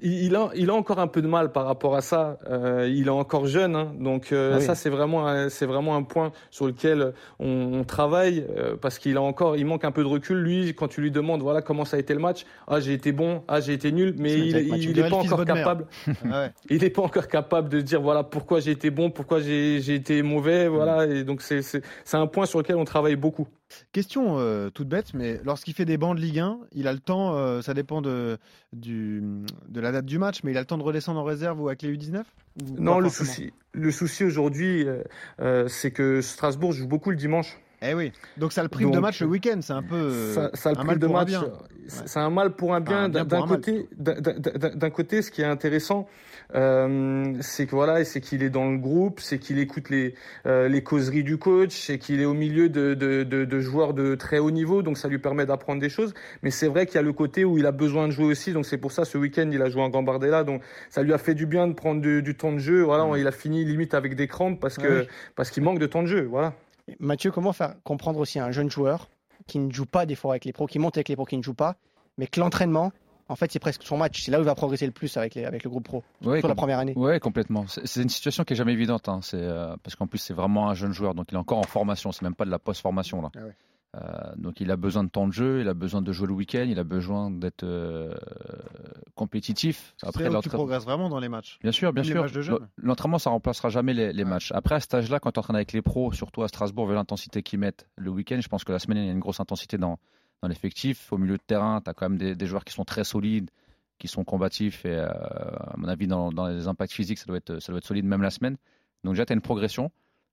Il, 0.02 0.36
a, 0.36 0.50
il 0.56 0.70
a 0.70 0.74
encore 0.74 1.00
un 1.00 1.08
peu 1.08 1.22
de 1.22 1.28
mal 1.28 1.52
par 1.52 1.66
rapport 1.66 1.96
à 1.96 2.02
ça. 2.02 2.38
Euh, 2.50 2.88
il 2.90 3.08
est 3.08 3.10
encore 3.12 3.46
jeune, 3.48 3.76
hein. 3.76 3.92
donc 4.00 4.32
euh, 4.32 4.54
Ah 4.54 4.58
oui. 4.60 4.64
ça 4.64 4.76
c'est 4.76 4.90
vraiment, 4.90 5.28
un- 5.28 5.50
c'est 5.50 5.66
vraiment 5.66 5.96
un 5.96 6.04
point 6.04 6.32
sur 6.52 6.68
lequel 6.68 7.14
on, 7.40 7.72
on 7.74 7.84
travaille 7.84 8.46
euh, 8.58 8.76
parce 8.80 8.98
qu'il 9.00 9.18
a 9.18 9.22
encore, 9.22 9.58
il 9.58 9.66
manque 9.66 9.84
un 9.84 9.92
peu 9.92 10.02
de 10.04 10.08
recul. 10.08 10.38
Lui, 10.38 10.74
quand 10.74 10.88
tu 10.88 11.02
lui 11.02 11.12
demandes, 11.12 11.42
voilà 11.42 11.62
comment 11.62 11.86
ça 11.86 11.98
a 11.98 12.00
été 12.00 12.14
le 12.14 12.20
match, 12.20 12.46
ah 12.68 12.80
j'ai 12.80 12.94
été 12.94 13.12
bon, 13.12 13.44
ah 13.48 13.60
j'ai 13.60 13.74
été 13.74 13.92
nul, 13.92 14.16
mais 14.18 14.34
il, 14.38 14.56
il 14.90 15.00
est 15.00 15.10
pas 15.10 15.16
encore 15.18 15.40
capable. 15.46 15.86
Ah 16.32 16.42
ouais. 16.44 16.52
Il 16.70 16.82
n'est 16.82 16.90
pas 16.90 17.02
encore 17.02 17.28
capable 17.28 17.70
de 17.70 17.82
dire 17.82 18.02
voilà 18.02 18.24
pourquoi 18.24 18.60
j'ai 18.60 18.72
été 18.72 18.90
bon, 18.92 19.10
pourquoi 19.12 19.40
j'ai 19.42 19.80
j'ai 19.82 19.96
été 19.96 20.22
mauvais, 20.22 20.68
voilà. 20.68 21.06
Et 21.06 21.24
donc 21.24 21.42
c'est 21.42 21.62
c'est 21.62 21.82
c'est 22.06 22.18
un 22.18 22.28
point 22.28 22.46
sur 22.46 22.60
lequel 22.60 22.76
on 22.78 22.86
travaille 22.86 23.16
beaucoup. 23.16 23.48
Question 23.92 24.40
euh, 24.40 24.70
toute 24.70 24.88
bête, 24.88 25.14
mais 25.14 25.40
lorsqu'il 25.44 25.74
fait 25.74 25.86
des 25.86 25.98
bancs 25.98 26.16
de 26.16 26.22
Ligue 26.22 26.40
1, 26.40 26.60
il 26.74 26.88
a 26.88 26.94
le 26.94 27.00
temps, 27.00 27.36
euh, 27.36 27.62
ça 27.62 27.74
dépend 27.74 28.02
de, 28.02 28.38
du, 28.74 29.24
de 29.68 29.80
la 29.80 29.92
date 29.92 30.06
du 30.06 30.18
match, 30.18 30.40
mais 30.44 30.52
il 30.52 30.58
a 30.58 30.62
le 30.62 30.66
temps 30.66 30.78
de 30.78 30.84
redescendre 30.84 31.20
en 31.20 31.24
réserve 31.24 31.62
ou 31.62 31.68
avec 31.68 31.82
les 31.82 31.96
U19 31.96 32.24
Ou 32.62 32.80
Non, 32.80 33.00
le 33.00 33.10
souci, 33.10 33.54
le 33.74 33.92
souci 33.92 34.24
aujourd'hui, 34.24 34.88
euh, 35.40 35.68
c'est 35.68 35.92
que 35.92 36.22
Strasbourg 36.22 36.74
joue 36.74 36.88
beaucoup 36.88 37.12
le 37.12 37.16
dimanche. 37.16 37.60
Eh 37.82 37.94
oui. 37.94 38.12
Donc 38.38 38.52
ça 38.52 38.62
le 38.62 38.70
prive 38.70 38.90
de 38.90 38.94
Donc, 38.94 39.02
match 39.02 39.22
le 39.22 39.28
week-end, 39.28 39.60
c'est 39.62 39.74
un 39.74 39.84
peu 39.84 40.34
ça, 40.34 40.50
ça 40.54 40.72
le 40.74 40.80
un 40.80 40.84
mal 40.84 41.00
de 41.00 41.08
pour 41.08 41.16
un 41.16 41.20
match. 41.22 41.30
bien. 41.30 41.48
C'est 41.88 42.20
un 42.20 42.30
mal 42.30 42.56
pour 42.56 42.74
un 42.74 42.82
bien. 42.82 43.10
Enfin, 43.10 43.20
un 43.20 43.26
D'un 43.26 43.44
un 43.44 43.48
côté, 43.48 43.90
d'un 43.98 44.90
côté, 44.90 45.22
ce 45.22 45.32
qui 45.32 45.42
est 45.42 45.46
intéressant, 45.46 46.08
euh, 46.56 47.36
c'est 47.42 47.66
que 47.68 47.76
voilà, 47.76 48.04
c'est 48.06 48.22
qu'il 48.22 48.42
est 48.44 48.50
dans 48.50 48.70
le 48.72 48.78
groupe, 48.78 49.20
c'est 49.20 49.38
qu'il 49.40 49.60
écoute 49.60 49.90
les 49.90 50.16
euh, 50.46 50.68
les 50.68 50.84
causeries 50.84 51.24
du 51.24 51.38
coach, 51.38 51.76
c'est 51.80 52.00
qu'il 52.00 52.22
est 52.22 52.26
au 52.26 52.34
milieu 52.34 52.70
de, 52.70 52.94
de, 52.96 53.24
de, 53.24 53.46
de 53.46 53.60
joueurs 53.60 53.94
de 53.94 54.16
très 54.16 54.40
haut 54.40 54.52
niveau, 54.52 54.82
donc 54.82 54.98
ça 54.98 55.08
lui 55.08 55.20
permet 55.20 55.46
d'apprendre 55.46 55.80
des 55.82 55.90
choses. 55.90 56.14
Mais 56.42 56.50
c'est 56.52 56.68
vrai 56.68 56.86
qu'il 56.86 56.96
y 56.96 57.00
a 57.00 57.04
le 57.04 57.14
côté 57.14 57.46
où 57.46 57.58
il 57.58 57.66
a 57.66 57.72
besoin 57.72 58.08
de 58.08 58.12
jouer 58.12 58.26
aussi, 58.26 58.52
donc 58.54 58.66
c'est 58.66 58.78
pour 58.80 58.92
ça 58.92 59.06
ce 59.06 59.18
week-end 59.18 59.50
il 59.52 59.62
a 59.62 59.70
joué 59.70 59.82
en 59.82 59.90
Gambardella, 59.90 60.44
donc 60.44 60.62
ça 60.90 61.04
lui 61.04 61.14
a 61.14 61.18
fait 61.18 61.36
du 61.36 61.46
bien 61.46 61.68
de 61.68 61.74
prendre 61.74 62.02
du, 62.02 62.22
du 62.24 62.36
temps 62.36 62.52
de 62.54 62.58
jeu. 62.60 62.82
Voilà, 62.82 63.06
Mm. 63.06 63.18
il 63.18 63.28
a 63.28 63.32
fini 63.32 63.64
limite 63.66 63.94
avec 63.94 64.16
des 64.16 64.28
crampes 64.28 64.60
parce 64.60 64.78
que 64.78 65.02
Ouais. 65.02 65.08
parce 65.36 65.52
qu'il 65.52 65.64
manque 65.64 65.80
de 65.80 65.86
temps 65.86 66.02
de 66.02 66.08
jeu. 66.08 66.24
Voilà. 66.30 66.54
Mathieu, 67.00 67.32
comment 67.32 67.54
faire 67.54 67.76
comprendre 67.84 68.20
aussi 68.20 68.40
à 68.40 68.46
un 68.46 68.52
jeune 68.52 68.70
joueur 68.72 69.10
qui 69.48 69.60
ne 69.60 69.72
joue 69.72 69.86
pas 69.86 70.06
des 70.06 70.16
fois 70.16 70.32
avec 70.34 70.46
les 70.46 70.52
pros, 70.54 70.66
qui 70.68 70.80
monte 70.80 70.98
avec 70.98 71.10
les 71.10 71.16
pros, 71.16 71.26
qui 71.26 71.38
ne 71.38 71.44
joue 71.44 71.54
pas, 71.54 71.76
mais 72.18 72.26
que 72.28 72.40
l'entraînement, 72.40 72.92
en 73.30 73.36
fait, 73.36 73.52
c'est 73.52 73.60
presque 73.60 73.84
son 73.84 73.96
match. 73.98 74.22
C'est 74.24 74.32
là 74.32 74.40
où 74.40 74.42
il 74.42 74.46
va 74.46 74.56
progresser 74.56 74.86
le 74.86 74.92
plus 74.92 75.16
avec, 75.16 75.36
les, 75.36 75.46
avec 75.46 75.64
le 75.64 75.70
groupe 75.70 75.86
pro, 75.86 76.04
Ouais, 76.24 76.40
sur 76.40 76.48
la 76.50 76.56
première 76.56 76.80
année. 76.80 76.94
ouais, 76.98 77.20
complètement. 77.20 77.66
C'est 77.68 78.02
une 78.02 78.10
situation 78.10 78.44
qui 78.44 78.54
est 78.54 78.58
jamais 78.58 78.74
évidente, 78.74 79.08
hein. 79.08 79.20
C'est 79.22 79.38
euh, 79.42 79.76
parce 79.84 79.96
qu'en 79.96 80.08
plus 80.08 80.18
c'est 80.20 80.34
vraiment 80.34 80.70
un 80.70 80.74
jeune 80.74 80.92
joueur, 80.94 81.16
donc 81.16 81.28
il 81.32 81.36
est 81.36 81.40
encore 81.40 81.60
en 81.60 81.64
formation. 81.64 82.12
C'est 82.12 82.24
même 82.24 82.36
pas 82.36 82.46
de 82.46 82.52
la 82.52 82.60
post-formation 82.60 83.22
là. 83.22 83.30
Ah 83.38 83.40
ouais. 83.46 83.56
Euh, 83.96 84.00
donc 84.36 84.62
il 84.62 84.70
a 84.70 84.76
besoin 84.76 85.04
de 85.04 85.10
temps 85.10 85.26
de 85.28 85.34
jeu, 85.34 85.62
il 85.62 85.68
a 85.68 85.74
besoin 85.74 86.04
de 86.04 86.12
jouer 86.12 86.28
le 86.28 86.34
week-end, 86.34 86.66
il 86.68 86.78
a 86.78 86.84
besoin 86.84 87.32
d'être 87.32 87.64
euh, 87.64 88.14
compétitif. 89.16 89.94
C'est 89.98 90.06
là 90.06 90.10
où 90.10 90.18
tu 90.18 90.24
l'entraînement- 90.32 90.58
progresses 90.58 90.84
vraiment 90.84 91.10
dans 91.10 91.20
les 91.20 91.30
matchs? 91.30 91.58
Bien 91.62 91.72
sûr, 91.72 91.92
bien 91.94 92.04
les 92.04 92.10
sûr. 92.44 92.60
L'entraînement, 92.78 93.20
ça 93.20 93.30
remplacera 93.30 93.70
jamais 93.70 93.94
les, 93.94 94.14
les 94.14 94.24
Ouais. 94.24 94.30
matchs. 94.30 94.52
Après, 94.54 94.76
à 94.76 94.80
cet 94.80 94.94
âge-là, 94.94 95.20
quand 95.20 95.32
tu 95.32 95.40
entraînes 95.40 95.56
avec 95.56 95.74
les 95.74 95.82
pros, 95.82 96.12
surtout 96.12 96.44
à 96.44 96.48
Strasbourg, 96.48 96.88
vu 96.88 96.94
l'intensité 96.94 97.42
qu'ils 97.44 97.60
mettent 97.60 97.88
le 97.96 98.12
week-end, 98.12 98.40
je 98.42 98.48
pense 98.48 98.64
que 98.64 98.72
la 98.72 98.80
semaine, 98.80 99.00
il 99.00 99.06
y 99.06 99.10
a 99.10 99.12
une 99.12 99.20
grosse 99.20 99.40
intensité 99.40 99.78
dans, 99.78 99.98
dans 100.42 100.48
l'effectif. 100.48 101.12
Au 101.12 101.18
milieu 101.18 101.38
de 101.38 101.44
terrain, 101.46 101.82
tu 101.82 101.90
as 101.90 101.94
quand 101.94 102.10
même 102.10 102.18
des, 102.18 102.36
des 102.36 102.46
joueurs 102.46 102.66
qui 102.66 102.74
sont 102.74 102.86
très 102.86 103.04
solides, 103.04 103.50
qui 103.98 104.08
sont 104.08 104.24
combatifs 104.24 104.86
et 104.86 104.98
à 104.98 105.74
mon 105.78 105.88
avis 105.88 106.08
dans, 106.08 106.32
dans, 106.32 106.48
les 106.48 106.68
impacts 106.68 106.94
physiques 106.94 107.20
ça 107.20 107.26
doit 107.26 107.36
être 107.36 107.60
ça 107.60 107.74
doit 107.74 107.80
être 107.80 107.86
solide 107.86 108.06
même 108.06 108.22
la 108.22 108.32
semaine. 108.32 108.56
Donc 109.04 109.14
déjà 109.14 109.26
tu 109.26 109.34
as 109.34 109.36
une 109.36 109.42
progression. 109.42 109.92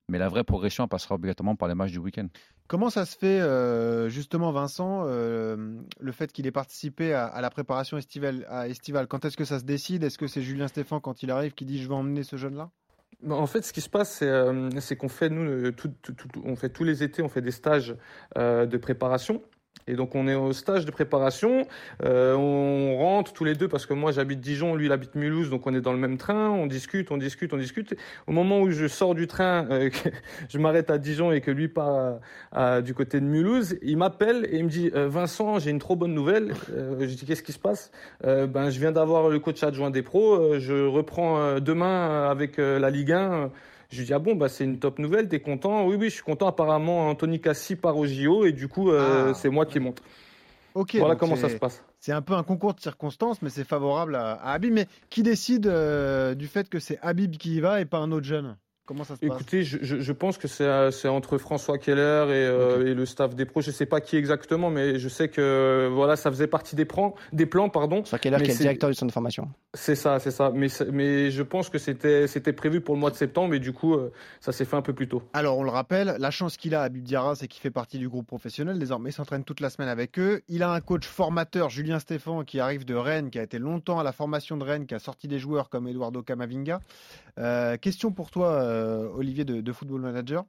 Mais 0.09 0.19
la 0.19 0.29
vraie 0.29 0.45
progression 0.45 0.87
passera 0.87 1.17
obligatoirement 1.17 1.57
par 1.57 1.67
les 1.69 1.75
matchs 1.75 1.91
du 1.91 1.99
week-end. 1.99 2.29
Comment 2.69 2.91
ça 2.91 3.05
se 3.05 3.17
fait, 3.17 3.41
euh, 3.41 4.09
justement, 4.09 4.53
Vincent, 4.53 5.03
euh, 5.07 5.81
le 5.99 6.13
fait 6.13 6.33
qu'il 6.33 6.47
ait 6.47 6.53
participé 6.53 7.13
à, 7.13 7.41
la 7.41 7.51
préparation 7.51 7.97
estivale, 7.97 8.47
à 8.49 8.69
estivale? 8.69 9.09
Quand 9.09 9.25
est-ce 9.25 9.37
que 9.37 9.45
ça 9.45 9.59
se 9.59 9.65
décide? 9.65 10.05
Est-ce 10.05 10.19
que 10.19 10.29
c'est 10.29 10.43
Julien 10.43 10.69
Stéphan, 10.69 11.01
quand 11.01 11.23
il 11.25 11.31
arrive, 11.31 11.55
qui 11.55 11.65
dit 11.65 11.83
je 11.83 11.89
vais 11.89 11.95
emmener 11.95 12.23
ce 12.23 12.37
jeune-là? 12.37 12.71
Bah, 13.23 13.35
en 13.35 13.47
fait, 13.47 13.63
ce 13.63 13.73
qui 13.73 13.81
se 13.81 13.89
passe, 13.89 14.19
c'est 14.19 14.29
euh, 14.29 14.71
qu'on 14.97 15.09
fait, 15.09 15.29
nous, 15.29 15.73
on 16.45 16.55
fait 16.55 16.69
tous 16.69 16.85
les 16.85 17.03
étés, 17.03 17.23
on 17.23 17.29
fait 17.29 17.43
des 17.43 17.51
stages 17.51 17.97
de 18.37 18.77
préparation. 18.77 19.43
Et 19.89 19.95
donc 19.95 20.17
on 20.17 20.27
est 20.27 20.35
au 20.35 20.53
stage 20.53 20.85
de 20.85 20.91
préparation, 20.91 21.65
euh, 22.05 22.35
on 22.35 22.97
rentre 22.97 23.33
tous 23.33 23.45
les 23.45 23.55
deux 23.55 23.69
parce 23.69 23.87
que 23.87 23.95
moi 23.95 24.11
j'habite 24.11 24.41
Dijon, 24.41 24.75
lui 24.75 24.87
il 24.87 24.93
habite 24.93 25.15
Mulhouse, 25.15 25.49
donc 25.49 25.65
on 25.65 25.75
est 25.75 25.81
dans 25.81 25.93
le 25.93 25.99
même 25.99 26.17
train, 26.17 26.51
on 26.51 26.67
discute, 26.67 27.13
on 27.13 27.17
discute, 27.17 27.53
on 27.55 27.57
discute. 27.57 27.95
Au 28.27 28.33
moment 28.33 28.61
où 28.61 28.71
je 28.73 28.89
sors 28.89 29.15
du 29.15 29.29
train, 29.29 29.65
euh, 29.71 29.89
je 30.49 30.59
m'arrête 30.59 30.91
à 30.91 30.99
Dijon 30.99 31.31
et 31.31 31.41
que 31.41 31.53
lui 31.53 31.69
part 31.69 32.19
du 32.83 32.95
côté 32.95 33.21
de 33.21 33.27
Mulhouse, 33.27 33.77
il 33.81 33.97
m'appelle 33.97 34.49
et 34.51 34.57
il 34.57 34.65
me 34.65 34.71
dit 34.71 34.91
euh, 34.97 35.07
Vincent, 35.07 35.61
j'ai 35.61 35.71
une 35.71 35.79
trop 35.79 35.95
bonne 35.95 36.15
nouvelle. 36.15 36.55
je 36.69 37.05
dis 37.05 37.25
qu'est-ce 37.25 37.45
qui 37.45 37.53
se 37.53 37.59
passe? 37.61 37.93
Ben 38.25 38.71
je 38.71 38.81
viens 38.81 38.91
d'avoir 38.93 39.29
le 39.29 39.39
coach 39.39 39.63
adjoint 39.63 39.91
des 39.91 40.03
pros, 40.03 40.59
je 40.59 40.87
reprends 40.87 41.61
demain 41.61 42.29
avec 42.29 42.57
la 42.57 42.91
Ligue 42.91 43.13
1 43.13 43.51
je 43.91 43.99
lui 43.99 44.07
dis, 44.07 44.13
ah 44.13 44.19
bon, 44.19 44.35
bah, 44.35 44.49
c'est 44.49 44.65
une 44.65 44.79
top 44.79 44.99
nouvelle, 44.99 45.29
t'es 45.29 45.41
content? 45.41 45.87
Oui, 45.87 45.97
oui, 45.97 46.09
je 46.09 46.15
suis 46.15 46.23
content. 46.23 46.49
Apparemment, 46.49 47.09
Anthony 47.09 47.41
Cassi 47.41 47.77
part 47.77 47.97
au 47.97 48.07
JO 48.07 48.45
et 48.45 48.53
du 48.53 48.69
coup, 48.69 48.91
euh, 48.91 49.31
ah. 49.31 49.35
c'est 49.35 49.49
moi 49.49 49.67
qui 49.67 49.79
monte. 49.79 50.03
Ok. 50.75 50.97
Voilà 50.97 51.17
comment 51.17 51.37
ça 51.37 51.49
se 51.49 51.57
passe. 51.57 51.83
C'est 52.01 52.13
un 52.13 52.23
peu 52.23 52.35
un 52.35 52.43
concours 52.43 52.75
de 52.75 52.81
circonstances, 52.81 53.41
mais 53.43 53.51
c'est 53.51 53.65
favorable 53.65 54.15
à, 54.15 54.35
Habib. 54.35 54.73
Mais 54.73 54.87
qui 55.09 55.23
décide 55.23 55.67
euh, 55.67 56.35
du 56.35 56.47
fait 56.47 56.69
que 56.69 56.79
c'est 56.79 56.99
Habib 57.01 57.37
qui 57.37 57.57
y 57.57 57.61
va 57.61 57.81
et 57.81 57.85
pas 57.85 57.99
un 57.99 58.13
autre 58.13 58.27
jeune? 58.27 58.57
Comment 58.87 59.03
ça 59.03 59.17
se 59.17 59.21
passe? 59.21 59.35
Écoutez, 59.35 59.65
je, 59.65 59.79
je, 59.83 60.13
pense 60.13 60.39
que 60.39 60.47
c'est 60.47 61.09
entre 61.09 61.39
François 61.39 61.77
Keller 61.77 62.27
et, 62.29 62.47
euh, 62.47 62.87
et, 62.87 62.95
le 62.95 63.05
staff 63.05 63.35
des 63.35 63.45
pros. 63.45 63.61
Je 63.61 63.71
ne 63.71 63.75
sais 63.75 63.85
pas 63.85 64.01
qui 64.01 64.17
exactement, 64.17 64.71
mais 64.71 64.99
je 64.99 65.09
sais 65.09 65.29
que 65.29 65.91
voilà, 65.93 66.15
ça 66.15 66.31
faisait 66.31 66.47
partie 66.47 66.77
des 66.77 66.85
plans. 66.85 67.15
Des 67.33 67.47
plans 67.47 67.69
pardon. 67.69 67.97
François 67.97 68.21
Keller, 68.21 68.37
qui 68.39 68.51
est 68.51 68.55
le 68.55 68.61
directeur 68.61 68.89
du 68.89 68.95
centre 68.95 69.09
de 69.09 69.13
formation. 69.13 69.49
C'est 69.75 69.97
ça, 69.97 70.21
c'est 70.21 70.31
ça. 70.31 70.53
Mais, 70.55 70.69
mais 70.93 71.31
je 71.31 71.43
pense 71.43 71.69
que 71.69 71.79
c'était 71.79 72.53
prévu 72.53 72.81
pour 72.81 72.95
le 72.95 73.01
mois 73.01 73.11
de 73.11 73.17
septembre, 73.17 73.55
et 73.55 73.59
du 73.59 73.73
coup, 73.73 73.95
euh, 73.95 74.13
ça 74.41 74.53
s'est 74.53 74.65
fait 74.65 74.77
un 74.77 74.83
peu 74.83 74.93
plus 74.93 75.09
tôt. 75.09 75.23
Alors, 75.33 75.59
on 75.59 75.65
le 75.65 75.71
rappelle, 75.71 76.17
la 76.19 76.31
chance 76.31 76.57
qu'il 76.57 76.75
a 76.75 76.83
à 76.83 76.89
Diarra, 76.89 77.35
c'est 77.35 77.49
qu'il 77.49 77.61
fait 77.61 77.71
partie 77.71 77.99
du 77.99 78.09
groupe 78.09 78.27
professionnel. 78.27 78.79
Désormais, 78.79 79.11
il 79.11 79.13
s'entraîne 79.13 79.45
toute 79.45 79.61
la 79.61 79.69
semaine 79.69 79.89
avec 79.89 80.19
eux. 80.19 80.43
Il 80.49 80.63
a 80.63 80.71
un 80.71 80.81
coach 80.81 81.07
formateur, 81.07 81.71
Julien 81.71 81.99
Stéphan, 81.99 82.45
qui 82.45 82.61
arrive 82.61 82.85
de 82.85 82.95
Rennes, 82.95 83.31
qui 83.31 83.39
a 83.39 83.43
été 83.43 83.59
longtemps 83.59 83.99
à 83.99 84.05
la 84.05 84.13
formation 84.13 84.57
de 84.57 84.65
Rennes, 84.65 84.87
qui 84.87 84.95
a 84.95 84.99
sorti 84.99 85.29
des 85.29 85.39
joueurs 85.39 85.69
comme 85.69 85.89
Eduardo 85.89 86.23
Camavinga. 86.23 86.81
Euh, 87.39 87.77
question 87.77 88.13
pour 88.13 88.31
toi, 88.31 88.53
Olivier 89.15 89.45
de 89.45 89.61
de, 89.61 89.73
Football 89.73 90.01
Manager. 90.03 90.45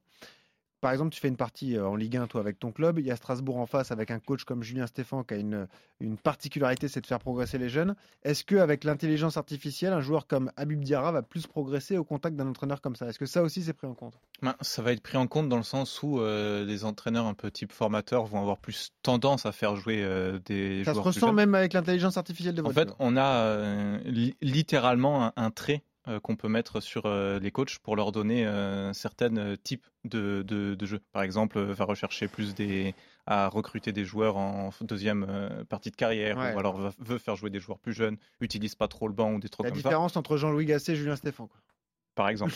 Par 0.80 0.92
exemple, 0.92 1.10
tu 1.10 1.20
fais 1.20 1.28
une 1.28 1.38
partie 1.38 1.76
euh, 1.76 1.88
en 1.88 1.96
Ligue 1.96 2.18
1, 2.18 2.28
toi, 2.28 2.40
avec 2.40 2.60
ton 2.60 2.72
club. 2.72 3.00
Il 3.00 3.06
y 3.06 3.12
a 3.12 3.16
Strasbourg 3.16 3.58
en 3.58 3.66
face 3.66 3.92
avec 3.92 4.12
un 4.12 4.20
coach 4.20 4.44
comme 4.44 4.62
Julien 4.62 4.86
Stéphan 4.86 5.24
qui 5.24 5.34
a 5.34 5.38
une, 5.38 5.68
une 6.00 6.18
particularité, 6.18 6.88
c'est 6.88 7.02
de 7.02 7.08
faire 7.08 7.18
progresser 7.18 7.58
les 7.58 7.68
jeunes. 7.68 7.96
Est-ce 8.22 8.44
qu'avec 8.44 8.84
l'intelligence 8.84 9.38
artificielle, 9.38 9.92
un 9.92 10.02
joueur 10.02 10.28
comme 10.28 10.52
Habib 10.56 10.84
Diarra 10.84 11.12
va 11.12 11.24
plus 11.24 11.48
progresser 11.48 11.98
au 11.98 12.04
contact 12.04 12.36
d'un 12.36 12.48
entraîneur 12.48 12.80
comme 12.80 12.96
ça? 12.96 13.08
Est-ce 13.08 13.18
que 13.18 13.26
ça 13.26 13.42
aussi, 13.42 13.64
c'est 13.64 13.74
pris 13.74 13.88
en 13.88 13.96
compte? 13.96 14.14
Ben, 14.44 14.54
Ça 14.62 14.84
va 14.84 14.92
être 14.92 15.02
pris 15.02 15.18
en 15.18 15.26
compte 15.26 15.50
dans 15.50 15.58
le 15.58 15.64
sens 15.64 16.04
où 16.04 16.20
euh, 16.20 16.64
des 16.66 16.86
entraîneurs 16.86 17.26
un 17.26 17.34
peu 17.34 17.50
type 17.50 17.72
formateur 17.72 18.26
vont 18.26 18.42
avoir 18.42 18.60
plus 18.60 18.92
tendance 19.02 19.48
à 19.48 19.52
faire 19.52 19.76
jouer 19.76 20.04
euh, 20.04 20.38
des 20.46 20.84
ça 20.84 20.94
joueurs. 20.94 21.06
Ça 21.06 21.12
se 21.12 21.20
ressent 21.20 21.34
même 21.34 21.56
avec 21.56 21.74
l'intelligence 21.74 22.18
artificielle 22.18 22.54
de 22.54 22.62
En 22.62 22.70
fait, 22.70 22.94
on 23.00 23.18
a 23.18 23.98
littéralement 24.42 25.34
un 25.36 25.50
trait 25.50 25.82
euh, 26.08 26.20
qu'on 26.20 26.36
peut 26.36 26.48
mettre 26.48 26.80
sur 26.80 27.06
euh, 27.06 27.40
les 27.40 27.52
coachs 27.52 27.80
pour 27.80 27.96
leur 27.96 28.12
donner 28.12 28.46
euh, 28.46 28.94
certains 28.94 29.56
types 29.62 29.86
de, 30.06 30.42
de, 30.44 30.86
jeux. 30.86 31.02
Par 31.12 31.24
exemple, 31.24 31.60
va 31.60 31.86
rechercher 31.86 32.28
plus 32.28 32.56
des 32.56 32.94
à 33.26 33.50
recruter 33.50 33.92
des 33.92 34.06
joueurs 34.06 34.38
en 34.38 34.70
deuxième 34.82 35.28
partie 35.68 35.92
de 35.92 35.98
carrière, 35.98 36.38
ou 36.38 36.60
alors 36.60 36.94
veut 36.98 37.18
faire 37.18 37.36
jouer 37.36 37.50
des 37.50 37.60
joueurs 37.60 37.78
plus 37.78 37.92
jeunes, 37.92 38.16
utilise 38.40 38.76
pas 38.76 38.88
trop 38.88 39.10
le 39.10 39.14
banc 39.14 39.34
ou 39.34 39.40
des 39.40 39.50
trucs 39.50 39.68
comme 39.68 39.76
ça. 39.76 39.84
La 39.84 39.90
différence 39.90 40.16
entre 40.16 40.38
Jean-Louis 40.38 40.66
Gasset 40.66 40.94
et 40.94 40.96
Julien 40.96 41.18
Stéphane. 41.18 41.50
Quoi 41.50 41.60
par 42.18 42.30
exemple. 42.30 42.54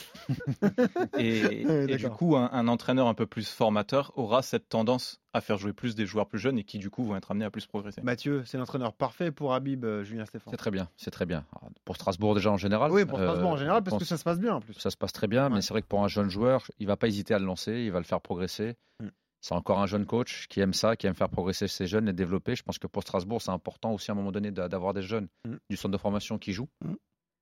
et, 1.17 1.95
du 1.95 2.09
coup, 2.09 2.35
un, 2.35 2.67
entraîneur 2.67 3.07
un 3.07 3.13
peu 3.13 3.27
plus 3.27 3.47
formateur 3.47 4.11
aura 4.15 4.41
cette 4.41 4.67
tendance 4.67 5.21
à 5.33 5.39
faire 5.39 5.57
jouer 5.57 5.71
plus 5.71 5.93
des 5.93 6.07
joueurs 6.07 6.27
plus 6.27 6.39
jeunes 6.39 6.57
et 6.57 6.63
qui, 6.63 6.79
du 6.79 6.89
coup, 6.89 7.05
vont 7.05 7.15
être 7.15 7.29
amenés 7.29 7.45
à 7.45 7.51
plus 7.51 7.67
progresser. 7.67 8.01
Mathieu, 8.01 8.43
c'est 8.43 8.57
l'entraîneur 8.57 8.91
parfait 8.91 9.31
pour 9.31 9.53
Habib, 9.53 9.85
euh, 9.85 10.03
Julien 10.03 10.25
Stéphane. 10.25 10.51
C'est 10.51 10.57
très 10.57 10.71
bien, 10.71 10.89
c'est 10.97 11.11
très 11.11 11.27
bien. 11.27 11.45
Pour 11.85 11.95
Strasbourg, 11.95 12.33
déjà 12.33 12.51
en 12.51 12.57
général. 12.57 12.91
Oui, 12.91 13.05
pour 13.05 13.19
Strasbourg 13.19 13.51
en 13.51 13.53
euh, 13.53 13.57
général, 13.57 13.83
parce 13.83 13.97
que 13.97 14.03
ça 14.03 14.17
se 14.17 14.23
passe 14.23 14.39
bien 14.39 14.55
en 14.55 14.61
plus. 14.61 14.73
Ça 14.73 14.89
se 14.89 14.97
passe 14.97 15.13
très 15.13 15.27
bien, 15.27 15.49
mais 15.49 15.61
c'est 15.61 15.73
vrai 15.73 15.83
que 15.83 15.87
pour 15.87 16.03
un 16.03 16.07
jeune 16.07 16.29
joueur, 16.29 16.65
il 16.79 16.87
va 16.87 16.97
pas 16.97 17.07
hésiter 17.07 17.35
à 17.35 17.39
le 17.39 17.45
lancer, 17.45 17.83
il 17.83 17.91
va 17.91 17.99
le 17.99 18.05
faire 18.05 18.19
progresser. 18.19 18.75
Mm. 18.99 19.09
C'est 19.41 19.53
encore 19.53 19.79
un 19.79 19.85
jeune 19.87 20.07
coach 20.07 20.47
qui 20.49 20.59
aime 20.59 20.73
ça, 20.73 20.95
qui 20.95 21.05
aime 21.05 21.15
faire 21.15 21.29
progresser 21.29 21.67
ses 21.67 21.85
jeunes, 21.85 22.09
et 22.09 22.13
développer. 22.13 22.55
Je 22.55 22.63
pense 22.63 22.79
que 22.79 22.87
pour 22.87 23.03
Strasbourg, 23.03 23.43
c'est 23.43 23.51
important 23.51 23.93
aussi 23.93 24.09
à 24.09 24.15
un 24.15 24.17
moment 24.17 24.31
donné 24.31 24.49
d'avoir 24.49 24.93
des 24.93 25.03
jeunes 25.03 25.27
mm. 25.45 25.55
du 25.69 25.77
centre 25.77 25.91
de 25.91 25.99
formation 25.99 26.39
qui 26.39 26.51
jouent. 26.51 26.69
Mm. 26.83 26.95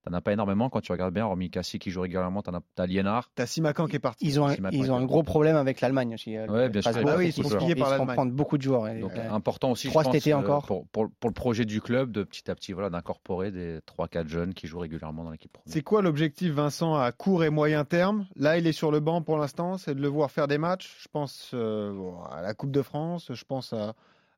T'en 0.06 0.14
as 0.14 0.22
pas 0.22 0.32
énormément 0.32 0.70
quand 0.70 0.80
tu 0.80 0.94
regardes 0.94 1.14
bien, 1.14 1.26
hormis 1.26 1.50
Cassie 1.50 1.78
qui 1.78 1.92
joue 1.92 2.02
régulièrement, 2.02 2.42
t'en 2.42 2.54
as, 2.54 2.62
as 2.78 2.88
Lienard. 2.88 3.30
T'as 3.36 3.46
Simakan 3.46 3.88
qui 3.88 3.98
est 3.98 4.00
parti. 4.00 4.26
Ils 4.26 4.40
ont 4.40 4.48
un, 4.48 4.56
ils 4.72 4.92
ont 4.92 4.96
un 4.96 5.04
gros 5.04 5.24
problème 5.24 5.58
avec 5.58 5.82
l'Allemagne 5.82 6.14
aussi. 6.14 6.38
Euh, 6.38 6.48
ouais, 6.48 6.70
bien 6.70 6.82
sûr. 6.82 6.92
Ah 7.06 7.16
oui, 7.18 7.28
ils 7.28 7.34
sont 7.34 7.50
skiés 7.50 7.76
par 7.76 7.90
l'Allemagne. 7.90 8.16
prendre 8.16 8.32
beaucoup 8.32 8.58
de 8.58 8.62
joueurs. 8.62 8.84
Donc, 8.96 9.12
euh, 9.18 9.32
important 9.32 9.72
aussi, 9.72 9.90
je 9.90 9.94
pense, 9.94 10.08
encore. 10.08 10.66
Pour, 10.66 10.88
pour, 10.88 11.10
pour, 11.20 11.30
le 11.30 11.34
projet 11.34 11.66
du 11.66 11.82
club, 11.82 12.12
de 12.12 12.24
petit 12.24 12.50
à 12.50 12.56
petit, 12.56 12.72
voilà, 12.72 12.90
d'incorporer 12.90 13.52
des 13.52 13.80
3-4 13.80 14.28
jeunes 14.28 14.54
qui 14.54 14.68
jouent 14.68 14.80
régulièrement 14.80 15.24
dans 15.24 15.32
l'équipe 15.32 15.58
C'est 15.66 15.82
quoi 15.82 16.02
l'objectif, 16.02 16.52
Vincent, 16.52 16.96
à 16.96 17.12
court 17.12 17.44
et 17.44 17.50
moyen 17.50 17.84
terme? 17.84 18.26
Là, 18.36 18.58
il 18.58 18.68
est 18.68 18.72
sur 18.72 18.92
le 18.92 19.02
banc 19.02 19.22
pour 19.22 19.38
l'instant, 19.38 19.78
c'est 19.78 19.96
de 19.96 20.02
le 20.02 20.08
voir 20.08 20.32
faire 20.32 20.48
des 20.48 20.58
matchs. 20.58 20.96
Je 21.02 21.08
pense 21.12 21.52
euh, 21.54 21.94
à 22.32 22.42
la 22.42 22.54
Coupe 22.54 22.72
de 22.72 22.82
France, 22.82 23.32
je 23.34 23.44
pense 23.44 23.74
à, 23.74 23.94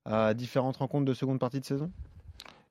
à 0.06 0.34
différentes 0.34 0.78
rencontres 0.78 1.06
de 1.06 1.14
seconde 1.14 1.40
partie 1.40 1.60
de 1.60 1.66
saison. 1.66 1.92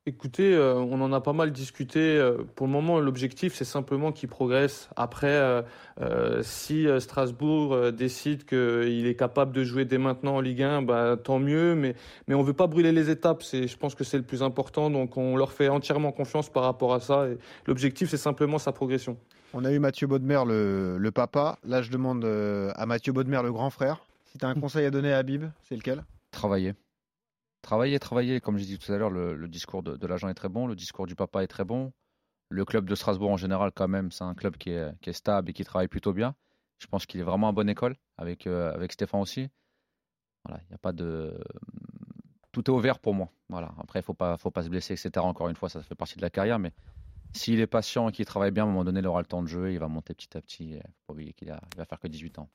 Écoutez, 0.07 0.55
euh, 0.55 0.77
on 0.77 1.03
en 1.03 1.13
a 1.13 1.21
pas 1.21 1.35
mal 1.35 1.53
discuté. 1.53 2.01
Euh, 2.01 2.39
pour 2.55 2.67
le 2.67 2.73
moment, 2.73 3.01
l'objectif, 3.01 3.55
c'est 3.55 3.67
simplement 3.67 4.13
qu'il 4.13 4.31
progresse. 4.31 4.89
Après, 4.97 5.63
euh, 6.01 6.43
si 6.43 6.87
Strasbourg 6.99 7.93
décide 7.93 8.47
qu'il 8.47 9.07
est 9.07 9.15
capable 9.15 9.53
de 9.53 9.63
jouer 9.63 9.85
dès 9.85 9.99
maintenant 9.99 10.37
en 10.37 10.41
Ligue 10.41 10.63
1, 10.63 10.83
bah, 10.83 11.19
tant 11.23 11.39
mieux. 11.39 11.75
Mais, 11.75 11.95
mais 12.29 12.35
on 12.35 12.43
veut 12.43 12.55
pas 12.55 12.67
brûler 12.67 12.93
les 12.93 13.11
étapes. 13.11 13.45
Je 13.53 13.77
pense 13.77 13.95
que 13.95 14.03
c'est 14.03 14.17
le 14.17 14.23
plus 14.25 14.43
important. 14.43 14.89
Donc, 14.89 15.19
on 15.19 15.37
leur 15.37 15.53
fait 15.53 15.69
entièrement 15.69 16.13
confiance 16.13 16.49
par 16.49 16.63
rapport 16.63 16.95
à 16.95 17.01
ça. 17.01 17.27
L'objectif, 17.67 18.09
c'est 18.09 18.17
simplement 18.17 18.59
sa 18.59 18.73
progression. 18.73 19.19
On 19.53 19.67
a 19.67 19.73
eu 19.73 19.81
Mathieu 19.81 20.07
Baudemer, 20.07 20.45
le, 20.47 20.97
le 20.97 21.11
papa. 21.11 21.59
Là, 21.63 21.83
je 21.83 21.91
demande 21.91 22.25
à 22.25 22.87
Mathieu 22.87 23.13
Baudemer, 23.13 23.43
le 23.43 23.53
grand 23.53 23.69
frère, 23.69 24.01
si 24.33 24.39
tu 24.39 24.45
as 24.47 24.49
un 24.49 24.55
conseil 24.55 24.87
à 24.87 24.91
donner 24.91 25.13
à 25.13 25.19
Habib, 25.19 25.45
c'est 25.69 25.77
lequel? 25.77 26.05
Travailler. 26.31 26.75
Travailler, 27.62 27.99
travailler. 27.99 28.40
Comme 28.40 28.57
j'ai 28.57 28.66
dit 28.66 28.79
tout 28.79 28.92
à 28.92 28.99
l'heure, 28.99 29.11
le, 29.11 29.49
discours 29.49 29.83
de, 29.83 30.07
l'agent 30.07 30.29
est 30.29 30.35
très 30.35 30.49
bon, 30.49 30.66
le 30.66 30.75
discours 30.75 31.07
du 31.07 31.14
papa 31.14 31.42
est 31.42 31.49
très 31.49 31.64
bon. 31.64 31.92
Le 32.49 32.64
club 32.64 32.88
de 32.88 32.94
Strasbourg 32.94 33.31
en 33.31 33.37
général, 33.37 33.70
quand 33.75 33.88
même, 33.88 34.11
c'est 34.11 34.25
un 34.25 34.35
club 34.35 34.57
qui 34.57 34.70
est, 34.70 35.12
stable 35.12 35.51
et 35.51 35.53
qui 35.53 35.64
travaille 35.64 35.88
plutôt 35.88 36.12
bien. 36.12 36.35
Je 36.79 36.87
pense 36.87 37.07
qu'il 37.07 37.20
est 37.20 37.25
vraiment 37.25 37.49
à 37.49 37.53
bonne 37.53 37.68
école 37.68 37.96
avec, 38.16 38.46
euh, 38.46 38.73
avec 38.73 38.92
Stéphane 38.92 39.20
aussi. 39.20 39.49
Voilà, 40.44 40.61
il 40.64 40.68
n'y 40.68 40.75
a 40.75 40.79
pas 40.79 40.92
de. 40.92 41.38
Tout 42.53 42.64
est 42.64 42.75
ouvert 42.75 42.99
pour 42.99 43.14
moi. 43.14 43.31
Voilà. 43.49 43.73
Après, 43.79 44.01
il 44.01 44.03
ne 44.03 44.07
faut 44.07 44.14
pas, 44.14 44.37
faut 44.38 44.51
pas 44.51 44.62
se 44.62 44.68
blesser, 44.68 44.94
etc. 44.94 45.25
Encore 45.25 45.49
une 45.49 45.57
fois, 45.57 45.68
ça 45.68 45.83
fait 45.83 45.94
partie 45.94 46.16
de 46.16 46.23
la 46.23 46.31
carrière, 46.31 46.59
mais 46.59 46.73
s'il 47.33 47.61
est 47.61 47.66
patient 47.66 48.09
et 48.09 48.12
qu'il 48.12 48.25
travaille 48.25 48.51
bien, 48.51 48.64
à 48.64 48.66
un 48.66 48.71
moment 48.71 48.85
donné, 48.85 49.01
il 49.01 49.07
aura 49.07 49.21
le 49.21 49.27
temps 49.27 49.43
de 49.43 49.49
jouer, 49.49 49.73
il 49.73 49.79
va 49.79 49.88
monter 49.88 50.14
petit 50.14 50.37
à 50.37 50.40
petit. 50.40 50.71
Il 50.71 50.77
faut 50.77 51.07
pas 51.09 51.12
oublier 51.12 51.33
qu'il 51.33 51.49
va 51.49 51.85
faire 51.85 52.01
que 52.01 52.09
18 52.09 52.38
ans. 52.38 52.49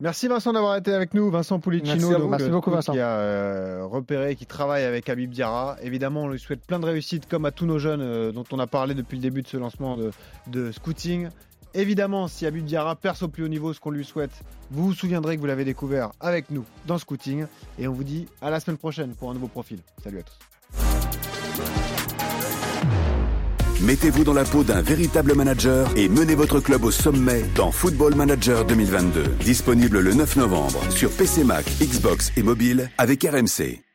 Merci 0.00 0.28
Vincent 0.28 0.54
d'avoir 0.54 0.76
été 0.76 0.94
avec 0.94 1.12
nous, 1.12 1.30
Vincent 1.30 1.60
Pulicino, 1.60 2.26
Merci, 2.28 2.48
beaucoup 2.48 2.70
Vincent. 2.70 2.92
qui 2.92 2.98
a 2.98 3.10
euh, 3.10 3.84
repéré, 3.84 4.34
qui 4.34 4.46
travaille 4.46 4.84
avec 4.84 5.10
Habib 5.10 5.30
Diarra. 5.30 5.76
Évidemment, 5.82 6.22
on 6.22 6.28
lui 6.28 6.38
souhaite 6.38 6.64
plein 6.64 6.78
de 6.80 6.86
réussite, 6.86 7.28
comme 7.28 7.44
à 7.44 7.50
tous 7.50 7.66
nos 7.66 7.78
jeunes 7.78 8.00
euh, 8.00 8.32
dont 8.32 8.44
on 8.50 8.58
a 8.58 8.66
parlé 8.66 8.94
depuis 8.94 9.16
le 9.16 9.22
début 9.22 9.42
de 9.42 9.46
ce 9.46 9.58
lancement 9.58 9.98
de, 10.46 10.72
scouting. 10.72 11.28
Évidemment, 11.74 12.28
si 12.28 12.46
Habib 12.46 12.64
Diarra 12.64 12.96
perce 12.96 13.22
au 13.22 13.28
plus 13.28 13.44
haut 13.44 13.48
niveau, 13.48 13.74
ce 13.74 13.80
qu'on 13.80 13.90
lui 13.90 14.06
souhaite, 14.06 14.32
vous 14.70 14.86
vous 14.86 14.94
souviendrez 14.94 15.36
que 15.36 15.40
vous 15.40 15.46
l'avez 15.46 15.66
découvert 15.66 16.12
avec 16.18 16.50
nous 16.50 16.64
dans 16.86 16.96
Scouting. 16.96 17.44
Et 17.78 17.86
on 17.86 17.92
vous 17.92 18.04
dit 18.04 18.26
à 18.40 18.50
la 18.50 18.58
semaine 18.58 18.78
prochaine 18.78 19.14
pour 19.14 19.30
un 19.30 19.34
nouveau 19.34 19.48
profil. 19.48 19.80
Salut 20.02 20.20
à 20.20 20.22
tous. 20.22 21.99
Mettez-vous 23.82 24.24
dans 24.24 24.34
la 24.34 24.44
peau 24.44 24.62
d'un 24.62 24.82
véritable 24.82 25.34
manager 25.34 25.90
et 25.96 26.10
menez 26.10 26.34
votre 26.34 26.60
club 26.60 26.84
au 26.84 26.90
sommet 26.90 27.42
dans 27.54 27.72
Football 27.72 28.14
Manager 28.14 28.66
2022. 28.66 29.22
Disponible 29.40 30.00
le 30.00 30.12
9 30.12 30.36
novembre 30.36 30.80
sur 30.90 31.10
PC 31.10 31.44
Mac, 31.44 31.64
Xbox 31.80 32.30
et 32.36 32.42
mobile 32.42 32.90
avec 32.98 33.24
RMC. 33.24 33.89